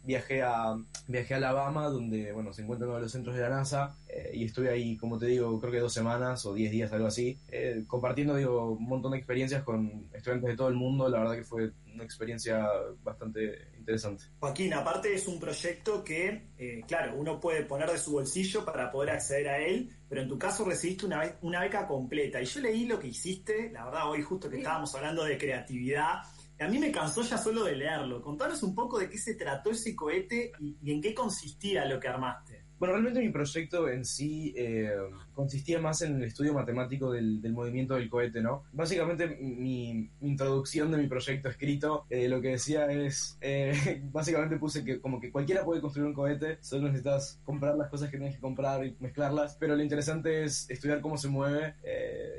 viajé, 0.04 0.42
a, 0.42 0.76
viajé 1.08 1.34
a 1.34 1.36
Alabama, 1.38 1.88
donde, 1.88 2.32
bueno, 2.32 2.52
se 2.52 2.62
encuentra 2.62 2.86
uno 2.86 2.96
de 2.96 3.02
los 3.02 3.12
centros 3.12 3.34
de 3.34 3.42
la 3.42 3.48
NASA, 3.48 3.96
y 4.32 4.44
estuve 4.44 4.70
ahí, 4.70 4.96
como 4.96 5.18
te 5.18 5.26
digo, 5.26 5.58
creo 5.60 5.72
que 5.72 5.80
dos 5.80 5.92
semanas 5.92 6.46
o 6.46 6.54
diez 6.54 6.70
días, 6.70 6.92
algo 6.92 7.08
así, 7.08 7.38
eh, 7.48 7.84
compartiendo 7.86 8.36
digo, 8.36 8.72
un 8.72 8.84
montón 8.84 9.12
de 9.12 9.18
experiencias 9.18 9.62
con 9.62 10.08
estudiantes 10.12 10.50
de 10.50 10.56
todo 10.56 10.68
el 10.68 10.74
mundo. 10.74 11.08
La 11.08 11.20
verdad 11.20 11.34
que 11.34 11.44
fue 11.44 11.72
una 11.94 12.04
experiencia 12.04 12.66
bastante 13.02 13.68
interesante. 13.78 14.24
Joaquín, 14.40 14.74
aparte 14.74 15.14
es 15.14 15.26
un 15.26 15.40
proyecto 15.40 16.04
que, 16.04 16.48
eh, 16.58 16.82
claro, 16.86 17.14
uno 17.16 17.40
puede 17.40 17.45
poner 17.68 17.90
de 17.90 17.98
su 17.98 18.12
bolsillo 18.12 18.64
para 18.64 18.90
poder 18.90 19.10
acceder 19.10 19.48
a 19.48 19.58
él, 19.58 19.90
pero 20.08 20.22
en 20.22 20.28
tu 20.28 20.38
caso 20.38 20.64
recibiste 20.64 21.06
una, 21.06 21.20
be 21.20 21.36
una 21.42 21.60
beca 21.60 21.86
completa. 21.86 22.40
Y 22.40 22.44
yo 22.44 22.60
leí 22.60 22.86
lo 22.86 22.98
que 22.98 23.08
hiciste, 23.08 23.70
la 23.70 23.84
verdad, 23.84 24.10
hoy 24.10 24.22
justo 24.22 24.50
que 24.50 24.58
estábamos 24.58 24.94
hablando 24.94 25.24
de 25.24 25.38
creatividad. 25.38 26.22
A 26.58 26.68
mí 26.68 26.78
me 26.78 26.90
cansó 26.90 27.22
ya 27.22 27.38
solo 27.38 27.64
de 27.64 27.76
leerlo. 27.76 28.22
Contanos 28.22 28.62
un 28.62 28.74
poco 28.74 28.98
de 28.98 29.08
qué 29.08 29.18
se 29.18 29.34
trató 29.34 29.70
ese 29.70 29.94
cohete 29.94 30.52
y, 30.58 30.76
y 30.82 30.92
en 30.92 31.00
qué 31.00 31.14
consistía 31.14 31.84
lo 31.84 32.00
que 32.00 32.08
armaste. 32.08 32.65
Bueno, 32.78 32.92
realmente 32.92 33.20
mi 33.20 33.30
proyecto 33.30 33.88
en 33.88 34.04
sí 34.04 34.52
eh, 34.54 34.90
consistía 35.34 35.80
más 35.80 36.02
en 36.02 36.16
el 36.16 36.24
estudio 36.24 36.52
matemático 36.52 37.10
del, 37.10 37.40
del, 37.40 37.54
movimiento 37.54 37.94
del 37.94 38.10
cohete, 38.10 38.42
¿no? 38.42 38.64
Básicamente 38.72 39.26
mi, 39.26 40.10
mi 40.20 40.30
introducción 40.30 40.90
de 40.90 40.98
mi 40.98 41.06
proyecto 41.06 41.48
escrito 41.48 42.04
eh, 42.10 42.28
lo 42.28 42.40
que 42.42 42.48
decía 42.48 42.86
es, 42.92 43.38
eh, 43.40 44.02
básicamente 44.12 44.58
puse 44.58 44.84
que 44.84 45.00
como 45.00 45.18
que 45.20 45.30
cualquiera 45.30 45.64
puede 45.64 45.80
construir 45.80 46.08
un 46.08 46.14
cohete, 46.14 46.58
solo 46.60 46.88
necesitas 46.88 47.40
comprar 47.44 47.76
las 47.76 47.88
cosas 47.88 48.10
que 48.10 48.18
tienes 48.18 48.36
que 48.36 48.42
comprar 48.42 48.84
y 48.84 48.94
mezclarlas, 49.00 49.56
pero 49.58 49.74
lo 49.74 49.82
interesante 49.82 50.44
es 50.44 50.68
estudiar 50.68 51.00
cómo 51.00 51.16
se 51.16 51.28
mueve 51.28 51.74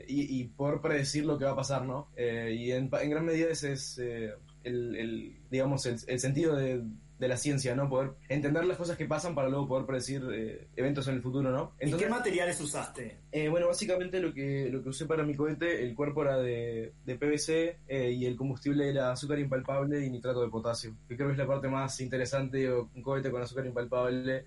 y, 0.08 0.40
y, 0.40 0.44
poder 0.46 0.82
predecir 0.82 1.26
lo 1.26 1.38
que 1.38 1.46
va 1.46 1.52
a 1.52 1.56
pasar, 1.56 1.86
¿no? 1.86 2.10
y 2.18 2.72
en, 2.72 2.90
en, 2.92 3.10
gran 3.10 3.26
medida 3.26 3.50
ese 3.50 3.74
es 3.74 3.98
el, 3.98 4.96
el, 4.96 5.36
digamos, 5.50 5.86
el, 5.86 5.98
el 6.08 6.20
sentido 6.20 6.56
de 6.56 6.84
de 7.20 7.28
la 7.28 7.38
ciencia, 7.38 7.76
¿no? 7.76 7.90
Poder 7.90 8.12
entender 8.30 8.66
las 8.66 8.78
cosas 8.78 8.98
que 8.98 9.06
pasan 9.06 9.34
para 9.34 9.50
luego 9.50 9.68
poder 9.68 9.86
predecir 9.86 10.24
eh, 10.32 10.68
eventos 10.76 11.08
en 11.08 11.16
el 11.16 11.22
futuro, 11.22 11.52
¿no? 11.52 11.74
Entonces, 11.80 12.02
¿Y 12.02 12.04
qué 12.04 12.10
materiales 12.10 12.62
usaste? 12.62 13.18
Eh, 13.32 13.50
bueno, 13.50 13.68
básicamente 13.68 14.20
lo 14.20 14.34
que, 14.34 14.70
lo 14.72 14.84
que 14.84 14.90
usé 14.90 15.06
para 15.06 15.24
mi 15.24 15.36
cohete, 15.36 15.84
el 15.84 15.96
cuerpo 15.96 16.22
era 16.24 16.38
de, 16.38 16.94
de 17.06 17.16
PVC 17.16 17.80
eh, 17.88 18.12
y 18.12 18.26
el 18.26 18.36
combustible 18.36 18.90
era 18.90 19.12
azúcar 19.12 19.40
impalpable 19.40 20.06
y 20.06 20.10
nitrato 20.10 20.42
de 20.42 20.50
potasio, 20.50 20.96
que 21.08 21.16
creo 21.16 21.28
que 21.28 21.34
es 21.34 21.40
la 21.40 21.48
parte 21.48 21.68
más 21.68 22.00
interesante, 22.02 22.72
un 22.72 23.02
cohete 23.02 23.32
con 23.32 23.42
azúcar 23.42 23.66
impalpable. 23.66 24.46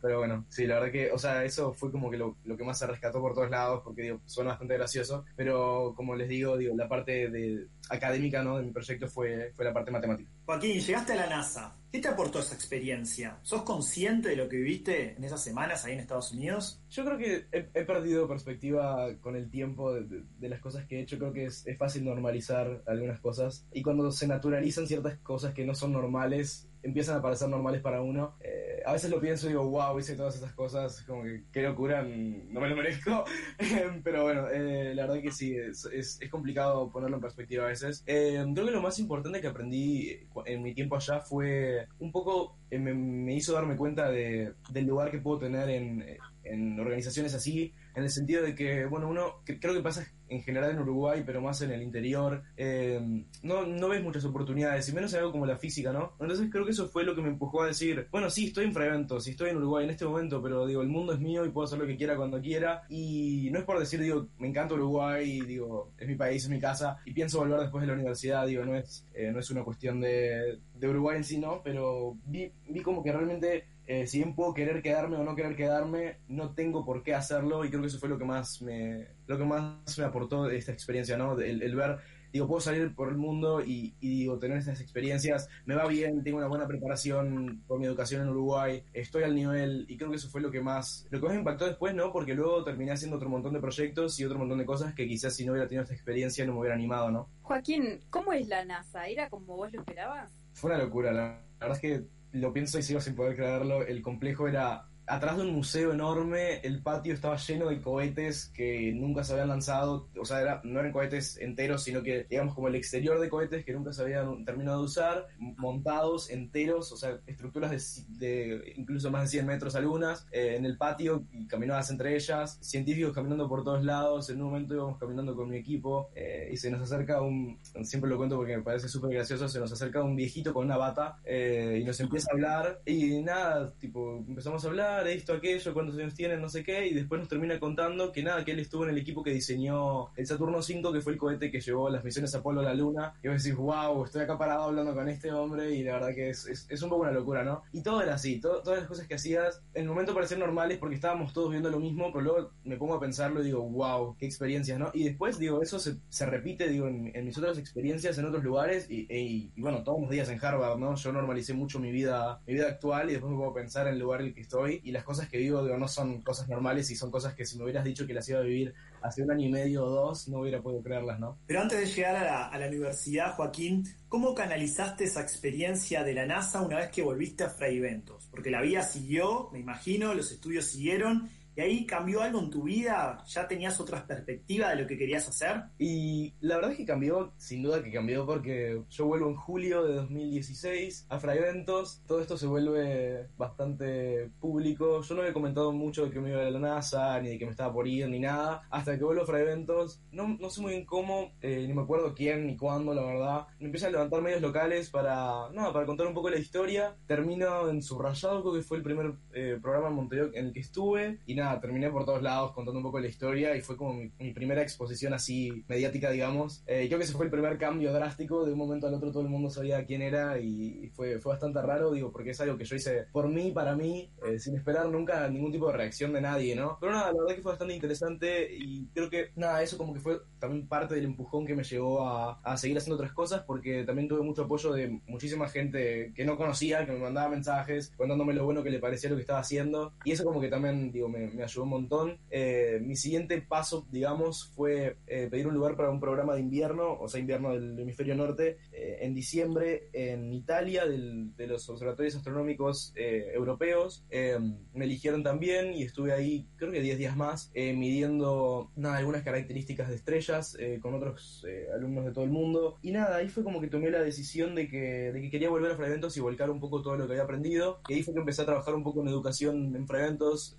Pero 0.00 0.18
bueno, 0.18 0.46
sí, 0.48 0.66
la 0.66 0.74
verdad 0.74 0.92
que, 0.92 1.12
o 1.12 1.18
sea, 1.18 1.44
eso 1.44 1.72
fue 1.72 1.90
como 1.90 2.10
que 2.10 2.16
lo, 2.16 2.36
lo 2.44 2.56
que 2.56 2.64
más 2.64 2.78
se 2.78 2.86
rescató 2.86 3.20
por 3.20 3.34
todos 3.34 3.50
lados, 3.50 3.82
porque 3.84 4.02
digo, 4.02 4.20
suena 4.26 4.50
bastante 4.50 4.74
gracioso, 4.74 5.24
pero 5.36 5.94
como 5.96 6.16
les 6.16 6.28
digo, 6.28 6.56
digo, 6.56 6.74
la 6.76 6.88
parte 6.88 7.30
de 7.30 7.68
académica, 7.88 8.42
¿no? 8.42 8.58
De 8.58 8.64
mi 8.64 8.72
proyecto 8.72 9.08
fue, 9.08 9.52
fue 9.54 9.64
la 9.64 9.72
parte 9.72 9.90
matemática. 9.90 10.30
Joaquín, 10.44 10.80
llegaste 10.80 11.12
a 11.12 11.16
la 11.16 11.26
NASA. 11.28 11.76
¿Qué 11.92 12.00
te 12.00 12.08
aportó 12.08 12.38
esa 12.38 12.54
experiencia? 12.54 13.38
¿Sos 13.42 13.62
consciente 13.64 14.30
de 14.30 14.36
lo 14.36 14.48
que 14.48 14.56
viviste 14.56 15.14
en 15.14 15.24
esas 15.24 15.44
semanas 15.44 15.84
ahí 15.84 15.92
en 15.92 16.00
Estados 16.00 16.32
Unidos? 16.32 16.80
Yo 16.88 17.04
creo 17.04 17.18
que 17.18 17.46
he, 17.52 17.68
he 17.74 17.84
perdido 17.84 18.26
perspectiva 18.26 19.08
con 19.20 19.36
el 19.36 19.50
tiempo 19.50 19.92
de, 19.92 20.04
de, 20.04 20.22
de, 20.38 20.48
las 20.48 20.60
cosas 20.60 20.86
que 20.86 20.96
he 20.96 21.02
hecho. 21.02 21.18
Creo 21.18 21.34
que 21.34 21.44
es, 21.44 21.66
es 21.66 21.76
fácil 21.76 22.04
normalizar 22.06 22.82
algunas 22.86 23.20
cosas. 23.20 23.66
Y 23.72 23.82
cuando 23.82 24.10
se 24.10 24.26
naturalizan 24.26 24.86
ciertas 24.86 25.18
cosas 25.18 25.52
que 25.52 25.66
no 25.66 25.74
son 25.74 25.92
normales, 25.92 26.66
empiezan 26.82 27.16
a 27.16 27.22
parecer 27.22 27.48
normales 27.48 27.80
para 27.80 28.02
uno. 28.02 28.36
Eh, 28.40 28.82
a 28.84 28.92
veces 28.92 29.10
lo 29.10 29.20
pienso 29.20 29.46
y 29.46 29.50
digo, 29.50 29.68
wow, 29.68 29.98
hice 29.98 30.16
todas 30.16 30.36
esas 30.36 30.52
cosas, 30.52 31.02
como 31.02 31.22
que 31.22 31.44
qué 31.52 31.62
locura, 31.62 32.02
no 32.02 32.60
me 32.60 32.68
lo 32.68 32.76
merezco. 32.76 33.24
Pero 34.04 34.24
bueno, 34.24 34.48
eh, 34.48 34.94
la 34.94 35.06
verdad 35.06 35.22
que 35.22 35.30
sí, 35.30 35.56
es, 35.56 35.84
es, 35.86 36.18
complicado 36.30 36.90
ponerlo 36.90 37.16
en 37.16 37.22
perspectiva 37.22 37.64
a 37.64 37.68
veces. 37.68 38.02
Eh, 38.06 38.44
creo 38.54 38.66
que 38.66 38.72
lo 38.72 38.82
más 38.82 38.98
importante 38.98 39.40
que 39.40 39.48
aprendí 39.48 40.18
en 40.46 40.62
mi 40.62 40.74
tiempo 40.74 40.96
allá 40.96 41.20
fue 41.20 41.86
un 41.98 42.10
poco, 42.10 42.56
me, 42.78 42.94
me, 42.94 43.34
hizo 43.34 43.52
darme 43.52 43.76
cuenta 43.76 44.10
de, 44.10 44.54
del 44.70 44.86
lugar 44.86 45.10
que 45.10 45.18
puedo 45.18 45.38
tener 45.38 45.68
en, 45.68 46.04
en 46.44 46.78
organizaciones 46.78 47.34
así, 47.34 47.72
en 47.94 48.04
el 48.04 48.10
sentido 48.10 48.42
de 48.42 48.54
que, 48.54 48.86
bueno, 48.86 49.08
uno, 49.08 49.42
creo 49.44 49.74
que 49.74 49.80
pasa 49.80 50.06
en 50.28 50.42
general 50.42 50.70
en 50.70 50.78
Uruguay, 50.78 51.22
pero 51.26 51.42
más 51.42 51.60
en 51.60 51.72
el 51.72 51.82
interior, 51.82 52.42
eh, 52.56 53.00
no, 53.42 53.66
no 53.66 53.88
ves 53.88 54.02
muchas 54.02 54.24
oportunidades, 54.24 54.88
y 54.88 54.92
menos 54.92 55.12
en 55.12 55.20
algo 55.20 55.32
como 55.32 55.44
la 55.44 55.58
física, 55.58 55.92
¿no? 55.92 56.14
Entonces 56.20 56.48
creo 56.50 56.64
que 56.64 56.70
eso 56.70 56.88
fue 56.88 57.04
lo 57.04 57.14
que 57.14 57.20
me 57.20 57.28
empujó 57.28 57.62
a 57.62 57.66
decir, 57.66 58.08
bueno, 58.10 58.30
sí, 58.30 58.46
estoy 58.46 58.64
en 58.64 58.72
Freventos, 58.72 59.24
sí 59.24 59.32
estoy 59.32 59.50
en 59.50 59.58
Uruguay 59.58 59.84
en 59.84 59.90
este 59.90 60.06
momento, 60.06 60.42
pero 60.42 60.66
digo, 60.66 60.80
el 60.80 60.88
mundo 60.88 61.12
es 61.12 61.20
mío 61.20 61.44
y 61.44 61.50
puedo 61.50 61.66
hacer 61.66 61.78
lo 61.78 61.86
que 61.86 61.96
quiera 61.96 62.16
cuando 62.16 62.40
quiera, 62.40 62.82
y 62.88 63.50
no 63.52 63.58
es 63.58 63.64
por 63.64 63.78
decir, 63.78 64.00
digo, 64.00 64.28
me 64.38 64.48
encanta 64.48 64.74
Uruguay, 64.74 65.42
digo, 65.42 65.92
es 65.98 66.08
mi 66.08 66.14
país, 66.14 66.42
es 66.44 66.48
mi 66.48 66.58
casa, 66.58 66.96
y 67.04 67.12
pienso 67.12 67.38
volver 67.38 67.60
después 67.60 67.82
de 67.82 67.88
la 67.88 67.94
universidad, 67.94 68.46
digo, 68.46 68.64
no 68.64 68.74
es, 68.74 69.06
eh, 69.14 69.30
no 69.32 69.38
es 69.38 69.50
una 69.50 69.64
cuestión 69.64 70.00
de, 70.00 70.60
de 70.82 70.88
Uruguay 70.88 71.16
en 71.16 71.24
sí, 71.24 71.38
¿no? 71.38 71.62
Pero 71.62 72.16
vi, 72.26 72.50
vi 72.68 72.80
como 72.80 73.04
que 73.04 73.12
realmente 73.12 73.66
eh, 73.86 74.08
si 74.08 74.18
bien 74.18 74.34
puedo 74.34 74.52
querer 74.52 74.82
quedarme 74.82 75.16
o 75.16 75.22
no 75.22 75.36
querer 75.36 75.54
quedarme, 75.54 76.16
no 76.26 76.54
tengo 76.54 76.84
por 76.84 77.04
qué 77.04 77.14
hacerlo 77.14 77.64
y 77.64 77.68
creo 77.68 77.82
que 77.82 77.86
eso 77.86 78.00
fue 78.00 78.08
lo 78.08 78.18
que 78.18 78.24
más 78.24 78.60
me, 78.62 79.06
lo 79.28 79.38
que 79.38 79.44
más 79.44 79.96
me 79.96 80.04
aportó 80.04 80.50
esta 80.50 80.72
experiencia, 80.72 81.16
¿no? 81.16 81.38
El, 81.38 81.76
ver 81.76 81.98
digo, 82.32 82.48
puedo 82.48 82.60
salir 82.60 82.96
por 82.96 83.10
el 83.10 83.16
mundo 83.16 83.60
y, 83.60 83.94
y, 84.00 84.20
digo, 84.20 84.40
tener 84.40 84.58
estas 84.58 84.80
experiencias, 84.80 85.48
me 85.66 85.76
va 85.76 85.86
bien, 85.86 86.24
tengo 86.24 86.38
una 86.38 86.48
buena 86.48 86.66
preparación 86.66 87.62
por 87.68 87.78
mi 87.78 87.86
educación 87.86 88.22
en 88.22 88.30
Uruguay, 88.30 88.82
estoy 88.92 89.22
al 89.22 89.36
nivel 89.36 89.84
y 89.86 89.96
creo 89.96 90.10
que 90.10 90.16
eso 90.16 90.30
fue 90.30 90.40
lo 90.40 90.50
que 90.50 90.62
más, 90.62 91.06
lo 91.10 91.20
que 91.20 91.26
más 91.26 91.34
me 91.34 91.40
impactó 91.40 91.66
después, 91.66 91.94
¿no? 91.94 92.10
Porque 92.12 92.34
luego 92.34 92.64
terminé 92.64 92.90
haciendo 92.90 93.18
otro 93.18 93.28
montón 93.28 93.52
de 93.52 93.60
proyectos 93.60 94.18
y 94.18 94.24
otro 94.24 94.38
montón 94.38 94.58
de 94.58 94.64
cosas 94.64 94.94
que 94.94 95.06
quizás 95.06 95.36
si 95.36 95.44
no 95.44 95.52
hubiera 95.52 95.68
tenido 95.68 95.84
esta 95.84 95.94
experiencia 95.94 96.44
no 96.44 96.54
me 96.54 96.60
hubiera 96.60 96.74
animado, 96.74 97.10
¿no? 97.12 97.28
Joaquín, 97.42 98.00
¿cómo 98.10 98.32
es 98.32 98.48
la 98.48 98.64
NASA? 98.64 99.06
¿Era 99.06 99.28
como 99.28 99.54
vos 99.56 99.72
lo 99.72 99.80
esperabas? 99.80 100.41
Fue 100.52 100.70
una 100.70 100.82
locura, 100.82 101.12
la, 101.12 101.42
verdad 101.60 101.76
es 101.76 101.80
que 101.80 102.04
lo 102.32 102.52
pienso 102.52 102.78
y 102.78 102.82
sigo 102.82 103.00
sin 103.00 103.14
poder 103.14 103.36
creerlo, 103.36 103.82
el 103.86 104.02
complejo 104.02 104.48
era 104.48 104.88
atrás 105.06 105.36
de 105.36 105.42
un 105.42 105.54
museo 105.54 105.92
enorme, 105.92 106.60
el 106.60 106.82
patio 106.82 107.14
estaba 107.14 107.36
lleno 107.36 107.68
de 107.68 107.80
cohetes 107.80 108.50
que 108.54 108.92
nunca 108.94 109.24
se 109.24 109.32
habían 109.32 109.48
lanzado, 109.48 110.08
o 110.18 110.24
sea, 110.24 110.40
era, 110.40 110.60
no 110.64 110.80
eran 110.80 110.92
cohetes 110.92 111.38
enteros, 111.38 111.82
sino 111.84 112.02
que, 112.02 112.24
digamos, 112.28 112.54
como 112.54 112.68
el 112.68 112.74
exterior 112.74 113.20
de 113.20 113.28
cohetes 113.28 113.64
que 113.64 113.72
nunca 113.72 113.92
se 113.92 114.02
habían 114.02 114.44
terminado 114.44 114.78
de 114.78 114.84
usar, 114.84 115.26
montados 115.38 116.30
enteros, 116.30 116.92
o 116.92 116.96
sea, 116.96 117.18
estructuras 117.26 117.70
de, 117.70 118.26
de 118.26 118.72
incluso 118.76 119.10
más 119.10 119.22
de 119.22 119.28
100 119.28 119.46
metros 119.46 119.74
algunas, 119.74 120.26
eh, 120.32 120.56
en 120.56 120.64
el 120.64 120.76
patio 120.76 121.24
y 121.32 121.46
caminadas 121.46 121.90
entre 121.90 122.14
ellas, 122.14 122.58
científicos 122.60 123.12
caminando 123.12 123.48
por 123.48 123.64
todos 123.64 123.84
lados, 123.84 124.30
en 124.30 124.40
un 124.40 124.48
momento 124.48 124.74
íbamos 124.74 124.98
caminando 124.98 125.34
con 125.34 125.48
mi 125.48 125.56
equipo 125.56 126.10
eh, 126.14 126.48
y 126.52 126.56
se 126.56 126.70
nos 126.70 126.82
acerca 126.82 127.20
un, 127.20 127.58
siempre 127.82 128.10
lo 128.10 128.16
cuento 128.16 128.36
porque 128.36 128.56
me 128.56 128.62
parece 128.62 128.88
súper 128.88 129.12
gracioso, 129.12 129.48
se 129.48 129.58
nos 129.58 129.72
acerca 129.72 130.02
un 130.02 130.16
viejito 130.16 130.52
con 130.52 130.66
una 130.66 130.76
bata 130.76 131.18
eh, 131.24 131.78
y 131.80 131.84
nos 131.84 131.98
empieza 132.00 132.28
a 132.30 132.34
hablar. 132.34 132.80
Y 132.86 133.22
nada, 133.22 133.72
tipo, 133.78 134.18
empezamos 134.26 134.64
a 134.64 134.68
hablar, 134.68 134.91
esto, 135.00 135.32
aquello, 135.32 135.74
cuántos 135.74 135.96
años 135.98 136.14
tienen, 136.14 136.40
no 136.40 136.48
sé 136.48 136.62
qué, 136.62 136.86
y 136.86 136.94
después 136.94 137.20
nos 137.20 137.28
termina 137.28 137.58
contando 137.58 138.12
que 138.12 138.22
nada, 138.22 138.44
que 138.44 138.52
él 138.52 138.60
estuvo 138.60 138.84
en 138.84 138.90
el 138.90 138.98
equipo 138.98 139.22
que 139.22 139.30
diseñó 139.30 140.14
el 140.16 140.26
Saturno 140.26 140.62
5, 140.62 140.92
que 140.92 141.00
fue 141.00 141.14
el 141.14 141.18
cohete 141.18 141.50
que 141.50 141.60
llevó 141.60 141.88
las 141.90 142.04
misiones 142.04 142.34
Apolo 142.34 142.60
a 142.60 142.64
la 142.64 142.74
Luna, 142.74 143.14
y 143.22 143.28
vos 143.28 143.42
decís, 143.42 143.56
wow, 143.56 144.04
estoy 144.04 144.22
acá 144.22 144.38
parado 144.38 144.64
hablando 144.64 144.94
con 144.94 145.08
este 145.08 145.32
hombre, 145.32 145.74
y 145.74 145.82
la 145.82 145.94
verdad 145.94 146.14
que 146.14 146.30
es, 146.30 146.46
es, 146.68 146.82
un 146.82 146.90
poco 146.90 147.02
una 147.02 147.12
locura, 147.12 147.44
¿no? 147.44 147.62
Y 147.72 147.82
todo 147.82 148.02
era 148.02 148.14
así, 148.14 148.40
todas 148.40 148.78
las 148.78 148.86
cosas 148.86 149.06
que 149.06 149.14
hacías, 149.14 149.62
en 149.74 149.82
el 149.82 149.88
momento 149.88 150.14
parecían 150.14 150.40
normales 150.40 150.78
porque 150.78 150.94
estábamos 150.94 151.32
todos 151.32 151.50
viendo 151.50 151.70
lo 151.70 151.80
mismo, 151.80 152.12
pero 152.12 152.20
luego 152.20 152.50
me 152.64 152.76
pongo 152.76 152.94
a 152.94 153.00
pensarlo 153.00 153.40
y 153.40 153.46
digo, 153.46 153.62
wow, 153.62 154.16
qué 154.18 154.26
experiencias, 154.26 154.78
¿no? 154.78 154.90
Y 154.92 155.04
después, 155.04 155.38
digo, 155.38 155.62
eso 155.62 155.78
se, 155.78 155.96
se 156.08 156.26
repite, 156.26 156.68
digo, 156.68 156.88
en, 156.88 157.12
mis 157.24 157.38
otras 157.38 157.58
experiencias 157.58 158.18
en 158.18 158.26
otros 158.26 158.42
lugares, 158.42 158.90
y, 158.90 159.06
y, 159.08 159.60
bueno, 159.60 159.82
todos 159.84 160.00
los 160.00 160.10
días 160.10 160.28
en 160.28 160.44
Harvard, 160.44 160.78
¿no? 160.78 160.94
Yo 160.94 161.12
normalicé 161.12 161.54
mucho 161.54 161.78
mi 161.78 161.90
vida, 161.90 162.40
mi 162.46 162.54
vida 162.54 162.68
actual, 162.68 163.08
y 163.08 163.12
después 163.12 163.30
me 163.30 163.38
puedo 163.38 163.54
pensar 163.54 163.86
en 163.86 163.94
el 163.94 164.00
lugar 164.00 164.20
en 164.20 164.28
el 164.28 164.34
que 164.34 164.40
estoy, 164.40 164.80
y 164.82 164.92
las 164.92 165.04
cosas 165.04 165.28
que 165.28 165.38
vivo, 165.38 165.62
digo, 165.62 165.78
no 165.78 165.88
son 165.88 166.22
cosas 166.22 166.48
normales 166.48 166.90
y 166.90 166.96
son 166.96 167.10
cosas 167.10 167.34
que 167.34 167.44
si 167.44 167.56
me 167.56 167.64
hubieras 167.64 167.84
dicho 167.84 168.06
que 168.06 168.14
las 168.14 168.28
iba 168.28 168.40
a 168.40 168.42
vivir 168.42 168.74
hace 169.00 169.22
un 169.22 169.30
año 169.30 169.46
y 169.46 169.50
medio 169.50 169.84
o 169.84 169.90
dos, 169.90 170.28
no 170.28 170.40
hubiera 170.40 170.60
podido 170.60 170.82
creerlas, 170.82 171.18
¿no? 171.18 171.38
Pero 171.46 171.60
antes 171.60 171.78
de 171.78 171.86
llegar 171.86 172.16
a 172.16 172.24
la, 172.24 172.46
a 172.48 172.58
la 172.58 172.66
universidad, 172.68 173.34
Joaquín, 173.34 173.84
¿cómo 174.08 174.34
canalizaste 174.34 175.04
esa 175.04 175.22
experiencia 175.22 176.02
de 176.04 176.14
la 176.14 176.26
NASA 176.26 176.62
una 176.62 176.78
vez 176.78 176.90
que 176.90 177.02
volviste 177.02 177.44
a 177.44 177.50
Fray 177.50 177.80
Ventos? 177.80 178.28
Porque 178.30 178.50
la 178.50 178.60
vida 178.60 178.82
siguió, 178.82 179.48
me 179.52 179.58
imagino, 179.58 180.14
los 180.14 180.30
estudios 180.30 180.66
siguieron 180.66 181.30
¿Y 181.54 181.60
ahí 181.60 181.86
cambió 181.86 182.22
algo 182.22 182.40
en 182.40 182.50
tu 182.50 182.62
vida? 182.62 183.22
¿Ya 183.26 183.46
tenías 183.46 183.78
otras 183.78 184.02
perspectivas 184.02 184.70
de 184.70 184.82
lo 184.82 184.88
que 184.88 184.96
querías 184.96 185.28
hacer? 185.28 185.64
Y 185.78 186.32
la 186.40 186.56
verdad 186.56 186.72
es 186.72 186.78
que 186.78 186.86
cambió, 186.86 187.32
sin 187.36 187.62
duda 187.62 187.82
que 187.82 187.92
cambió, 187.92 188.24
porque 188.24 188.82
yo 188.88 189.06
vuelvo 189.06 189.28
en 189.28 189.36
julio 189.36 189.84
de 189.84 189.94
2016 189.94 191.06
a 191.10 191.18
Fragmentos. 191.18 192.02
Todo 192.06 192.20
esto 192.20 192.38
se 192.38 192.46
vuelve 192.46 193.28
bastante 193.36 194.30
público. 194.40 195.02
Yo 195.02 195.14
no 195.14 195.20
había 195.20 195.34
comentado 195.34 195.72
mucho 195.72 196.06
de 196.06 196.10
que 196.10 196.20
me 196.20 196.30
iba 196.30 196.40
a 196.40 196.50
la 196.50 196.58
NASA, 196.58 197.20
ni 197.20 197.30
de 197.30 197.38
que 197.38 197.44
me 197.44 197.50
estaba 197.50 197.72
por 197.72 197.86
ir, 197.86 198.08
ni 198.08 198.18
nada. 198.18 198.62
Hasta 198.70 198.96
que 198.96 199.04
vuelvo 199.04 199.22
a 199.22 199.26
Fragmentos, 199.26 200.00
no, 200.10 200.28
no 200.28 200.48
sé 200.48 200.62
muy 200.62 200.72
bien 200.72 200.86
cómo, 200.86 201.32
eh, 201.42 201.66
ni 201.66 201.74
me 201.74 201.82
acuerdo 201.82 202.14
quién 202.14 202.46
ni 202.46 202.56
cuándo, 202.56 202.94
la 202.94 203.02
verdad. 203.02 203.46
Me 203.58 203.66
empiezan 203.66 203.90
a 203.90 203.92
levantar 203.92 204.22
medios 204.22 204.40
locales 204.40 204.88
para, 204.88 205.50
nada, 205.52 205.72
para 205.72 205.84
contar 205.84 206.06
un 206.06 206.14
poco 206.14 206.30
la 206.30 206.38
historia. 206.38 206.96
Termino 207.06 207.68
en 207.68 207.82
Subrayado, 207.82 208.40
creo 208.40 208.54
que 208.54 208.62
fue 208.62 208.78
el 208.78 208.82
primer 208.82 209.12
eh, 209.34 209.58
programa 209.60 209.88
en 209.88 209.94
Montevideo 209.94 210.30
en 210.34 210.46
el 210.46 210.52
que 210.52 210.60
estuve. 210.60 211.20
Y 211.26 211.34
terminé 211.60 211.90
por 211.90 212.04
todos 212.04 212.22
lados 212.22 212.52
contando 212.52 212.78
un 212.78 212.84
poco 212.84 213.00
la 213.00 213.06
historia 213.06 213.56
y 213.56 213.60
fue 213.60 213.76
como 213.76 213.94
mi, 213.94 214.32
primera 214.32 214.62
exposición 214.62 215.12
así 215.14 215.64
mediática, 215.68 216.10
digamos. 216.10 216.62
Eh, 216.66 216.86
creo 216.86 216.98
que 216.98 217.04
ese 217.04 217.14
fue 217.14 217.26
el 217.26 217.30
primer 217.30 217.58
cambio 217.58 217.92
drástico, 217.92 218.44
de 218.44 218.52
un 218.52 218.58
momento 218.58 218.86
al 218.86 218.94
otro 218.94 219.10
todo 219.10 219.22
el 219.22 219.28
mundo 219.28 219.50
sabía 219.50 219.84
quién 219.84 220.02
era 220.02 220.38
y 220.38 220.90
fue, 220.94 221.18
fue 221.20 221.32
bastante 221.32 221.60
raro, 221.60 221.92
digo, 221.92 222.10
porque 222.12 222.30
es 222.30 222.40
algo 222.40 222.56
que 222.56 222.64
yo 222.64 222.76
hice 222.76 223.06
por 223.12 223.28
mí, 223.28 223.52
para 223.52 223.74
mí, 223.74 224.10
eh, 224.26 224.38
sin 224.38 224.56
esperar 224.56 224.88
nunca 224.88 225.28
ningún 225.28 225.52
tipo 225.52 225.68
de 225.68 225.76
reacción 225.76 226.12
de 226.12 226.20
nadie, 226.20 226.54
¿no? 226.54 226.78
Pero 226.80 226.92
nada, 226.92 227.12
la 227.12 227.20
verdad 227.20 227.36
que 227.36 227.42
fue 227.42 227.52
bastante 227.52 227.74
interesante 227.74 228.48
y 228.52 228.86
creo 228.94 229.10
que, 229.10 229.30
nada, 229.36 229.62
eso 229.62 229.76
como 229.76 229.92
que 229.92 230.00
fue 230.00 230.20
también 230.38 230.66
parte 230.66 230.94
del 230.94 231.04
empujón 231.04 231.46
que 231.46 231.54
me 231.54 231.64
llevó 231.64 232.06
a, 232.06 232.40
a 232.42 232.56
seguir 232.56 232.78
haciendo 232.78 232.96
otras 232.96 233.12
cosas 233.12 233.42
porque 233.46 233.84
también 233.84 234.08
tuve 234.08 234.22
mucho 234.22 234.42
apoyo 234.42 234.72
de 234.72 235.00
muchísima 235.06 235.48
gente 235.48 236.12
que 236.14 236.24
no 236.24 236.36
conocía, 236.36 236.84
que 236.86 236.92
me 236.92 236.98
mandaba 236.98 237.28
mensajes 237.28 237.92
contándome 237.96 238.34
lo 238.34 238.44
bueno 238.44 238.62
que 238.62 238.70
le 238.70 238.78
parecía 238.78 239.10
lo 239.10 239.16
que 239.16 239.22
estaba 239.22 239.40
haciendo 239.40 239.92
y 240.04 240.12
eso 240.12 240.24
como 240.24 240.40
que 240.40 240.48
también, 240.48 240.90
digo, 240.92 241.08
me, 241.08 241.28
me 241.34 241.42
ayudó 241.42 241.64
un 241.64 241.70
montón. 241.70 242.18
Eh, 242.30 242.80
mi 242.82 242.96
siguiente 242.96 243.40
paso, 243.40 243.86
digamos, 243.90 244.52
fue 244.54 244.96
eh, 245.06 245.28
pedir 245.30 245.46
un 245.46 245.54
lugar 245.54 245.76
para 245.76 245.90
un 245.90 246.00
programa 246.00 246.34
de 246.34 246.40
invierno, 246.40 246.98
o 246.98 247.08
sea, 247.08 247.20
invierno 247.20 247.52
del 247.52 247.78
hemisferio 247.78 248.14
norte, 248.14 248.58
eh, 248.72 248.98
en 249.00 249.14
diciembre 249.14 249.88
en 249.92 250.32
Italia, 250.32 250.84
de 250.86 251.46
los 251.46 251.68
observatorios 251.68 252.14
astronómicos 252.16 252.92
europeos. 252.96 254.04
me 254.10 254.84
eligieron 254.84 255.22
también 255.22 255.74
y 255.74 255.82
estuve 255.82 256.12
ahí, 256.12 256.46
creo 256.56 256.70
que 256.70 256.80
10 256.80 256.98
días 256.98 257.16
más, 257.16 257.50
midiendo 257.54 258.70
nada, 258.76 258.98
algunas 258.98 259.22
características 259.22 259.88
de 259.88 259.96
estrellas 259.96 260.56
con 260.80 260.94
otros 260.94 261.44
alumnos 261.74 262.04
de 262.04 262.12
todo 262.12 262.24
el 262.24 262.30
mundo. 262.30 262.78
Y 262.82 262.92
nada, 262.92 263.16
ahí 263.16 263.28
fue 263.28 263.44
como 263.44 263.60
que 263.60 263.68
tomé 263.68 263.90
la 263.90 264.02
decisión 264.02 264.54
de 264.54 264.68
que, 264.68 265.12
de 265.12 265.20
que 265.20 265.30
quería 265.30 265.50
volver 265.50 265.72
a 265.72 265.76
Fragmentos 265.76 266.16
y 266.16 266.20
volcar 266.20 266.50
un 266.50 266.60
poco 266.60 266.82
todo 266.82 266.96
lo 266.96 267.06
que 267.06 267.12
había 267.12 267.24
aprendido. 267.24 267.80
Y 267.88 267.94
ahí 267.94 268.02
fue 268.02 268.14
que 268.14 268.20
empecé 268.20 268.42
a 268.42 268.46
trabajar 268.46 268.74
un 268.74 268.82
poco 268.82 269.02
en 269.02 269.08
educación 269.08 269.74
en 269.74 269.86
Fragmentos. 269.86 270.56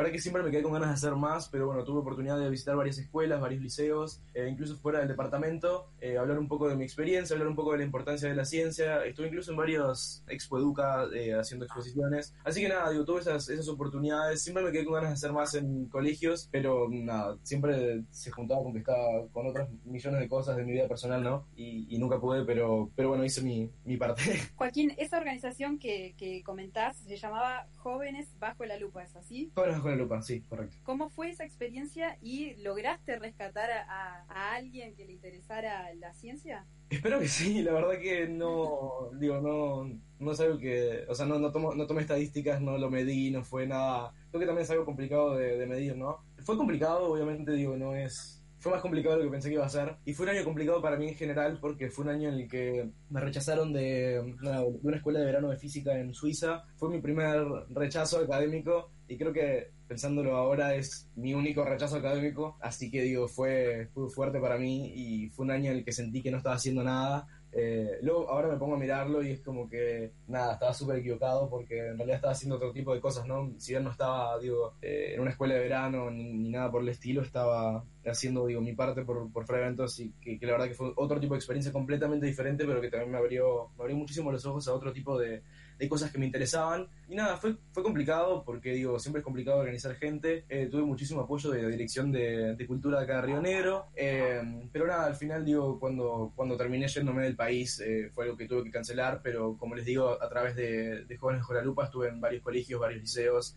La 0.00 0.04
verdad 0.04 0.16
que 0.16 0.22
siempre 0.22 0.42
me 0.42 0.50
quedé 0.50 0.62
con 0.62 0.72
ganas 0.72 0.88
de 0.88 0.94
hacer 0.94 1.14
más, 1.14 1.50
pero 1.50 1.66
bueno, 1.66 1.84
tuve 1.84 1.98
oportunidad 1.98 2.38
de 2.38 2.48
visitar 2.48 2.74
varias 2.74 2.96
escuelas, 2.96 3.38
varios 3.38 3.60
liceos, 3.60 4.22
eh, 4.32 4.48
incluso 4.50 4.78
fuera 4.78 5.00
del 5.00 5.08
departamento, 5.08 5.90
eh, 6.00 6.16
hablar 6.16 6.38
un 6.38 6.48
poco 6.48 6.70
de 6.70 6.74
mi 6.74 6.84
experiencia, 6.84 7.34
hablar 7.34 7.48
un 7.48 7.54
poco 7.54 7.72
de 7.72 7.78
la 7.78 7.84
importancia 7.84 8.26
de 8.26 8.34
la 8.34 8.46
ciencia. 8.46 9.04
Estuve 9.04 9.26
incluso 9.26 9.50
en 9.50 9.58
varios 9.58 10.24
Expo 10.26 10.56
Educa 10.56 11.04
eh, 11.14 11.34
haciendo 11.34 11.66
exposiciones. 11.66 12.34
Así 12.44 12.62
que 12.62 12.70
nada, 12.70 12.90
digo, 12.90 13.04
tuve 13.04 13.20
esas, 13.20 13.46
esas 13.50 13.68
oportunidades. 13.68 14.42
Siempre 14.42 14.64
me 14.64 14.72
quedé 14.72 14.86
con 14.86 14.94
ganas 14.94 15.10
de 15.10 15.14
hacer 15.14 15.32
más 15.34 15.54
en 15.54 15.84
colegios, 15.90 16.48
pero 16.50 16.88
nada, 16.90 17.36
siempre 17.42 18.02
se 18.10 18.30
juntaba 18.30 18.62
con 18.62 18.72
que 18.72 18.78
estaba 18.78 19.28
con 19.32 19.48
otras 19.48 19.68
millones 19.84 20.20
de 20.20 20.28
cosas 20.30 20.56
de 20.56 20.64
mi 20.64 20.72
vida 20.72 20.88
personal, 20.88 21.22
¿no? 21.22 21.46
Y, 21.56 21.98
nunca 22.00 22.18
pude, 22.18 22.46
pero, 22.46 22.90
pero 22.96 23.10
bueno, 23.10 23.22
hice 23.26 23.42
mi, 23.42 23.70
mi 23.84 23.98
parte. 23.98 24.22
Joaquín, 24.56 24.94
esa 24.96 25.18
organización 25.18 25.78
que, 25.78 26.14
que 26.16 26.42
comentás 26.42 26.96
se 26.96 27.18
llamaba 27.18 27.68
Jóvenes 27.76 28.34
Bajo 28.38 28.64
la 28.64 28.78
Lupa, 28.78 29.02
¿es 29.02 29.14
así? 29.16 29.50
Jóvenes 29.54 29.76
Bajo 29.76 29.89
la 29.90 29.96
Lupa, 29.96 30.22
sí, 30.22 30.42
correcto. 30.42 30.76
¿Cómo 30.82 31.08
fue 31.10 31.30
esa 31.30 31.44
experiencia 31.44 32.18
y 32.22 32.54
lograste 32.62 33.18
rescatar 33.18 33.70
a, 33.70 34.54
alguien 34.54 34.94
que 34.94 35.04
le 35.04 35.12
interesara 35.12 35.92
la 35.94 36.12
ciencia? 36.14 36.66
Espero 36.88 37.20
que 37.20 37.28
sí, 37.28 37.62
la 37.62 37.72
verdad 37.72 38.00
que 38.00 38.28
no, 38.28 39.10
digo, 39.18 39.40
no, 39.40 40.00
no 40.18 40.32
es 40.32 40.40
algo 40.40 40.58
que, 40.58 41.04
o 41.08 41.14
sea, 41.14 41.26
no, 41.26 41.38
no, 41.38 41.52
tomo, 41.52 41.74
no 41.74 41.86
tomé 41.86 42.02
estadísticas, 42.02 42.60
no 42.60 42.78
lo 42.78 42.90
medí, 42.90 43.30
no 43.30 43.44
fue 43.44 43.66
nada, 43.66 44.12
creo 44.30 44.40
que 44.40 44.46
también 44.46 44.64
es 44.64 44.70
algo 44.70 44.84
complicado 44.84 45.36
de, 45.36 45.66
medir, 45.66 45.96
¿no? 45.96 46.24
Fue 46.38 46.56
complicado, 46.56 47.12
obviamente, 47.12 47.52
digo, 47.52 47.76
no 47.76 47.94
es, 47.94 48.42
fue 48.58 48.72
más 48.72 48.82
complicado 48.82 49.16
de 49.16 49.24
lo 49.24 49.30
que 49.30 49.32
pensé 49.32 49.48
que 49.48 49.54
iba 49.54 49.66
a 49.66 49.70
ser. 49.70 49.96
Y 50.04 50.14
fue 50.14 50.24
un 50.26 50.30
año 50.30 50.44
complicado 50.44 50.82
para 50.82 50.96
mí 50.96 51.08
en 51.08 51.14
general 51.14 51.58
porque 51.60 51.90
fue 51.90 52.04
un 52.04 52.10
año 52.10 52.28
en 52.28 52.34
el 52.34 52.48
que 52.48 52.90
me 53.08 53.20
rechazaron 53.20 53.72
de, 53.72 54.36
de 54.40 54.78
una 54.82 54.96
escuela 54.96 55.18
de 55.18 55.24
verano 55.24 55.48
de 55.48 55.56
física 55.56 55.98
en 55.98 56.12
Suiza. 56.14 56.64
Fue 56.76 56.90
mi 56.90 57.00
primer 57.00 57.46
rechazo 57.70 58.18
académico 58.18 58.90
y 59.08 59.16
creo 59.16 59.32
que 59.32 59.70
pensándolo 59.90 60.36
ahora 60.36 60.76
es 60.76 61.10
mi 61.16 61.34
único 61.34 61.64
rechazo 61.64 61.96
académico, 61.96 62.56
así 62.60 62.92
que 62.92 63.02
digo, 63.02 63.26
fue, 63.26 63.88
fue 63.92 64.08
fuerte 64.08 64.38
para 64.38 64.56
mí 64.56 64.92
y 64.94 65.30
fue 65.30 65.44
un 65.44 65.50
año 65.50 65.72
en 65.72 65.78
el 65.78 65.84
que 65.84 65.90
sentí 65.90 66.22
que 66.22 66.30
no 66.30 66.36
estaba 66.36 66.54
haciendo 66.54 66.84
nada. 66.84 67.26
Eh, 67.50 67.98
luego 68.02 68.30
ahora 68.30 68.46
me 68.46 68.56
pongo 68.56 68.76
a 68.76 68.78
mirarlo 68.78 69.20
y 69.20 69.32
es 69.32 69.40
como 69.40 69.68
que 69.68 70.12
nada, 70.28 70.52
estaba 70.52 70.72
súper 70.74 70.98
equivocado 70.98 71.50
porque 71.50 71.88
en 71.88 71.96
realidad 71.98 72.18
estaba 72.18 72.34
haciendo 72.34 72.54
otro 72.54 72.72
tipo 72.72 72.94
de 72.94 73.00
cosas, 73.00 73.26
¿no? 73.26 73.52
Si 73.58 73.72
bien 73.72 73.82
no 73.82 73.90
estaba, 73.90 74.38
digo, 74.38 74.74
eh, 74.80 75.14
en 75.14 75.22
una 75.22 75.32
escuela 75.32 75.54
de 75.54 75.60
verano 75.60 76.08
ni, 76.08 76.48
nada 76.50 76.70
por 76.70 76.82
el 76.82 76.88
estilo, 76.90 77.22
estaba 77.22 77.84
haciendo, 78.06 78.46
digo, 78.46 78.60
mi 78.60 78.74
parte 78.74 79.02
por, 79.02 79.32
por 79.32 79.44
Eventos 79.56 79.98
y 79.98 80.12
que, 80.20 80.38
la 80.42 80.52
verdad 80.52 80.68
que 80.68 80.74
fue 80.74 80.92
otro 80.94 81.18
tipo 81.18 81.34
de 81.34 81.38
experiencia 81.38 81.72
completamente 81.72 82.26
diferente, 82.26 82.64
pero 82.64 82.80
que 82.80 82.90
también 82.90 83.10
me 83.10 83.18
abrió, 83.18 83.70
me 83.76 83.82
abrió 83.82 83.96
muchísimo 83.96 84.30
los 84.30 84.46
ojos 84.46 84.68
a 84.68 84.72
otro 84.72 84.92
tipo 84.92 85.18
de, 85.18 85.42
de 85.80 85.88
cosas 85.88 86.12
que 86.12 86.18
me 86.18 86.26
interesaban. 86.26 86.86
Y 87.08 87.14
nada, 87.16 87.38
fue, 87.38 87.56
fue 87.72 87.82
complicado 87.82 88.44
porque, 88.44 88.72
digo, 88.72 88.98
siempre 88.98 89.20
es 89.20 89.24
complicado 89.24 89.58
organizar 89.58 89.94
gente. 89.96 90.44
Eh, 90.48 90.68
tuve 90.70 90.82
muchísimo 90.82 91.22
apoyo 91.22 91.50
de 91.50 91.62
la 91.62 91.68
dirección 91.68 92.12
de, 92.12 92.54
de 92.54 92.66
cultura 92.66 92.98
de 92.98 93.04
acá 93.04 93.16
de 93.16 93.22
Río 93.22 93.40
Negro. 93.40 93.86
Eh, 93.96 94.68
pero 94.70 94.86
nada, 94.86 95.06
al 95.06 95.16
final, 95.16 95.42
digo, 95.42 95.80
cuando, 95.80 96.32
cuando 96.36 96.56
terminé 96.56 96.86
yéndome 96.86 97.22
del 97.22 97.34
país, 97.34 97.80
eh, 97.80 98.10
fue 98.12 98.24
algo 98.24 98.36
que 98.36 98.46
tuve 98.46 98.62
que 98.62 98.70
cancelar. 98.70 99.22
Pero 99.22 99.56
como 99.56 99.74
les 99.74 99.86
digo, 99.86 100.22
a 100.22 100.28
través 100.28 100.54
de, 100.54 101.06
de 101.06 101.16
Jóvenes 101.16 101.44
con 101.44 101.56
la 101.56 101.62
Lupa 101.62 101.84
estuve 101.84 102.08
en 102.08 102.20
varios 102.20 102.42
colegios, 102.42 102.78
varios 102.78 103.00
liceos, 103.00 103.56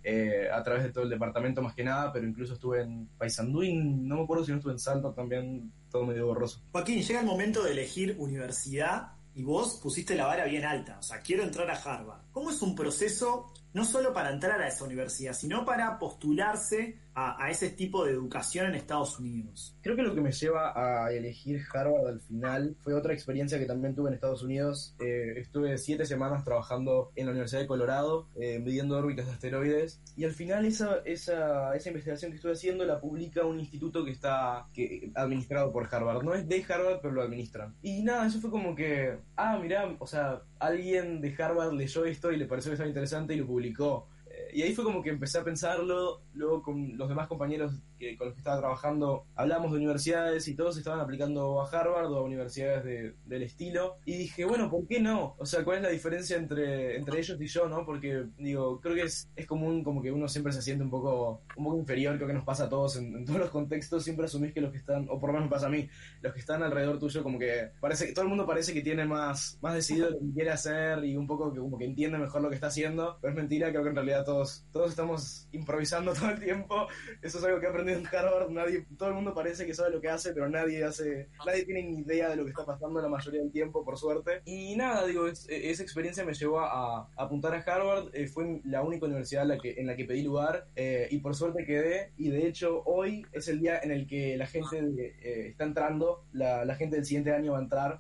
a 0.52 0.64
través 0.64 0.84
de 0.84 0.92
todo 0.92 1.04
el 1.04 1.10
departamento 1.10 1.62
más 1.62 1.76
que 1.76 1.84
nada, 1.84 2.14
pero 2.14 2.26
incluso 2.26 2.54
estuve 2.54 2.82
en 2.82 3.08
Paysandú 3.18 3.64
y 3.64 3.74
no 3.76 4.16
me 4.16 4.24
acuerdo 4.24 4.46
si 4.46 4.52
no 4.52 4.58
estuve 4.58 4.74
en 4.74 4.80
Salta 4.80 5.14
también, 5.14 5.72
todo 5.92 6.06
medio 6.06 6.26
borroso. 6.26 6.62
Joaquín, 6.72 7.02
llega 7.02 7.20
el 7.20 7.26
momento 7.26 7.64
de 7.64 7.72
elegir 7.72 8.16
universidad 8.18 9.13
y 9.36 9.44
vos 9.44 9.80
pusiste 9.82 10.16
la 10.16 10.28
vara 10.28 10.46
bien 10.46 10.66
alta. 10.66 10.98
O 11.00 11.04
sea, 11.04 11.22
quiero 11.22 11.44
entrar 11.44 11.70
a 11.70 11.76
Harvard. 11.76 12.22
¿Cómo 12.32 12.52
es 12.52 12.62
un 12.62 12.76
proceso 12.76 13.52
no 13.74 13.86
solo 13.86 14.14
para 14.14 14.32
entrar 14.32 14.62
a 14.62 14.68
esa 14.68 14.86
universidad, 14.86 15.34
sino 15.34 15.66
para 15.66 15.98
postularse 15.98 17.00
a, 17.16 17.50
ese 17.50 17.70
tipo 17.70 18.06
de 18.06 18.12
educación 18.12 18.68
en 18.68 18.76
Estados 18.76 19.20
Unidos? 19.20 19.76
Creo 19.82 19.96
que 19.96 20.02
lo 20.02 20.14
que 20.14 20.22
me 20.22 20.32
lleva 20.32 20.74
a 20.76 21.12
elegir 21.12 21.62
Harvard 21.74 22.08
al 22.08 22.22
final 22.22 22.76
fue 22.82 22.94
otra 22.94 23.14
experiencia 23.14 23.60
que 23.60 23.66
también 23.66 23.96
tuve 23.96 24.10
en 24.10 24.16
Estados 24.16 24.44
Unidos. 24.44 24.96
Eh, 25.00 25.34
estuve 25.38 25.78
siete 25.78 26.06
semanas 26.06 26.44
trabajando 26.44 27.12
en 27.16 27.26
la 27.26 27.32
Universidad 27.32 27.62
de 27.62 27.68
Colorado, 27.68 28.28
eh, 28.36 28.60
midiendo 28.60 28.98
órbitas 28.98 29.26
de 29.26 29.32
asteroides, 29.32 30.02
y 30.16 30.26
al 30.26 30.32
final 30.32 30.66
esa, 30.66 30.98
esa, 31.06 31.76
esa 31.76 31.90
investigación 31.90 32.32
que 32.32 32.38
estuve 32.38 32.54
haciendo 32.54 32.86
la 32.86 33.00
publica 33.00 33.46
un 33.46 33.60
instituto 33.60 34.04
que 34.06 34.12
está 34.12 34.68
que, 34.74 35.12
administrado 35.16 35.72
por 35.72 35.94
Harvard. 35.94 36.24
No 36.24 36.34
es 36.34 36.48
de 36.48 36.64
Harvard, 36.68 37.00
pero 37.02 37.14
lo 37.14 37.22
administran. 37.22 37.76
Y 37.82 38.04
nada, 38.04 38.28
eso 38.28 38.40
fue 38.40 38.50
como 38.50 38.76
que, 38.76 39.18
ah, 39.36 39.60
mirá, 39.62 39.96
o 40.00 40.08
sea, 40.08 40.42
alguien 40.60 41.22
de 41.22 41.36
Harvard 41.38 41.74
leyó 41.74 42.06
esto 42.06 42.32
y 42.32 42.38
le 42.38 42.46
pareció 42.46 42.72
que 42.72 42.76
estaba 42.76 42.88
interesante 42.88 43.34
y 43.34 43.38
lo 43.38 43.48
publicó. 43.48 44.08
Y 44.54 44.62
ahí 44.62 44.74
fue 44.74 44.84
como 44.84 45.02
que 45.02 45.10
empecé 45.10 45.40
a 45.40 45.44
pensarlo, 45.44 46.22
luego 46.34 46.62
con 46.62 46.98
los 46.98 47.10
demás 47.10 47.28
compañeros 47.28 47.74
con 48.18 48.28
los 48.28 48.36
que 48.36 48.40
estaba 48.40 48.60
trabajando 48.60 49.26
hablamos 49.36 49.72
de 49.72 49.78
universidades 49.78 50.48
y 50.48 50.56
todos 50.56 50.78
estaban 50.78 51.00
aplicando 51.00 51.62
a 51.62 51.70
Harvard 51.70 52.12
o 52.12 52.18
a 52.18 52.24
universidades 52.24 52.84
de, 52.84 53.16
del 53.26 53.44
estilo. 53.44 53.98
Y 54.06 54.18
dije, 54.18 54.46
bueno, 54.46 54.70
¿por 54.70 54.88
qué 54.88 55.00
no? 55.00 55.36
O 55.38 55.46
sea, 55.46 55.64
¿cuál 55.64 55.78
es 55.78 55.84
la 55.84 55.90
diferencia 55.90 56.38
entre, 56.38 56.98
entre 56.98 57.20
ellos 57.20 57.40
y 57.40 57.48
yo, 57.48 57.68
no? 57.68 57.86
Porque, 57.86 58.26
digo, 58.38 58.80
creo 58.82 58.96
que 58.96 59.04
es, 59.04 59.28
es 59.36 59.46
común 59.46 59.84
como 59.84 60.02
que 60.02 60.12
uno 60.12 60.28
siempre 60.28 60.54
se 60.54 60.62
siente 60.62 60.84
un 60.84 60.90
poco, 60.90 61.42
un 61.56 61.64
poco 61.64 61.78
inferior, 61.78 62.16
creo 62.16 62.28
que 62.28 62.34
nos 62.34 62.46
pasa 62.46 62.66
a 62.66 62.70
todos 62.70 62.98
en, 62.98 63.16
en 63.16 63.26
todos 63.26 63.40
los 63.40 63.50
contextos, 63.50 64.04
siempre 64.04 64.26
asumís 64.26 64.54
que 64.54 64.62
los 64.62 64.72
que 64.72 64.78
están, 64.78 65.08
o 65.10 65.20
por 65.20 65.30
lo 65.30 65.34
menos 65.34 65.50
me 65.50 65.52
pasa 65.52 65.68
a 65.68 65.70
mí, 65.70 65.90
los 66.22 66.34
que 66.34 66.40
están 66.40 66.64
alrededor 66.64 67.00
tuyo 67.00 67.24
como 67.24 67.40
que 67.40 67.72
parece 67.80 68.08
que 68.08 68.14
todo 68.14 68.24
el 68.24 68.30
mundo 68.30 68.46
parece 68.46 68.74
que 68.74 68.82
tiene 68.82 69.06
más, 69.06 69.58
más 69.62 69.74
decidido 69.74 70.10
lo 70.10 70.20
que 70.20 70.34
quiere 70.34 70.52
hacer 70.52 71.04
y 71.04 71.16
un 71.16 71.28
poco 71.28 71.54
que 71.54 71.60
como 71.60 71.78
que 71.78 71.86
entiende 71.86 72.18
mejor 72.18 72.42
lo 72.42 72.50
que 72.50 72.56
está 72.56 72.68
haciendo, 72.68 73.18
pero 73.22 73.34
es 73.34 73.38
mentira, 73.38 73.70
creo 73.70 73.84
que 73.84 73.90
en 73.90 73.96
realidad 73.96 74.26
todos, 74.26 74.66
todos 74.72 74.90
estamos 74.90 75.48
improvisando 75.52 76.14
todo 76.20 76.30
el 76.30 76.40
tiempo, 76.40 76.88
eso 77.22 77.38
es 77.38 77.44
algo 77.44 77.60
que 77.60 77.66
he 77.66 77.70
aprendido 77.70 77.93
en 77.94 78.08
Harvard, 78.08 78.50
nadie, 78.50 78.86
todo 78.98 79.10
el 79.10 79.16
mundo 79.16 79.34
parece 79.34 79.66
que 79.66 79.74
sabe 79.74 79.92
lo 79.92 80.02
que 80.02 80.10
hace, 80.10 80.34
pero 80.34 80.50
nadie 80.50 80.84
hace, 80.84 81.30
nadie 81.46 81.66
tiene 81.66 81.84
ni 81.84 82.00
idea 82.00 82.30
de 82.30 82.36
lo 82.36 82.44
que 82.44 82.52
está 82.52 82.66
pasando 82.66 83.02
la 83.02 83.10
mayoría 83.10 83.42
del 83.42 83.52
tiempo, 83.52 83.84
por 83.84 83.98
suerte. 83.98 84.42
Y 84.46 84.76
nada, 84.76 85.06
digo, 85.06 85.28
es, 85.28 85.48
esa 85.50 85.84
experiencia 85.84 86.24
me 86.24 86.34
llevó 86.34 86.60
a, 86.60 87.10
apuntar 87.16 87.54
a 87.54 87.60
Harvard, 87.60 88.10
eh, 88.14 88.28
fue 88.28 88.62
la 88.66 88.84
única 88.84 89.06
universidad 89.06 89.44
en 89.44 89.50
la 89.50 89.58
que, 89.58 89.74
en 89.80 89.88
la 89.88 89.96
que 89.96 90.06
pedí 90.06 90.22
lugar 90.24 90.68
eh, 90.76 91.08
y 91.12 91.20
por 91.20 91.36
suerte 91.36 91.66
quedé 91.66 92.12
y 92.18 92.30
de 92.30 92.48
hecho 92.48 92.84
hoy 92.86 93.26
es 93.32 93.48
el 93.48 93.60
día 93.60 93.80
en 93.82 93.92
el 93.92 94.08
que 94.08 94.38
la 94.38 94.48
gente 94.48 95.16
eh, 95.22 95.48
está 95.50 95.64
entrando, 95.64 96.26
la, 96.34 96.66
la, 96.66 96.76
gente 96.76 96.96
del 96.96 97.06
siguiente 97.06 97.32
año 97.32 97.54
va 97.54 97.60
a 97.60 97.62
entrar. 97.62 98.00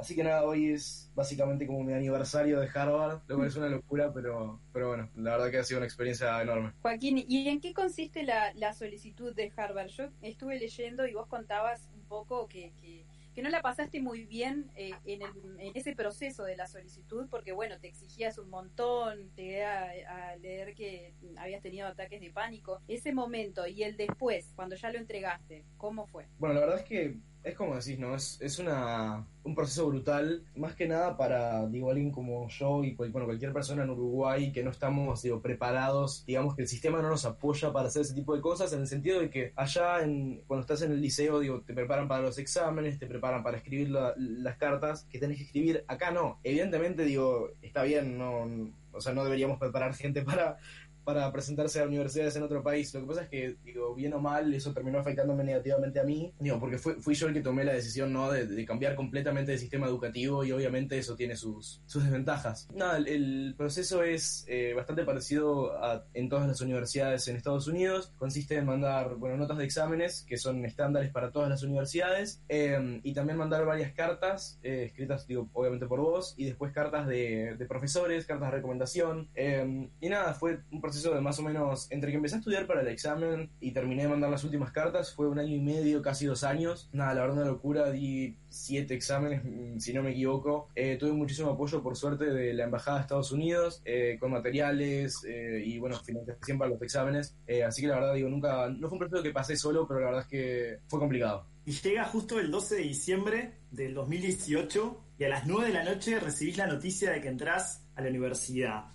Así 0.00 0.14
que 0.14 0.24
nada, 0.24 0.44
hoy 0.44 0.70
es 0.70 1.10
básicamente 1.14 1.66
como 1.66 1.84
mi 1.84 1.92
aniversario 1.92 2.58
de 2.58 2.70
Harvard, 2.74 3.20
lo 3.26 3.36
cual 3.36 3.48
es 3.48 3.56
una 3.56 3.68
locura, 3.68 4.10
pero, 4.14 4.58
pero 4.72 4.88
bueno, 4.88 5.10
la 5.14 5.32
verdad 5.32 5.50
que 5.50 5.58
ha 5.58 5.62
sido 5.64 5.78
una 5.78 5.86
experiencia 5.86 6.40
enorme. 6.40 6.72
Joaquín, 6.80 7.22
¿y 7.28 7.46
en 7.48 7.60
qué 7.60 7.74
consiste 7.74 8.22
la, 8.22 8.50
la 8.54 8.72
solicitud 8.72 9.34
de 9.34 9.52
Harvard? 9.54 9.88
Yo 9.88 10.04
estuve 10.22 10.58
leyendo 10.58 11.06
y 11.06 11.12
vos 11.12 11.26
contabas 11.26 11.90
un 11.94 12.02
poco 12.08 12.48
que, 12.48 12.72
que, 12.80 13.04
que 13.34 13.42
no 13.42 13.50
la 13.50 13.60
pasaste 13.60 14.00
muy 14.00 14.24
bien 14.24 14.70
eh, 14.74 14.92
en, 15.04 15.20
el, 15.20 15.30
en, 15.58 15.72
ese 15.76 15.94
proceso 15.94 16.44
de 16.44 16.56
la 16.56 16.66
solicitud, 16.66 17.26
porque 17.30 17.52
bueno, 17.52 17.78
te 17.78 17.88
exigías 17.88 18.38
un 18.38 18.48
montón, 18.48 19.28
te 19.36 19.64
a, 19.64 19.90
a 20.08 20.36
leer 20.36 20.74
que 20.74 21.12
habías 21.36 21.60
tenido 21.60 21.86
ataques 21.86 22.22
de 22.22 22.30
pánico. 22.30 22.80
Ese 22.88 23.12
momento 23.12 23.66
y 23.66 23.82
el 23.82 23.98
después, 23.98 24.50
cuando 24.56 24.76
ya 24.76 24.90
lo 24.90 24.98
entregaste, 24.98 25.66
¿cómo 25.76 26.06
fue? 26.06 26.26
Bueno, 26.38 26.54
la 26.54 26.60
verdad 26.60 26.78
es 26.78 26.84
que 26.84 27.18
es 27.42 27.54
como 27.54 27.74
decís, 27.74 27.98
¿no? 27.98 28.14
Es, 28.14 28.38
es 28.40 28.58
una, 28.58 29.26
un 29.44 29.54
proceso 29.54 29.86
brutal, 29.86 30.44
más 30.56 30.74
que 30.74 30.86
nada 30.86 31.16
para, 31.16 31.66
digo, 31.66 31.90
alguien 31.90 32.10
como 32.10 32.48
yo 32.48 32.84
y 32.84 32.94
bueno, 32.94 33.24
cualquier 33.24 33.52
persona 33.52 33.82
en 33.82 33.90
Uruguay 33.90 34.52
que 34.52 34.62
no 34.62 34.70
estamos, 34.70 35.22
preparados, 35.42 36.24
digamos 36.26 36.54
que 36.54 36.62
el 36.62 36.68
sistema 36.68 37.00
no 37.00 37.08
nos 37.08 37.24
apoya 37.24 37.72
para 37.72 37.88
hacer 37.88 38.02
ese 38.02 38.14
tipo 38.14 38.34
de 38.34 38.42
cosas, 38.42 38.72
en 38.72 38.80
el 38.80 38.86
sentido 38.86 39.20
de 39.20 39.30
que 39.30 39.52
allá, 39.56 40.02
en, 40.02 40.42
cuando 40.46 40.62
estás 40.62 40.82
en 40.82 40.92
el 40.92 41.00
liceo, 41.00 41.40
digo, 41.40 41.62
te 41.62 41.72
preparan 41.72 42.08
para 42.08 42.22
los 42.22 42.38
exámenes, 42.38 42.98
te 42.98 43.06
preparan 43.06 43.42
para 43.42 43.56
escribir 43.56 43.90
la, 43.90 44.14
las 44.16 44.56
cartas 44.56 45.06
que 45.10 45.18
tenés 45.18 45.38
que 45.38 45.44
escribir, 45.44 45.84
acá 45.88 46.10
no. 46.10 46.38
Evidentemente, 46.42 47.04
digo, 47.04 47.50
está 47.62 47.82
bien, 47.84 48.18
no, 48.18 48.46
o 48.92 49.00
sea, 49.00 49.12
no 49.12 49.24
deberíamos 49.24 49.58
preparar 49.58 49.94
gente 49.94 50.22
para, 50.22 50.58
para 51.04 51.30
presentarse 51.32 51.80
a 51.80 51.84
universidades 51.86 52.36
en 52.36 52.42
otro 52.42 52.62
país. 52.62 52.92
Lo 52.94 53.00
que 53.00 53.06
pasa 53.06 53.22
es 53.22 53.28
que, 53.28 53.56
digo, 53.64 53.94
bien 53.94 54.12
o 54.14 54.20
mal, 54.20 54.52
eso 54.54 54.72
terminó 54.72 54.98
afectándome 54.98 55.44
negativamente 55.44 56.00
a 56.00 56.04
mí, 56.04 56.32
digo, 56.38 56.58
porque 56.58 56.78
fui, 56.78 57.14
yo 57.14 57.28
el 57.28 57.34
que 57.34 57.40
tomé 57.40 57.64
la 57.64 57.72
decisión, 57.72 58.12
¿no? 58.12 58.30
De, 58.30 58.46
de, 58.46 58.64
cambiar 58.64 58.94
completamente 58.94 59.52
el 59.52 59.58
sistema 59.58 59.86
educativo 59.86 60.44
y 60.44 60.52
obviamente 60.52 60.96
eso 60.98 61.16
tiene 61.16 61.36
sus, 61.36 61.82
sus 61.86 62.04
desventajas. 62.04 62.68
Nada, 62.74 62.98
el, 62.98 63.08
el 63.08 63.54
proceso 63.56 64.02
es 64.02 64.44
eh, 64.48 64.72
bastante 64.74 65.04
parecido 65.04 65.72
a, 65.82 66.04
en 66.14 66.28
todas 66.28 66.46
las 66.46 66.60
universidades 66.60 67.26
en 67.28 67.36
Estados 67.36 67.66
Unidos. 67.66 68.12
Consiste 68.16 68.56
en 68.56 68.66
mandar, 68.66 69.16
bueno, 69.16 69.36
notas 69.36 69.58
de 69.58 69.64
exámenes 69.64 70.24
que 70.28 70.36
son 70.36 70.64
estándares 70.64 71.10
para 71.10 71.32
todas 71.32 71.48
las 71.48 71.62
universidades 71.62 72.42
eh, 72.48 73.00
y 73.02 73.12
también 73.14 73.38
mandar 73.38 73.64
varias 73.64 73.92
cartas 73.92 74.58
eh, 74.62 74.84
escritas, 74.86 75.26
digo, 75.26 75.48
obviamente 75.52 75.86
por 75.86 76.00
vos 76.00 76.34
y 76.36 76.44
después 76.44 76.72
cartas 76.72 77.06
de, 77.06 77.56
de 77.58 77.66
profesores, 77.66 78.26
cartas 78.26 78.50
de 78.50 78.56
recomendación. 78.56 79.28
eh, 79.34 79.88
y 80.00 80.08
nada, 80.08 80.34
fue 80.34 80.60
un 80.70 80.80
proceso 80.80 80.89
de 80.90 81.20
más 81.20 81.38
o 81.38 81.42
menos, 81.42 81.90
entre 81.90 82.10
que 82.10 82.16
empecé 82.16 82.36
a 82.36 82.38
estudiar 82.38 82.66
para 82.66 82.82
el 82.82 82.88
examen 82.88 83.50
y 83.60 83.72
terminé 83.72 84.02
de 84.02 84.08
mandar 84.08 84.30
las 84.30 84.44
últimas 84.44 84.72
cartas, 84.72 85.14
fue 85.14 85.28
un 85.28 85.38
año 85.38 85.54
y 85.54 85.60
medio, 85.60 86.02
casi 86.02 86.26
dos 86.26 86.44
años. 86.44 86.90
Nada, 86.92 87.14
la 87.14 87.20
verdad 87.22 87.36
una 87.38 87.46
locura, 87.46 87.90
di 87.90 88.36
siete 88.48 88.94
exámenes, 88.94 89.42
si 89.82 89.92
no 89.92 90.02
me 90.02 90.10
equivoco. 90.10 90.68
Eh, 90.74 90.96
tuve 90.98 91.12
muchísimo 91.12 91.50
apoyo, 91.50 91.82
por 91.82 91.96
suerte, 91.96 92.26
de 92.26 92.52
la 92.52 92.64
Embajada 92.64 92.98
de 92.98 93.02
Estados 93.02 93.32
Unidos, 93.32 93.80
eh, 93.84 94.16
con 94.20 94.32
materiales 94.32 95.24
eh, 95.26 95.62
y, 95.64 95.78
bueno, 95.78 95.96
financiación 96.00 96.58
para 96.58 96.70
los 96.70 96.82
exámenes. 96.82 97.36
así 97.66 97.82
que 97.82 97.88
la 97.88 97.94
verdad, 97.94 98.14
digo, 98.14 98.28
nunca, 98.28 98.68
no 98.68 98.88
fue 98.88 98.96
un 98.96 99.00
proceso 99.00 99.22
que 99.22 99.30
pasé 99.30 99.56
solo, 99.56 99.86
pero 99.86 100.00
la 100.00 100.06
verdad 100.06 100.22
es 100.22 100.28
que 100.28 100.78
fue 100.88 100.98
complicado. 100.98 101.46
Y 101.64 101.72
llega 101.72 102.04
justo 102.04 102.40
el 102.40 102.50
12 102.50 102.76
de 102.76 102.82
diciembre 102.82 103.52
del 103.70 103.94
2018 103.94 105.04
y 105.18 105.24
a 105.24 105.28
las 105.28 105.46
9 105.46 105.68
de 105.68 105.74
la 105.74 105.84
noche 105.84 106.18
recibís 106.18 106.56
la 106.56 106.66
noticia 106.66 107.12
de 107.12 107.20
que 107.20 107.28
entrás 107.28 107.86
a 107.94 108.02
la 108.02 108.08
universidad 108.08 108.86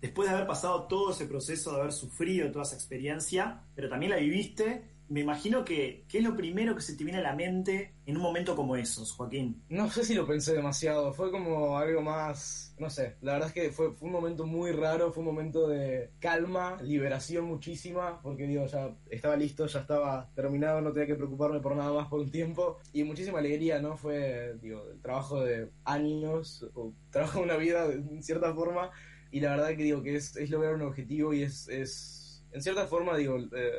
después 0.00 0.28
de 0.28 0.34
haber 0.34 0.46
pasado 0.46 0.86
todo 0.86 1.12
ese 1.12 1.26
proceso, 1.26 1.72
de 1.72 1.80
haber 1.80 1.92
sufrido 1.92 2.50
toda 2.50 2.64
esa 2.64 2.76
experiencia, 2.76 3.62
pero 3.74 3.88
también 3.88 4.10
la 4.10 4.18
viviste, 4.18 4.98
me 5.08 5.20
imagino 5.20 5.64
que, 5.64 6.04
¿qué 6.06 6.18
es 6.18 6.24
lo 6.24 6.36
primero 6.36 6.74
que 6.74 6.82
se 6.82 6.94
te 6.94 7.02
viene 7.02 7.18
a 7.18 7.22
la 7.22 7.34
mente 7.34 7.94
en 8.04 8.16
un 8.16 8.22
momento 8.22 8.54
como 8.54 8.76
esos, 8.76 9.12
Joaquín? 9.12 9.62
No 9.70 9.90
sé 9.90 10.04
si 10.04 10.14
lo 10.14 10.26
pensé 10.26 10.54
demasiado, 10.54 11.14
fue 11.14 11.30
como 11.30 11.78
algo 11.78 12.02
más, 12.02 12.74
no 12.78 12.90
sé, 12.90 13.16
la 13.22 13.32
verdad 13.32 13.48
es 13.48 13.54
que 13.54 13.70
fue, 13.70 13.94
un 14.00 14.12
momento 14.12 14.44
muy 14.46 14.70
raro, 14.72 15.10
fue 15.10 15.22
un 15.22 15.28
momento 15.28 15.66
de 15.66 16.10
calma, 16.18 16.76
liberación 16.82 17.46
muchísima, 17.46 18.20
porque 18.20 18.46
digo, 18.46 18.66
ya 18.66 18.94
estaba 19.08 19.34
listo, 19.36 19.66
ya 19.66 19.80
estaba 19.80 20.30
terminado, 20.34 20.82
no 20.82 20.92
tenía 20.92 21.06
que 21.06 21.14
preocuparme 21.14 21.60
por 21.60 21.74
nada 21.74 21.92
más 21.92 22.08
por 22.08 22.20
un 22.20 22.30
tiempo, 22.30 22.78
y 22.92 23.02
muchísima 23.02 23.38
alegría, 23.38 23.80
¿no? 23.80 23.96
Fue, 23.96 24.56
digo, 24.60 24.84
el 24.92 25.00
trabajo 25.00 25.40
de 25.40 25.70
años, 25.84 26.66
o 26.74 26.92
trabajo 27.10 27.38
de 27.38 27.44
una 27.44 27.56
vida, 27.56 27.88
de 27.88 28.22
cierta 28.22 28.52
forma, 28.52 28.90
y 29.30 29.40
la 29.40 29.50
verdad 29.50 29.68
que 29.70 29.82
digo 29.82 30.02
que 30.02 30.16
es, 30.16 30.36
es 30.36 30.50
lograr 30.50 30.74
un 30.74 30.82
objetivo 30.82 31.32
y 31.34 31.42
es, 31.42 31.68
es 31.68 32.44
en 32.52 32.62
cierta 32.62 32.86
forma 32.86 33.16
digo 33.16 33.38
eh, 33.38 33.72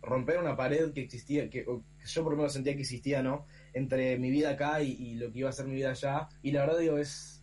romper 0.00 0.38
una 0.38 0.56
pared 0.56 0.92
que 0.92 1.02
existía 1.02 1.50
que, 1.50 1.64
yo 1.64 2.22
por 2.22 2.32
lo 2.32 2.36
menos 2.36 2.52
sentía 2.52 2.74
que 2.74 2.82
existía 2.82 3.22
no 3.22 3.46
entre 3.74 4.18
mi 4.18 4.30
vida 4.30 4.50
acá 4.50 4.82
y, 4.82 4.92
y, 4.92 5.14
lo 5.16 5.32
que 5.32 5.40
iba 5.40 5.48
a 5.48 5.52
ser 5.52 5.66
mi 5.66 5.74
vida 5.74 5.90
allá. 5.90 6.28
Y 6.42 6.52
la 6.52 6.60
verdad 6.60 6.78
digo 6.78 6.98
es 6.98 7.42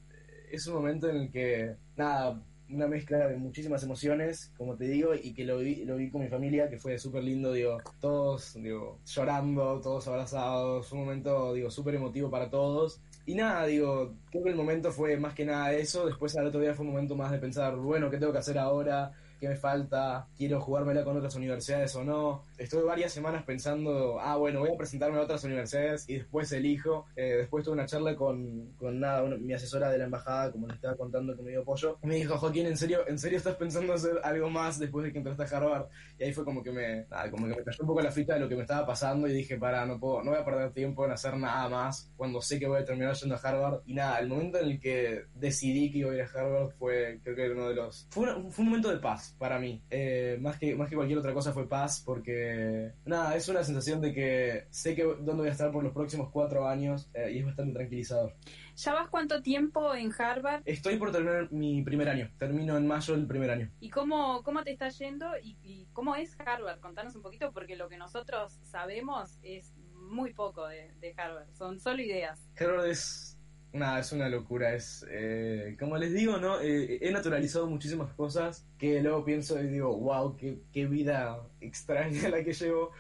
es 0.52 0.66
un 0.68 0.76
momento 0.76 1.10
en 1.10 1.16
el 1.18 1.32
que 1.32 1.76
nada 1.96 2.42
una 2.70 2.88
mezcla 2.88 3.28
de 3.28 3.38
muchísimas 3.38 3.84
emociones 3.84 4.54
como 4.58 4.76
te 4.76 4.86
digo 4.86 5.14
y 5.16 5.34
que 5.34 5.44
lo 5.44 5.58
vi 5.58 5.86
lo 5.86 5.96
vi 5.96 6.10
con 6.10 6.22
mi 6.22 6.28
familia 6.28 6.70
que 6.70 6.78
fue 6.78 7.00
súper 7.00 7.24
lindo 7.24 7.52
digo 7.52 7.80
todos 8.00 8.54
digo 8.56 9.00
llorando 9.06 9.82
todos 9.82 10.08
abrazados 10.08 10.92
un 10.92 11.00
momento 11.00 11.54
digo 11.54 11.72
súper 11.72 11.96
emotivo 11.96 12.30
para 12.30 12.50
todos 12.50 13.02
y 13.30 13.36
nada, 13.36 13.68
digo, 13.68 14.16
creo 14.32 14.44
que 14.44 14.50
el 14.50 14.56
momento 14.56 14.92
fue 14.92 15.16
más 15.16 15.36
que 15.36 15.46
nada 15.46 15.72
eso. 15.72 16.08
Después 16.08 16.36
al 16.36 16.48
otro 16.48 16.62
día 16.62 16.74
fue 16.74 16.84
un 16.84 16.94
momento 16.94 17.16
más 17.16 17.30
de 17.30 17.38
pensar, 17.38 17.76
bueno, 17.76 18.10
¿qué 18.10 18.18
tengo 18.18 18.32
que 18.32 18.40
hacer 18.40 18.58
ahora? 18.58 19.12
¿Qué 19.40 19.48
me 19.48 19.56
falta? 19.56 20.28
¿Quiero 20.36 20.60
jugármela 20.60 21.04
con 21.04 21.16
otras 21.16 21.36
universidades 21.36 21.96
o 21.96 22.04
no? 22.04 22.44
Estuve 22.60 22.84
varias 22.84 23.12
semanas 23.12 23.44
pensando, 23.44 24.20
ah, 24.20 24.36
bueno, 24.38 24.60
voy 24.60 24.70
a 24.74 24.78
presentarme 24.78 25.18
a 25.18 25.22
otras 25.22 25.44
universidades 25.44 26.08
y 26.10 26.16
después 26.18 26.52
elijo. 26.52 27.06
Eh, 27.16 27.36
después 27.38 27.64
tuve 27.64 27.74
una 27.74 27.86
charla 27.86 28.16
con, 28.16 28.74
con 28.78 29.00
nada, 29.00 29.24
una- 29.24 29.38
mi 29.38 29.54
asesora 29.54 29.90
de 29.90 29.98
la 29.98 30.06
embajada, 30.06 30.52
como 30.52 30.68
le 30.68 30.74
estaba 30.76 30.96
contando 30.96 31.36
que 31.36 31.42
me 31.42 31.52
dio. 31.52 31.64
Y 32.04 32.08
me 32.08 32.16
dijo, 32.16 32.38
Joaquín, 32.38 32.66
¿en 32.68 32.78
serio, 32.78 33.08
¿en 33.08 33.18
serio 33.18 33.38
estás 33.38 33.56
pensando 33.56 33.94
hacer 33.94 34.20
algo 34.24 34.50
más 34.50 34.80
después 34.80 35.06
de 35.06 35.12
que 35.12 35.20
entraste 35.20 35.44
a 35.44 35.58
Harvard? 35.58 35.86
Y 36.18 36.24
ahí 36.24 36.34
fue 36.34 36.44
como 36.46 36.62
que 36.64 36.72
me, 36.72 37.06
nada, 37.10 37.30
como 37.32 37.48
que 37.48 37.56
me 37.56 37.64
cayó 37.64 37.78
un 37.82 37.88
poco 37.88 38.02
la 38.02 38.12
ficha 38.12 38.34
de 38.34 38.40
lo 38.42 38.50
que 38.50 38.56
me 38.56 38.62
estaba 38.64 38.86
pasando 38.86 39.28
y 39.28 39.34
dije, 39.34 39.58
para, 39.58 39.86
no 39.86 40.00
puedo, 40.00 40.24
no 40.24 40.32
voy 40.32 40.40
a 40.40 40.46
perder 40.46 40.72
tiempo 40.74 41.06
en 41.06 41.12
hacer 41.12 41.38
nada 41.38 41.70
más 41.70 42.12
cuando 42.18 42.42
sé 42.42 42.60
que 42.60 42.68
voy 42.68 42.80
a 42.82 42.86
terminar 42.86 43.14
yendo 43.16 43.36
a 43.36 43.40
Harvard. 43.40 43.82
Y 43.86 43.94
nada, 43.94 44.20
el 44.20 44.28
momento 44.28 44.58
en 44.60 44.66
el 44.66 44.80
que 44.80 45.26
decidí 45.36 45.92
que 45.92 46.00
iba 46.00 46.12
a 46.12 46.16
ir 46.16 46.22
a 46.22 46.26
Harvard 46.28 46.72
fue, 46.78 47.20
creo 47.24 47.36
que 47.36 47.50
uno 47.52 47.70
de 47.70 47.76
los... 47.76 48.08
Fue, 48.10 48.24
una- 48.24 48.50
fue 48.50 48.64
un 48.64 48.70
momento 48.70 48.90
de 48.90 48.98
paz 48.98 49.36
para 49.38 49.60
mí. 49.60 49.82
Eh, 49.90 50.38
más, 50.42 50.58
que, 50.58 50.76
más 50.76 50.90
que 50.90 50.96
cualquier 50.96 51.20
otra 51.20 51.34
cosa 51.34 51.54
fue 51.54 51.68
paz 51.68 52.02
porque, 52.06 52.49
nada, 53.06 53.36
es 53.36 53.48
una 53.50 53.64
sensación 53.64 54.02
de 54.02 54.14
que 54.14 54.68
sé 54.70 54.96
que 54.96 55.04
dónde 55.04 55.34
voy 55.34 55.48
a 55.48 55.52
estar 55.52 55.72
por 55.72 55.84
los 55.84 55.94
próximos 55.94 56.30
cuatro 56.32 56.68
años 56.68 57.10
eh, 57.14 57.32
y 57.34 57.40
es 57.40 57.46
bastante 57.46 57.74
tranquilizador. 57.74 58.36
¿Ya 58.76 58.94
vas 58.94 59.10
cuánto 59.10 59.42
tiempo 59.42 59.94
en 59.94 60.14
Harvard? 60.18 60.62
Estoy 60.66 60.98
por 60.98 61.12
terminar 61.12 61.52
mi 61.52 61.82
primer 61.82 62.08
año. 62.08 62.30
Termino 62.38 62.78
en 62.78 62.88
mayo 62.88 63.14
el 63.14 63.28
primer 63.28 63.52
año. 63.52 63.70
¿Y 63.80 63.90
cómo, 63.90 64.42
cómo 64.44 64.64
te 64.64 64.72
está 64.72 64.90
yendo? 64.90 65.28
¿Y, 65.42 65.58
y 65.64 65.88
cómo 65.92 66.16
es 66.16 66.38
Harvard? 66.40 66.80
Contanos 66.80 67.16
un 67.16 67.22
poquito, 67.22 67.52
porque 67.52 67.76
lo 67.76 67.90
que 67.90 67.98
nosotros 67.98 68.58
sabemos 68.64 69.38
es 69.44 69.74
muy 69.94 70.34
poco 70.34 70.68
de, 70.68 70.92
de 71.00 71.14
Harvard. 71.18 71.48
Son 71.54 71.80
solo 71.80 72.02
ideas. 72.02 72.50
Harvard 72.58 72.86
es. 72.88 73.29
Nada, 73.72 74.00
es 74.00 74.12
una 74.12 74.30
locura. 74.30 74.74
Es. 74.74 75.06
eh, 75.10 75.76
como 75.80 75.98
les 75.98 76.12
digo, 76.14 76.38
¿no? 76.38 76.60
Eh, 76.62 76.98
he 77.02 77.12
naturalizado 77.12 77.68
muchísimas 77.68 78.14
cosas 78.16 78.68
que 78.78 79.02
luego 79.02 79.24
pienso 79.24 79.62
y 79.62 79.68
digo, 79.68 79.96
wow, 79.96 80.36
qué, 80.38 80.60
qué 80.72 80.88
vida 80.88 81.48
extraña 81.62 82.30
la 82.30 82.44
que 82.44 82.54
llevo. 82.54 82.92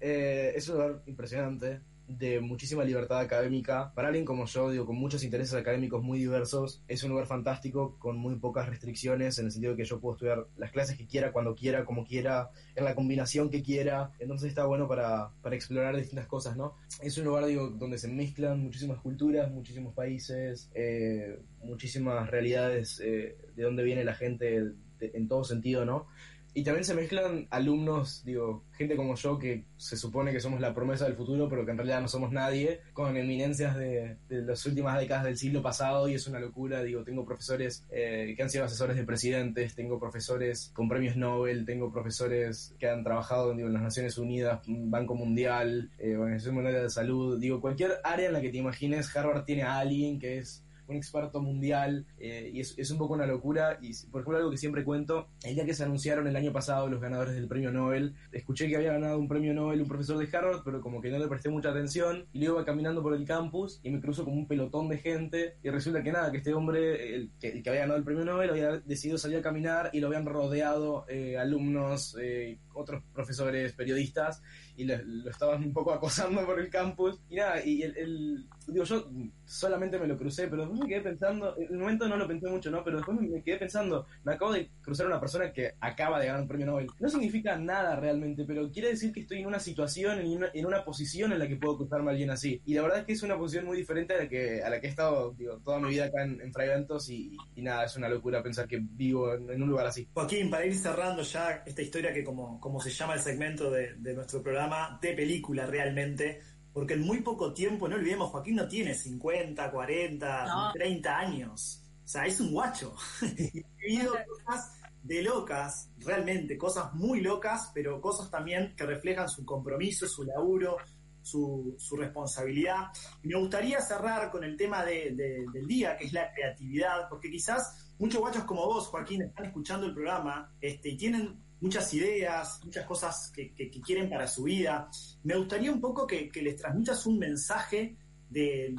Eh, 0.00 0.52
es 0.56 0.68
un 0.68 0.76
lugar 0.76 1.02
impresionante, 1.06 1.80
de 2.18 2.40
muchísima 2.40 2.84
libertad 2.84 3.20
académica. 3.20 3.92
Para 3.94 4.08
alguien 4.08 4.24
como 4.24 4.46
yo, 4.46 4.70
digo, 4.70 4.86
con 4.86 4.96
muchos 4.96 5.22
intereses 5.22 5.54
académicos 5.54 6.02
muy 6.02 6.18
diversos, 6.18 6.82
es 6.88 7.02
un 7.04 7.10
lugar 7.10 7.26
fantástico, 7.26 7.96
con 7.98 8.16
muy 8.16 8.36
pocas 8.36 8.68
restricciones, 8.68 9.38
en 9.38 9.46
el 9.46 9.52
sentido 9.52 9.72
de 9.72 9.76
que 9.78 9.88
yo 9.88 10.00
puedo 10.00 10.14
estudiar 10.14 10.46
las 10.56 10.72
clases 10.72 10.96
que 10.96 11.06
quiera, 11.06 11.32
cuando 11.32 11.54
quiera, 11.54 11.84
como 11.84 12.04
quiera, 12.04 12.50
en 12.74 12.84
la 12.84 12.94
combinación 12.94 13.50
que 13.50 13.62
quiera. 13.62 14.10
Entonces 14.18 14.48
está 14.48 14.64
bueno 14.66 14.88
para, 14.88 15.30
para 15.42 15.56
explorar 15.56 15.96
distintas 15.96 16.26
cosas, 16.26 16.56
¿no? 16.56 16.74
Es 17.00 17.16
un 17.18 17.24
lugar, 17.24 17.46
digo, 17.46 17.68
donde 17.70 17.98
se 17.98 18.08
mezclan 18.08 18.60
muchísimas 18.60 18.98
culturas, 18.98 19.50
muchísimos 19.50 19.94
países, 19.94 20.70
eh, 20.74 21.40
muchísimas 21.62 22.28
realidades 22.30 23.00
eh, 23.04 23.36
de 23.54 23.62
dónde 23.62 23.82
viene 23.82 24.04
la 24.04 24.14
gente 24.14 24.72
en 25.00 25.28
todo 25.28 25.44
sentido, 25.44 25.84
¿no? 25.84 26.06
Y 26.52 26.64
también 26.64 26.84
se 26.84 26.94
mezclan 26.94 27.46
alumnos, 27.50 28.24
digo, 28.24 28.64
gente 28.72 28.96
como 28.96 29.14
yo 29.14 29.38
que 29.38 29.64
se 29.76 29.96
supone 29.96 30.32
que 30.32 30.40
somos 30.40 30.60
la 30.60 30.74
promesa 30.74 31.04
del 31.04 31.14
futuro, 31.14 31.48
pero 31.48 31.64
que 31.64 31.70
en 31.70 31.78
realidad 31.78 32.00
no 32.00 32.08
somos 32.08 32.32
nadie, 32.32 32.80
con 32.92 33.16
eminencias 33.16 33.76
de, 33.76 34.16
de 34.28 34.42
las 34.42 34.64
últimas 34.66 34.98
décadas 34.98 35.24
del 35.24 35.36
siglo 35.36 35.62
pasado 35.62 36.08
y 36.08 36.14
es 36.14 36.26
una 36.26 36.40
locura, 36.40 36.82
digo, 36.82 37.04
tengo 37.04 37.24
profesores 37.24 37.86
eh, 37.90 38.34
que 38.36 38.42
han 38.42 38.50
sido 38.50 38.64
asesores 38.64 38.96
de 38.96 39.04
presidentes, 39.04 39.74
tengo 39.74 39.98
profesores 39.98 40.72
con 40.74 40.88
premios 40.88 41.16
Nobel, 41.16 41.64
tengo 41.64 41.92
profesores 41.92 42.74
que 42.78 42.88
han 42.88 43.04
trabajado 43.04 43.54
digo, 43.54 43.68
en 43.68 43.74
las 43.74 43.82
Naciones 43.82 44.18
Unidas, 44.18 44.60
Banco 44.66 45.14
Mundial, 45.14 45.90
eh, 45.98 46.16
Organización 46.16 46.56
Mundial 46.56 46.82
de 46.82 46.90
Salud, 46.90 47.38
digo, 47.38 47.60
cualquier 47.60 48.00
área 48.02 48.26
en 48.26 48.32
la 48.32 48.40
que 48.40 48.50
te 48.50 48.58
imagines, 48.58 49.14
Harvard 49.14 49.44
tiene 49.44 49.62
a 49.62 49.78
alguien 49.78 50.18
que 50.18 50.38
es 50.38 50.64
un 50.90 50.96
experto 50.96 51.40
mundial 51.40 52.06
eh, 52.18 52.50
y 52.52 52.60
es, 52.60 52.78
es 52.78 52.90
un 52.90 52.98
poco 52.98 53.14
una 53.14 53.26
locura. 53.26 53.78
Y 53.80 53.92
por 54.10 54.20
ejemplo 54.20 54.38
algo 54.38 54.50
que 54.50 54.56
siempre 54.56 54.84
cuento 54.84 55.28
el 55.44 55.54
día 55.54 55.64
que 55.64 55.74
se 55.74 55.84
anunciaron 55.84 56.26
el 56.26 56.36
año 56.36 56.52
pasado 56.52 56.88
los 56.88 57.00
ganadores 57.00 57.34
del 57.34 57.48
premio 57.48 57.70
Nobel 57.70 58.14
escuché 58.32 58.68
que 58.68 58.76
había 58.76 58.92
ganado 58.92 59.18
un 59.18 59.28
premio 59.28 59.54
Nobel 59.54 59.82
un 59.82 59.88
profesor 59.88 60.18
de 60.18 60.36
Harvard 60.36 60.62
pero 60.64 60.80
como 60.80 61.00
que 61.00 61.10
no 61.10 61.18
le 61.18 61.28
presté 61.28 61.48
mucha 61.48 61.70
atención 61.70 62.26
y 62.32 62.40
luego 62.40 62.56
iba 62.56 62.64
caminando 62.64 63.02
por 63.02 63.14
el 63.14 63.24
campus 63.24 63.80
y 63.82 63.90
me 63.90 64.00
cruzo 64.00 64.24
como 64.24 64.36
un 64.36 64.46
pelotón 64.46 64.88
de 64.88 64.98
gente 64.98 65.56
y 65.62 65.70
resulta 65.70 66.02
que 66.02 66.12
nada 66.12 66.30
que 66.30 66.38
este 66.38 66.54
hombre 66.54 67.14
el 67.14 67.30
que, 67.40 67.62
había 67.66 67.80
ganado 67.80 67.98
el 67.98 68.04
premio 68.04 68.24
Nobel 68.24 68.50
había 68.50 68.78
decidido 68.78 69.18
salir 69.18 69.38
a 69.38 69.42
caminar 69.42 69.90
y 69.92 70.00
lo 70.00 70.08
habían 70.08 70.26
rodeado 70.26 71.04
eh, 71.08 71.38
alumnos 71.38 72.16
eh, 72.20 72.58
otros 72.74 73.02
profesores 73.12 73.72
periodistas 73.72 74.42
y 74.80 74.84
lo, 74.84 74.96
lo 75.04 75.30
estaban 75.30 75.62
un 75.62 75.72
poco 75.72 75.92
acosando 75.94 76.44
por 76.44 76.58
el 76.58 76.70
campus. 76.70 77.20
Y 77.28 77.36
nada 77.36 77.64
y 77.64 77.82
el, 77.82 78.46
digo 78.66 78.84
yo 78.84 79.10
solamente 79.44 79.98
me 79.98 80.06
lo 80.06 80.16
crucé 80.16 80.46
pero 80.46 80.62
después 80.62 80.80
me 80.80 80.88
quedé 80.88 81.00
pensando 81.00 81.56
en 81.56 81.72
el 81.72 81.78
momento 81.78 82.08
no 82.08 82.16
lo 82.16 82.28
pensé 82.28 82.48
mucho 82.48 82.70
no 82.70 82.84
pero 82.84 82.98
después 82.98 83.18
me 83.20 83.42
quedé 83.42 83.56
pensando 83.56 84.06
me 84.22 84.34
acabo 84.34 84.52
de 84.52 84.70
cruzar 84.80 85.06
a 85.06 85.08
una 85.08 85.20
persona 85.20 85.52
que 85.52 85.74
acaba 85.80 86.20
de 86.20 86.26
ganar 86.26 86.42
un 86.42 86.48
premio 86.48 86.66
Nobel. 86.66 86.86
No 86.98 87.08
significa 87.08 87.56
nada 87.56 87.96
realmente 87.96 88.44
pero 88.44 88.70
quiere 88.70 88.90
decir 88.90 89.12
que 89.12 89.20
estoy 89.20 89.40
en 89.40 89.46
una 89.46 89.58
situación 89.58 90.20
en 90.20 90.28
una, 90.36 90.50
en 90.54 90.66
una 90.66 90.84
posición 90.84 91.32
en 91.32 91.38
la 91.38 91.48
que 91.48 91.56
puedo 91.56 91.78
cruzarme 91.78 92.10
a 92.10 92.12
alguien 92.12 92.30
así. 92.30 92.60
Y 92.64 92.74
la 92.74 92.82
verdad 92.82 93.00
es 93.00 93.06
que 93.06 93.12
es 93.12 93.22
una 93.22 93.36
posición 93.36 93.66
muy 93.66 93.76
diferente 93.76 94.14
a 94.14 94.18
la 94.18 94.28
que 94.28 94.62
a 94.62 94.70
la 94.70 94.80
que 94.80 94.86
he 94.86 94.90
estado 94.90 95.32
digo 95.32 95.58
toda 95.64 95.80
mi 95.80 95.90
vida 95.90 96.06
acá 96.06 96.22
en, 96.22 96.40
en 96.40 96.52
Fraiventos 96.52 97.08
y, 97.10 97.36
y 97.54 97.62
nada 97.62 97.84
es 97.84 97.96
una 97.96 98.08
locura 98.08 98.42
pensar 98.42 98.66
que 98.66 98.78
vivo 98.80 99.34
en, 99.34 99.50
en 99.50 99.62
un 99.62 99.68
lugar 99.68 99.86
así. 99.86 100.08
Joaquín, 100.14 100.50
para 100.50 100.66
ir 100.66 100.74
cerrando 100.74 101.22
ya 101.22 101.62
esta 101.66 101.82
historia 101.82 102.12
que 102.12 102.24
como, 102.24 102.60
como 102.60 102.80
se 102.80 102.90
llama 102.90 103.14
el 103.14 103.20
segmento 103.20 103.70
de, 103.70 103.94
de 103.94 104.14
nuestro 104.14 104.42
programa, 104.42 104.69
de 105.00 105.12
película 105.14 105.66
realmente, 105.66 106.40
porque 106.72 106.94
en 106.94 107.02
muy 107.02 107.20
poco 107.22 107.52
tiempo, 107.52 107.88
no 107.88 107.96
olvidemos, 107.96 108.30
Joaquín 108.30 108.56
no 108.56 108.68
tiene 108.68 108.94
50, 108.94 109.70
40, 109.70 110.46
No. 110.46 110.72
30 110.72 111.18
años. 111.18 111.82
O 112.04 112.08
sea, 112.08 112.26
es 112.26 112.40
un 112.40 112.52
guacho. 112.52 112.94
y 113.22 113.60
ha 113.62 113.66
vivido 113.86 114.14
cosas 114.44 114.76
de 115.02 115.22
locas, 115.22 115.90
realmente, 115.98 116.58
cosas 116.58 116.92
muy 116.94 117.20
locas, 117.20 117.70
pero 117.74 118.00
cosas 118.00 118.30
también 118.30 118.74
que 118.76 118.84
reflejan 118.84 119.28
su 119.28 119.44
compromiso, 119.44 120.06
su 120.06 120.24
laburo, 120.24 120.76
su, 121.22 121.74
su 121.78 121.96
responsabilidad. 121.96 122.88
Y 123.22 123.28
me 123.28 123.38
gustaría 123.38 123.80
cerrar 123.80 124.30
con 124.30 124.44
el 124.44 124.56
tema 124.56 124.84
de- 124.84 125.12
de- 125.14 125.44
del 125.52 125.66
día, 125.66 125.96
que 125.96 126.04
es 126.04 126.12
la 126.12 126.32
creatividad, 126.32 127.08
porque 127.08 127.30
quizás 127.30 127.92
muchos 127.98 128.20
guachos 128.20 128.44
como 128.44 128.64
vos, 128.66 128.88
Joaquín, 128.88 129.22
están 129.22 129.46
escuchando 129.46 129.86
el 129.86 129.94
programa 129.94 130.54
este, 130.60 130.90
y 130.90 130.96
tienen 130.96 131.38
muchas 131.60 131.92
ideas, 131.94 132.60
muchas 132.64 132.86
cosas 132.86 133.32
que, 133.34 133.52
quieren 133.84 134.08
para 134.08 134.26
su 134.26 134.44
vida. 134.44 134.88
Me 135.22 135.36
gustaría 135.36 135.70
un 135.70 135.80
poco 135.80 136.06
que, 136.06 136.30
les 136.34 136.56
transmitas 136.56 137.06
un 137.06 137.18
mensaje 137.18 137.96
de, 138.28 138.74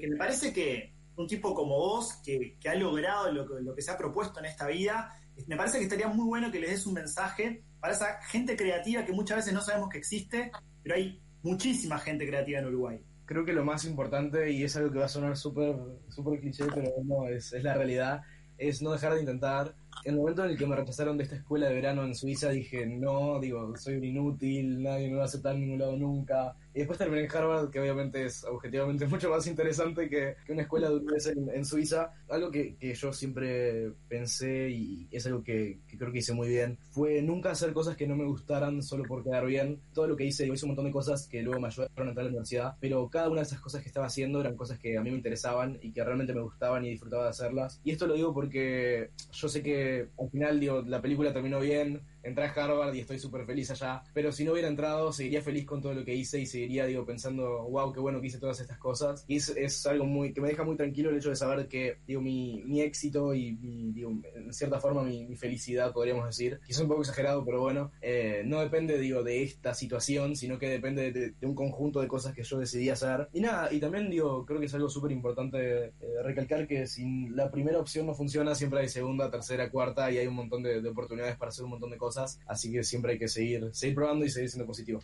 que 0.00 0.08
me 0.08 0.16
parece 0.16 0.52
que 0.52 0.92
un 1.16 1.26
tipo 1.26 1.54
como 1.54 1.76
vos, 1.76 2.14
que, 2.24 2.56
ha 2.68 2.74
logrado 2.74 3.32
lo, 3.32 3.74
que- 3.74 3.82
se 3.82 3.90
ha 3.90 3.98
propuesto 3.98 4.38
en 4.38 4.46
esta 4.46 4.66
vida, 4.68 5.12
me 5.46 5.56
parece 5.56 5.78
que 5.78 5.84
estaría 5.84 6.08
muy 6.08 6.26
bueno 6.26 6.50
que 6.50 6.60
les 6.60 6.70
des 6.70 6.86
un 6.86 6.94
mensaje 6.94 7.62
para 7.80 7.94
esa 7.94 8.20
gente 8.22 8.56
creativa 8.56 9.04
que 9.04 9.12
muchas 9.12 9.38
veces 9.38 9.52
no 9.52 9.60
sabemos 9.60 9.88
que 9.88 9.98
existe, 9.98 10.50
pero 10.82 10.96
hay 10.96 11.20
muchísima 11.42 11.98
gente 11.98 12.26
creativa 12.26 12.58
en 12.58 12.66
Uruguay. 12.66 13.00
creo 13.24 13.44
que 13.44 13.52
lo 13.52 13.64
más 13.64 13.84
importante, 13.84 14.50
y 14.50 14.64
es 14.64 14.76
algo 14.76 14.90
que 14.90 14.98
va 14.98 15.04
a 15.04 15.08
sonar 15.08 15.36
súper 15.36 15.76
súper 16.08 16.40
cliché, 16.40 16.64
pero 16.74 16.90
no, 17.04 17.28
es, 17.28 17.52
es 17.52 17.62
la 17.62 17.74
realidad, 17.74 18.22
es 18.56 18.82
no 18.82 18.92
dejar 18.92 19.14
de 19.14 19.20
intentar. 19.20 19.74
En 20.04 20.14
el 20.14 20.20
momento 20.20 20.44
en 20.44 20.50
el 20.50 20.58
que 20.58 20.66
me 20.66 20.76
rechazaron 20.76 21.16
de 21.16 21.24
esta 21.24 21.36
escuela 21.36 21.68
de 21.68 21.74
verano 21.74 22.04
en 22.04 22.14
Suiza, 22.14 22.50
dije, 22.50 22.86
no, 22.86 23.40
digo, 23.40 23.76
soy 23.76 23.96
un 23.96 24.04
inútil, 24.04 24.82
nadie 24.82 25.08
me 25.08 25.16
va 25.16 25.22
a 25.22 25.26
aceptar 25.26 25.54
en 25.54 25.62
ningún 25.62 25.80
lado 25.80 25.96
nunca. 25.96 26.54
Y 26.72 26.78
después 26.78 26.98
terminé 26.98 27.24
en 27.24 27.30
Harvard, 27.30 27.70
que 27.70 27.80
obviamente 27.80 28.24
es 28.24 28.44
objetivamente 28.44 29.06
mucho 29.08 29.28
más 29.30 29.46
interesante 29.46 30.08
que, 30.08 30.36
que 30.46 30.52
una 30.52 30.62
escuela 30.62 30.88
de 30.88 30.96
inglés 30.96 31.26
en, 31.26 31.50
en 31.50 31.64
Suiza. 31.64 32.12
Algo 32.28 32.50
que, 32.50 32.76
que 32.76 32.94
yo 32.94 33.12
siempre 33.12 33.92
pensé, 34.08 34.70
y 34.70 35.08
es 35.10 35.26
algo 35.26 35.42
que, 35.42 35.80
que 35.88 35.98
creo 35.98 36.12
que 36.12 36.18
hice 36.18 36.32
muy 36.32 36.48
bien, 36.48 36.78
fue 36.90 37.20
nunca 37.20 37.50
hacer 37.50 37.72
cosas 37.72 37.96
que 37.96 38.06
no 38.06 38.16
me 38.16 38.24
gustaran 38.24 38.82
solo 38.82 39.04
por 39.04 39.24
quedar 39.24 39.46
bien. 39.46 39.80
Todo 39.92 40.06
lo 40.06 40.16
que 40.16 40.24
hice, 40.24 40.46
yo 40.46 40.54
hice 40.54 40.64
un 40.66 40.70
montón 40.70 40.86
de 40.86 40.92
cosas 40.92 41.26
que 41.26 41.42
luego 41.42 41.60
me 41.60 41.66
ayudaron 41.66 42.06
a 42.06 42.10
entrar 42.10 42.20
a 42.20 42.24
la 42.24 42.28
universidad, 42.28 42.76
pero 42.80 43.08
cada 43.08 43.28
una 43.28 43.40
de 43.40 43.46
esas 43.46 43.60
cosas 43.60 43.82
que 43.82 43.88
estaba 43.88 44.06
haciendo 44.06 44.40
eran 44.40 44.56
cosas 44.56 44.78
que 44.78 44.96
a 44.96 45.02
mí 45.02 45.10
me 45.10 45.16
interesaban 45.16 45.78
y 45.82 45.92
que 45.92 46.04
realmente 46.04 46.32
me 46.32 46.42
gustaban 46.42 46.84
y 46.84 46.90
disfrutaba 46.90 47.24
de 47.24 47.30
hacerlas. 47.30 47.80
Y 47.84 47.90
esto 47.90 48.06
lo 48.06 48.14
digo 48.14 48.32
porque 48.32 49.10
yo 49.32 49.48
sé 49.48 49.62
que 49.62 49.77
al 50.18 50.30
final, 50.30 50.60
digo, 50.60 50.82
la 50.82 51.02
película 51.02 51.32
terminó 51.32 51.60
bien, 51.60 52.02
entré 52.28 52.44
a 52.44 52.52
Harvard 52.52 52.94
y 52.94 53.00
estoy 53.00 53.18
súper 53.18 53.44
feliz 53.44 53.70
allá, 53.70 54.02
pero 54.12 54.32
si 54.32 54.44
no 54.44 54.52
hubiera 54.52 54.68
entrado, 54.68 55.12
seguiría 55.12 55.42
feliz 55.42 55.66
con 55.66 55.80
todo 55.80 55.94
lo 55.94 56.04
que 56.04 56.14
hice 56.14 56.40
y 56.40 56.46
seguiría, 56.46 56.86
digo, 56.86 57.04
pensando, 57.04 57.64
wow, 57.68 57.92
qué 57.92 58.00
bueno 58.00 58.20
que 58.20 58.28
hice 58.28 58.38
todas 58.38 58.60
estas 58.60 58.78
cosas. 58.78 59.24
Y 59.28 59.36
es, 59.36 59.48
es 59.50 59.86
algo 59.86 60.04
muy, 60.04 60.32
que 60.32 60.40
me 60.40 60.48
deja 60.48 60.64
muy 60.64 60.76
tranquilo 60.76 61.10
el 61.10 61.16
hecho 61.16 61.30
de 61.30 61.36
saber 61.36 61.68
que, 61.68 61.98
digo, 62.06 62.20
mi, 62.20 62.62
mi 62.64 62.80
éxito 62.80 63.34
y, 63.34 63.52
mi, 63.56 63.92
digo, 63.92 64.12
en 64.34 64.52
cierta 64.52 64.80
forma 64.80 65.02
mi, 65.02 65.26
mi 65.26 65.36
felicidad, 65.36 65.92
podríamos 65.92 66.26
decir, 66.26 66.60
quizás 66.66 66.82
un 66.82 66.88
poco 66.88 67.02
exagerado, 67.02 67.44
pero 67.44 67.60
bueno, 67.60 67.90
eh, 68.00 68.42
no 68.44 68.60
depende, 68.60 68.98
digo, 68.98 69.22
de 69.22 69.42
esta 69.42 69.74
situación, 69.74 70.36
sino 70.36 70.58
que 70.58 70.68
depende 70.68 71.12
de, 71.12 71.30
de 71.30 71.46
un 71.46 71.54
conjunto 71.54 72.00
de 72.00 72.08
cosas 72.08 72.34
que 72.34 72.42
yo 72.42 72.58
decidí 72.58 72.90
hacer. 72.90 73.28
Y 73.32 73.40
nada, 73.40 73.72
y 73.72 73.80
también, 73.80 74.10
digo, 74.10 74.44
creo 74.44 74.60
que 74.60 74.66
es 74.66 74.74
algo 74.74 74.88
súper 74.88 75.12
importante 75.12 75.86
eh, 75.86 75.92
recalcar 76.22 76.66
que 76.66 76.86
si 76.86 77.28
la 77.30 77.50
primera 77.50 77.78
opción 77.78 78.06
no 78.06 78.14
funciona, 78.14 78.54
siempre 78.54 78.80
hay 78.80 78.88
segunda, 78.88 79.30
tercera, 79.30 79.70
cuarta 79.70 80.10
y 80.10 80.18
hay 80.18 80.26
un 80.26 80.34
montón 80.34 80.62
de, 80.62 80.80
de 80.80 80.88
oportunidades 80.88 81.36
para 81.36 81.50
hacer 81.50 81.64
un 81.64 81.70
montón 81.70 81.90
de 81.90 81.96
cosas. 81.96 82.17
Así 82.46 82.72
que 82.72 82.82
siempre 82.82 83.12
hay 83.12 83.18
que 83.18 83.28
seguir, 83.28 83.68
seguir 83.72 83.94
probando 83.94 84.24
y 84.24 84.30
seguir 84.30 84.50
siendo 84.50 84.66
positivo. 84.66 85.00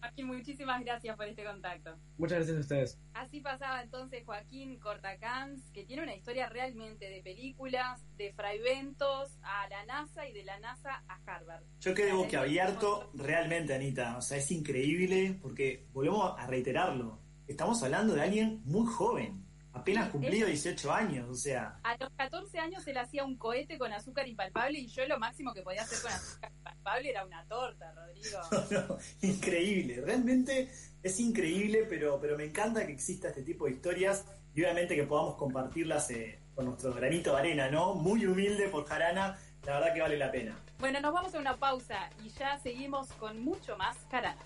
Joaquín, 0.00 0.26
muchísimas 0.26 0.82
gracias 0.84 1.16
por 1.16 1.26
este 1.26 1.44
contacto. 1.44 1.96
Muchas 2.18 2.38
gracias 2.38 2.56
a 2.56 2.60
ustedes. 2.60 2.98
Así 3.14 3.40
pasaba 3.40 3.82
entonces 3.82 4.24
Joaquín 4.24 4.78
Cortacans, 4.80 5.70
que 5.72 5.84
tiene 5.84 6.02
una 6.02 6.14
historia 6.14 6.48
realmente 6.48 7.08
de 7.08 7.22
películas, 7.22 8.02
de 8.16 8.32
fraiventos 8.32 9.38
a 9.42 9.68
la 9.68 9.84
NASA 9.86 10.26
y 10.28 10.32
de 10.32 10.44
la 10.44 10.58
NASA 10.58 11.04
a 11.06 11.20
Harvard. 11.24 11.62
Yo 11.80 11.94
quedé 11.94 12.12
boquiabierto 12.12 13.10
realmente, 13.14 13.74
Anita. 13.74 14.16
O 14.16 14.22
sea, 14.22 14.38
es 14.38 14.50
increíble 14.50 15.38
porque 15.40 15.86
volvemos 15.92 16.34
a 16.38 16.46
reiterarlo. 16.46 17.20
Estamos 17.46 17.82
hablando 17.82 18.14
de 18.14 18.22
alguien 18.22 18.62
muy 18.64 18.86
joven, 18.86 19.44
apenas 19.72 20.10
cumplido 20.10 20.46
es- 20.48 20.62
18 20.62 20.92
años. 20.92 21.28
O 21.30 21.34
sea, 21.34 21.78
A 21.82 21.96
los 21.96 22.10
14 22.16 22.58
años 22.58 22.86
él 22.86 22.98
hacía 22.98 23.24
un 23.24 23.36
cohete 23.36 23.78
con 23.78 23.92
azúcar 23.92 24.28
impalpable 24.28 24.78
y 24.78 24.86
yo 24.88 25.06
lo 25.06 25.18
máximo 25.18 25.52
que 25.54 25.62
podía 25.62 25.82
hacer 25.82 26.00
con 26.02 26.12
azúcar 26.12 26.50
impalpable 26.58 27.10
era 27.10 27.24
una 27.24 27.44
torta, 27.46 27.92
Rodrigo. 27.92 28.38
no, 28.70 28.98
increíble. 29.28 30.00
Realmente 30.04 30.70
es 31.02 31.20
increíble, 31.20 31.86
pero, 31.88 32.20
pero 32.20 32.36
me 32.36 32.44
encanta 32.44 32.86
que 32.86 32.92
exista 32.92 33.28
este 33.28 33.42
tipo 33.42 33.66
de 33.66 33.72
historias 33.72 34.24
y 34.54 34.62
obviamente 34.62 34.94
que 34.94 35.04
podamos 35.04 35.36
compartirlas 35.36 36.10
eh, 36.10 36.38
con 36.54 36.66
nuestro 36.66 36.92
granito 36.92 37.32
de 37.32 37.38
arena, 37.38 37.70
¿no? 37.70 37.94
Muy 37.94 38.26
humilde 38.26 38.68
por 38.68 38.84
Jarana, 38.86 39.38
la 39.64 39.78
verdad 39.78 39.94
que 39.94 40.00
vale 40.02 40.18
la 40.18 40.30
pena. 40.30 40.58
Bueno, 40.78 41.00
nos 41.00 41.12
vamos 41.14 41.34
a 41.34 41.38
una 41.38 41.56
pausa 41.56 42.10
y 42.24 42.28
ya 42.30 42.58
seguimos 42.58 43.08
con 43.12 43.40
mucho 43.42 43.76
más 43.78 43.96
Carana. 44.10 44.36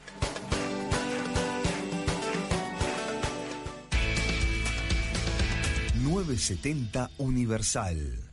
...970 6.06 7.10
Universal. 7.18 8.30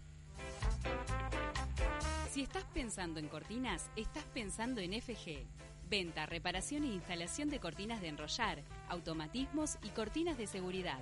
Si 2.31 2.43
estás 2.43 2.65
pensando 2.71 3.19
en 3.19 3.27
cortinas, 3.27 3.89
estás 3.95 4.25
pensando 4.25 4.79
en 4.79 5.01
FG. 5.01 5.43
Venta, 5.89 6.27
reparación 6.27 6.83
e 6.83 6.93
instalación 6.93 7.49
de 7.49 7.59
cortinas 7.59 7.99
de 7.99 8.09
enrollar, 8.09 8.61
automatismos 8.89 9.79
y 9.81 9.89
cortinas 9.89 10.37
de 10.37 10.45
seguridad. 10.45 10.99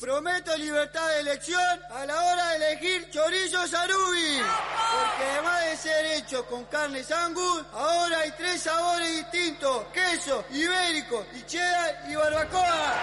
Prometo 0.00 0.56
libertad 0.56 1.06
de 1.08 1.20
elección 1.20 1.60
a 1.94 2.06
la 2.06 2.14
hora 2.14 2.48
de 2.52 2.56
elegir 2.56 3.10
chorizo 3.10 3.66
sarubi. 3.66 4.40
Porque 4.40 5.30
además 5.30 5.64
de 5.66 5.76
ser 5.76 6.06
hecho 6.16 6.46
con 6.46 6.64
carne 6.64 7.02
angus, 7.14 7.62
ahora 7.74 8.20
hay 8.20 8.32
tres 8.38 8.62
sabores 8.62 9.14
distintos. 9.16 9.84
Queso, 9.92 10.42
ibérico, 10.52 11.26
y 11.38 11.42
cheddar 11.42 12.02
y 12.08 12.14
barbacoa. 12.14 12.94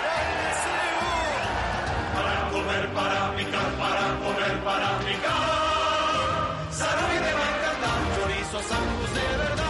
Para 2.16 2.50
comer, 2.50 2.94
para 2.94 3.36
picar, 3.36 3.78
para 3.78 4.20
comer, 4.20 4.64
para 4.64 5.00
picar. 5.00 6.74
Sarubi 6.74 7.20
me 7.20 7.34
va 7.34 7.46
a 7.46 7.58
encantar, 7.58 8.00
chorizos 8.20 8.72
angus 8.72 9.14
de 9.14 9.38
verdad. 9.38 9.68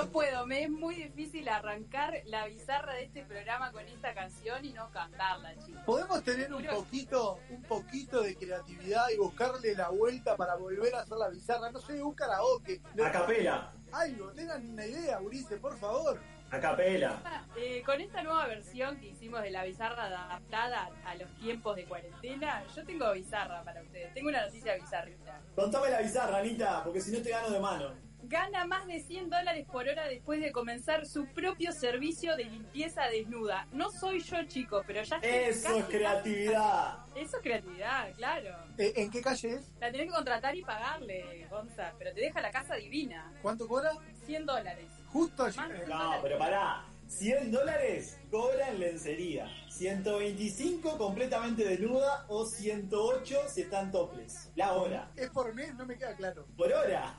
No 0.00 0.06
puedo, 0.06 0.46
me 0.46 0.62
es 0.62 0.70
muy 0.70 0.94
difícil 0.94 1.46
arrancar 1.50 2.22
la 2.24 2.46
bizarra 2.46 2.94
de 2.94 3.04
este 3.04 3.22
programa 3.22 3.70
con 3.70 3.86
esta 3.86 4.14
canción 4.14 4.64
y 4.64 4.72
no 4.72 4.90
cantarla, 4.92 5.54
chicos. 5.58 5.82
Podemos 5.84 6.24
tener 6.24 6.54
un 6.54 6.64
poquito, 6.64 7.38
un 7.50 7.62
poquito 7.64 8.22
de 8.22 8.34
creatividad 8.34 9.10
y 9.10 9.18
buscarle 9.18 9.74
la 9.74 9.90
vuelta 9.90 10.38
para 10.38 10.56
volver 10.56 10.94
a 10.94 11.00
hacer 11.00 11.18
la 11.18 11.28
bizarra. 11.28 11.70
No 11.70 11.80
sé, 11.80 12.02
un 12.02 12.14
karaoke. 12.14 12.80
A 13.04 13.12
capela. 13.12 13.74
Algo, 13.92 14.30
tengan 14.32 14.70
una 14.70 14.86
idea, 14.86 15.20
Ulises, 15.20 15.60
por 15.60 15.76
favor. 15.76 16.18
A 16.50 16.58
capela. 16.58 17.44
Eh, 17.58 17.82
con 17.84 18.00
esta 18.00 18.22
nueva 18.22 18.46
versión 18.46 18.98
que 18.98 19.08
hicimos 19.08 19.42
de 19.42 19.50
la 19.50 19.64
bizarra 19.64 20.06
adaptada 20.06 20.90
a 21.04 21.14
los 21.16 21.28
tiempos 21.36 21.76
de 21.76 21.84
cuarentena, 21.84 22.64
yo 22.74 22.86
tengo 22.86 23.12
bizarra 23.12 23.62
para 23.64 23.82
ustedes. 23.82 24.14
Tengo 24.14 24.30
una 24.30 24.46
noticia 24.46 24.76
bizarrita. 24.76 25.42
Contame 25.54 25.90
la 25.90 26.00
bizarra, 26.00 26.38
Anita, 26.38 26.84
porque 26.84 27.02
si 27.02 27.12
no 27.12 27.22
te 27.22 27.28
gano 27.28 27.50
de 27.50 27.60
mano. 27.60 28.09
Gana 28.30 28.64
más 28.64 28.86
de 28.86 29.00
100 29.00 29.28
dólares 29.28 29.66
por 29.66 29.88
hora 29.88 30.06
después 30.06 30.40
de 30.40 30.52
comenzar 30.52 31.04
su 31.04 31.26
propio 31.26 31.72
servicio 31.72 32.36
de 32.36 32.44
limpieza 32.44 33.06
desnuda. 33.08 33.66
No 33.72 33.90
soy 33.90 34.20
yo, 34.20 34.44
chicos, 34.44 34.84
pero 34.86 35.02
ya 35.02 35.16
estoy 35.16 35.30
Eso 35.32 35.76
es 35.76 35.84
creatividad. 35.86 36.98
Eso 37.16 37.36
es 37.38 37.42
creatividad, 37.42 38.12
claro. 38.14 38.56
Eh, 38.78 38.92
¿En 38.94 39.10
qué 39.10 39.20
calle 39.20 39.54
es? 39.54 39.72
La 39.80 39.90
tenés 39.90 40.06
que 40.06 40.12
contratar 40.14 40.54
y 40.54 40.62
pagarle, 40.62 41.44
Gonza, 41.50 41.92
pero 41.98 42.14
te 42.14 42.20
deja 42.20 42.40
la 42.40 42.52
casa 42.52 42.76
divina. 42.76 43.32
¿Cuánto 43.42 43.66
cobra? 43.66 43.90
100 44.26 44.46
dólares. 44.46 44.86
Justo 45.12 45.46
allí. 45.46 45.56
Más 45.56 45.68
de 45.70 45.76
100 45.78 45.88
No, 45.88 45.98
dólares. 45.98 46.20
pero 46.22 46.38
pará. 46.38 46.84
100 47.08 47.50
dólares 47.50 48.20
cobra 48.30 48.68
en 48.68 48.78
lencería. 48.78 49.48
125 49.68 50.96
completamente 50.96 51.64
desnuda 51.64 52.24
o 52.28 52.46
108 52.46 53.36
si 53.48 53.62
están 53.62 53.90
toples. 53.90 54.48
La 54.54 54.74
hora. 54.74 55.10
¿Es 55.16 55.28
por 55.30 55.52
mes? 55.52 55.74
No 55.74 55.84
me 55.84 55.98
queda 55.98 56.14
claro. 56.14 56.46
Por 56.56 56.72
hora. 56.72 57.12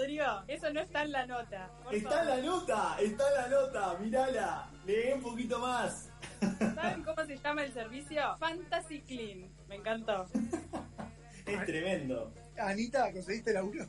Rodrigo. 0.00 0.24
Eso 0.48 0.72
no 0.72 0.80
está 0.80 1.02
en 1.02 1.12
la 1.12 1.26
nota. 1.26 1.70
por 1.84 1.94
Está 1.94 2.22
en 2.22 2.28
la 2.28 2.38
nota, 2.38 2.96
está 3.00 3.28
en 3.28 3.34
la 3.34 3.48
nota, 3.48 3.98
mirala. 3.98 4.70
Lee 4.86 5.12
un 5.14 5.20
poquito 5.20 5.58
más. 5.58 6.08
¿Saben 6.58 7.02
cómo 7.02 7.22
se 7.26 7.36
llama 7.36 7.64
el 7.64 7.74
servicio? 7.74 8.34
Fantasy 8.38 9.02
Clean. 9.02 9.50
Me 9.68 9.76
encantó. 9.76 10.26
Es 11.44 11.66
tremendo. 11.66 12.32
Anita, 12.56 13.12
¿conseguiste 13.12 13.52
laburo? 13.52 13.86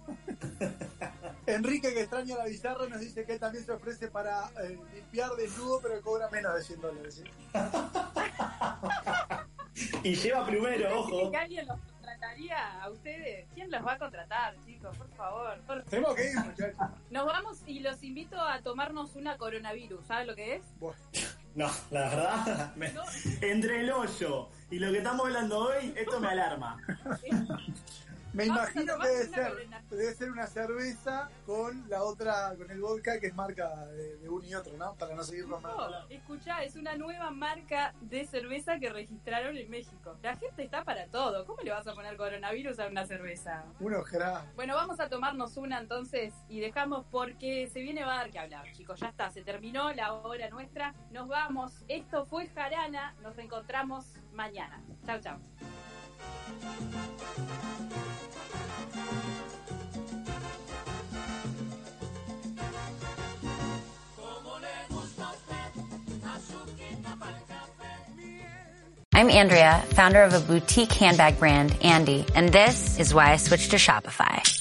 Enrique, 1.45 1.93
que 1.93 2.01
extraña 2.01 2.36
la 2.38 2.45
bizarra, 2.45 2.88
nos 2.88 2.99
dice 2.99 3.26
que 3.26 3.34
él 3.34 3.39
también 3.39 3.66
se 3.66 3.72
ofrece 3.72 4.09
para 4.09 4.49
eh, 4.64 4.78
limpiar 4.93 5.32
desnudo, 5.38 5.80
pero 5.82 6.01
cobra 6.01 6.30
menos 6.30 6.53
de 6.55 6.62
100 6.62 6.82
dólares. 6.82 7.16
¿sí? 7.16 7.24
Y 10.03 10.16
lleva 10.16 10.45
plumero, 10.45 10.99
ojo. 10.99 11.32
¿Que 12.42 12.54
alguien 12.54 12.72
los 12.72 12.82
contrataría 12.82 12.84
a 12.84 12.89
ustedes? 12.89 13.48
¿Quién 13.54 13.72
los 13.72 13.86
va 13.86 13.94
a 13.94 13.98
contratar, 13.98 14.56
chicos? 14.66 14.98
Por 14.98 15.10
favor. 15.16 15.60
Por- 15.68 15.84
Tenemos 15.84 16.16
que 16.16 16.32
ir, 16.32 16.36
muchachos. 16.39 16.76
Nos 17.10 17.26
vamos 17.26 17.62
y 17.68 17.80
los 17.80 18.04
invito 18.04 18.39
a 18.39 18.62
tomarnos 18.62 19.16
una 19.16 19.38
coronavirus. 19.38 20.06
¿Saben 20.06 20.28
lo 20.28 20.36
que 20.36 20.56
es? 20.56 20.64
No, 21.54 21.70
la 21.92 22.02
verdad, 22.10 22.76
me- 22.76 22.94
entre 23.42 23.82
el 23.82 23.92
hoyo 23.92 24.50
y 24.70 24.80
lo 24.80 24.92
que 24.92 25.00
estamos 25.00 25.26
hablando 25.26 25.60
hoy, 25.60 25.94
esto 25.98 26.20
me 26.20 26.30
alarma. 26.30 26.78
Me 28.34 28.46
imagino 28.46 28.98
que 29.00 29.08
debe 29.08 29.28
ser, 29.28 29.70
debe 29.90 30.14
ser 30.14 30.32
una 30.32 30.48
cerveza 30.48 31.30
con 31.46 31.90
la 31.90 32.04
otra, 32.04 32.56
con 32.58 32.72
el 32.72 32.80
vodka 32.80 33.20
que 33.20 33.28
es 33.28 33.36
marca 33.36 33.86
de, 33.88 34.18
de 34.18 34.30
uno 34.30 34.46
y 34.46 34.56
otro, 34.56 34.78
¿no? 34.78 34.96
Para 34.96 35.16
no 35.16 35.24
seguir 35.24 35.48
nombrando. 35.48 35.90
No, 35.90 36.10
escuchá, 36.10 36.64
es 36.64 36.76
una 36.76 36.96
nueva 36.96 37.30
marca 37.32 37.94
de 38.02 38.26
cerveza 38.26 38.80
que 38.80 38.90
registraron 38.90 39.58
en 39.58 39.70
México. 39.70 40.18
La 40.22 40.38
gente 40.38 40.64
está 40.64 40.84
para 40.84 41.08
todo. 41.08 41.46
¿Cómo 41.46 41.62
le 41.62 41.72
vas 41.72 41.86
a 41.88 41.94
poner 41.94 42.16
coronavirus 42.16 42.80
a 42.80 42.88
una 42.88 43.06
cerveza? 43.06 43.66
Uno 43.80 44.00
ojerá. 44.00 44.46
Bueno, 44.56 44.76
vamos 44.76 45.00
a 45.00 45.10
tomarnos 45.10 45.58
una 45.58 45.80
entonces 45.80 46.34
y 46.48 46.60
dejamos 46.60 47.06
porque 47.12 47.68
se 47.68 47.82
viene 47.82 48.06
va 48.06 48.14
a 48.14 48.18
dar 48.18 48.32
que 48.32 48.40
hablar, 48.40 48.72
chicos. 48.72 49.00
Ya 49.00 49.10
está, 49.10 49.30
se 49.30 49.42
terminó 49.42 49.92
la 49.94 50.14
hora 50.14 50.50
nuestra. 50.50 50.94
Nos 51.12 51.28
vamos. 51.28 51.84
Esto 51.88 52.26
fue 52.26 52.48
Jarana. 52.48 53.16
Nos 53.22 53.38
encontramos 53.38 54.06
mañana. 54.34 54.82
Chau, 55.06 55.20
chau. 55.20 55.38
I'm 69.14 69.30
Andrea, 69.30 69.84
founder 69.89 70.24
of 70.24 70.34
a 70.34 70.39
boutique 70.39 70.92
handbag 70.94 71.38
brand, 71.38 71.78
Andy, 71.84 72.26
and 72.34 72.50
this 72.50 72.98
is 72.98 73.14
why 73.14 73.32
I 73.32 73.38
switched 73.38 73.70
to 73.70 73.78
Shopify. 73.78 74.61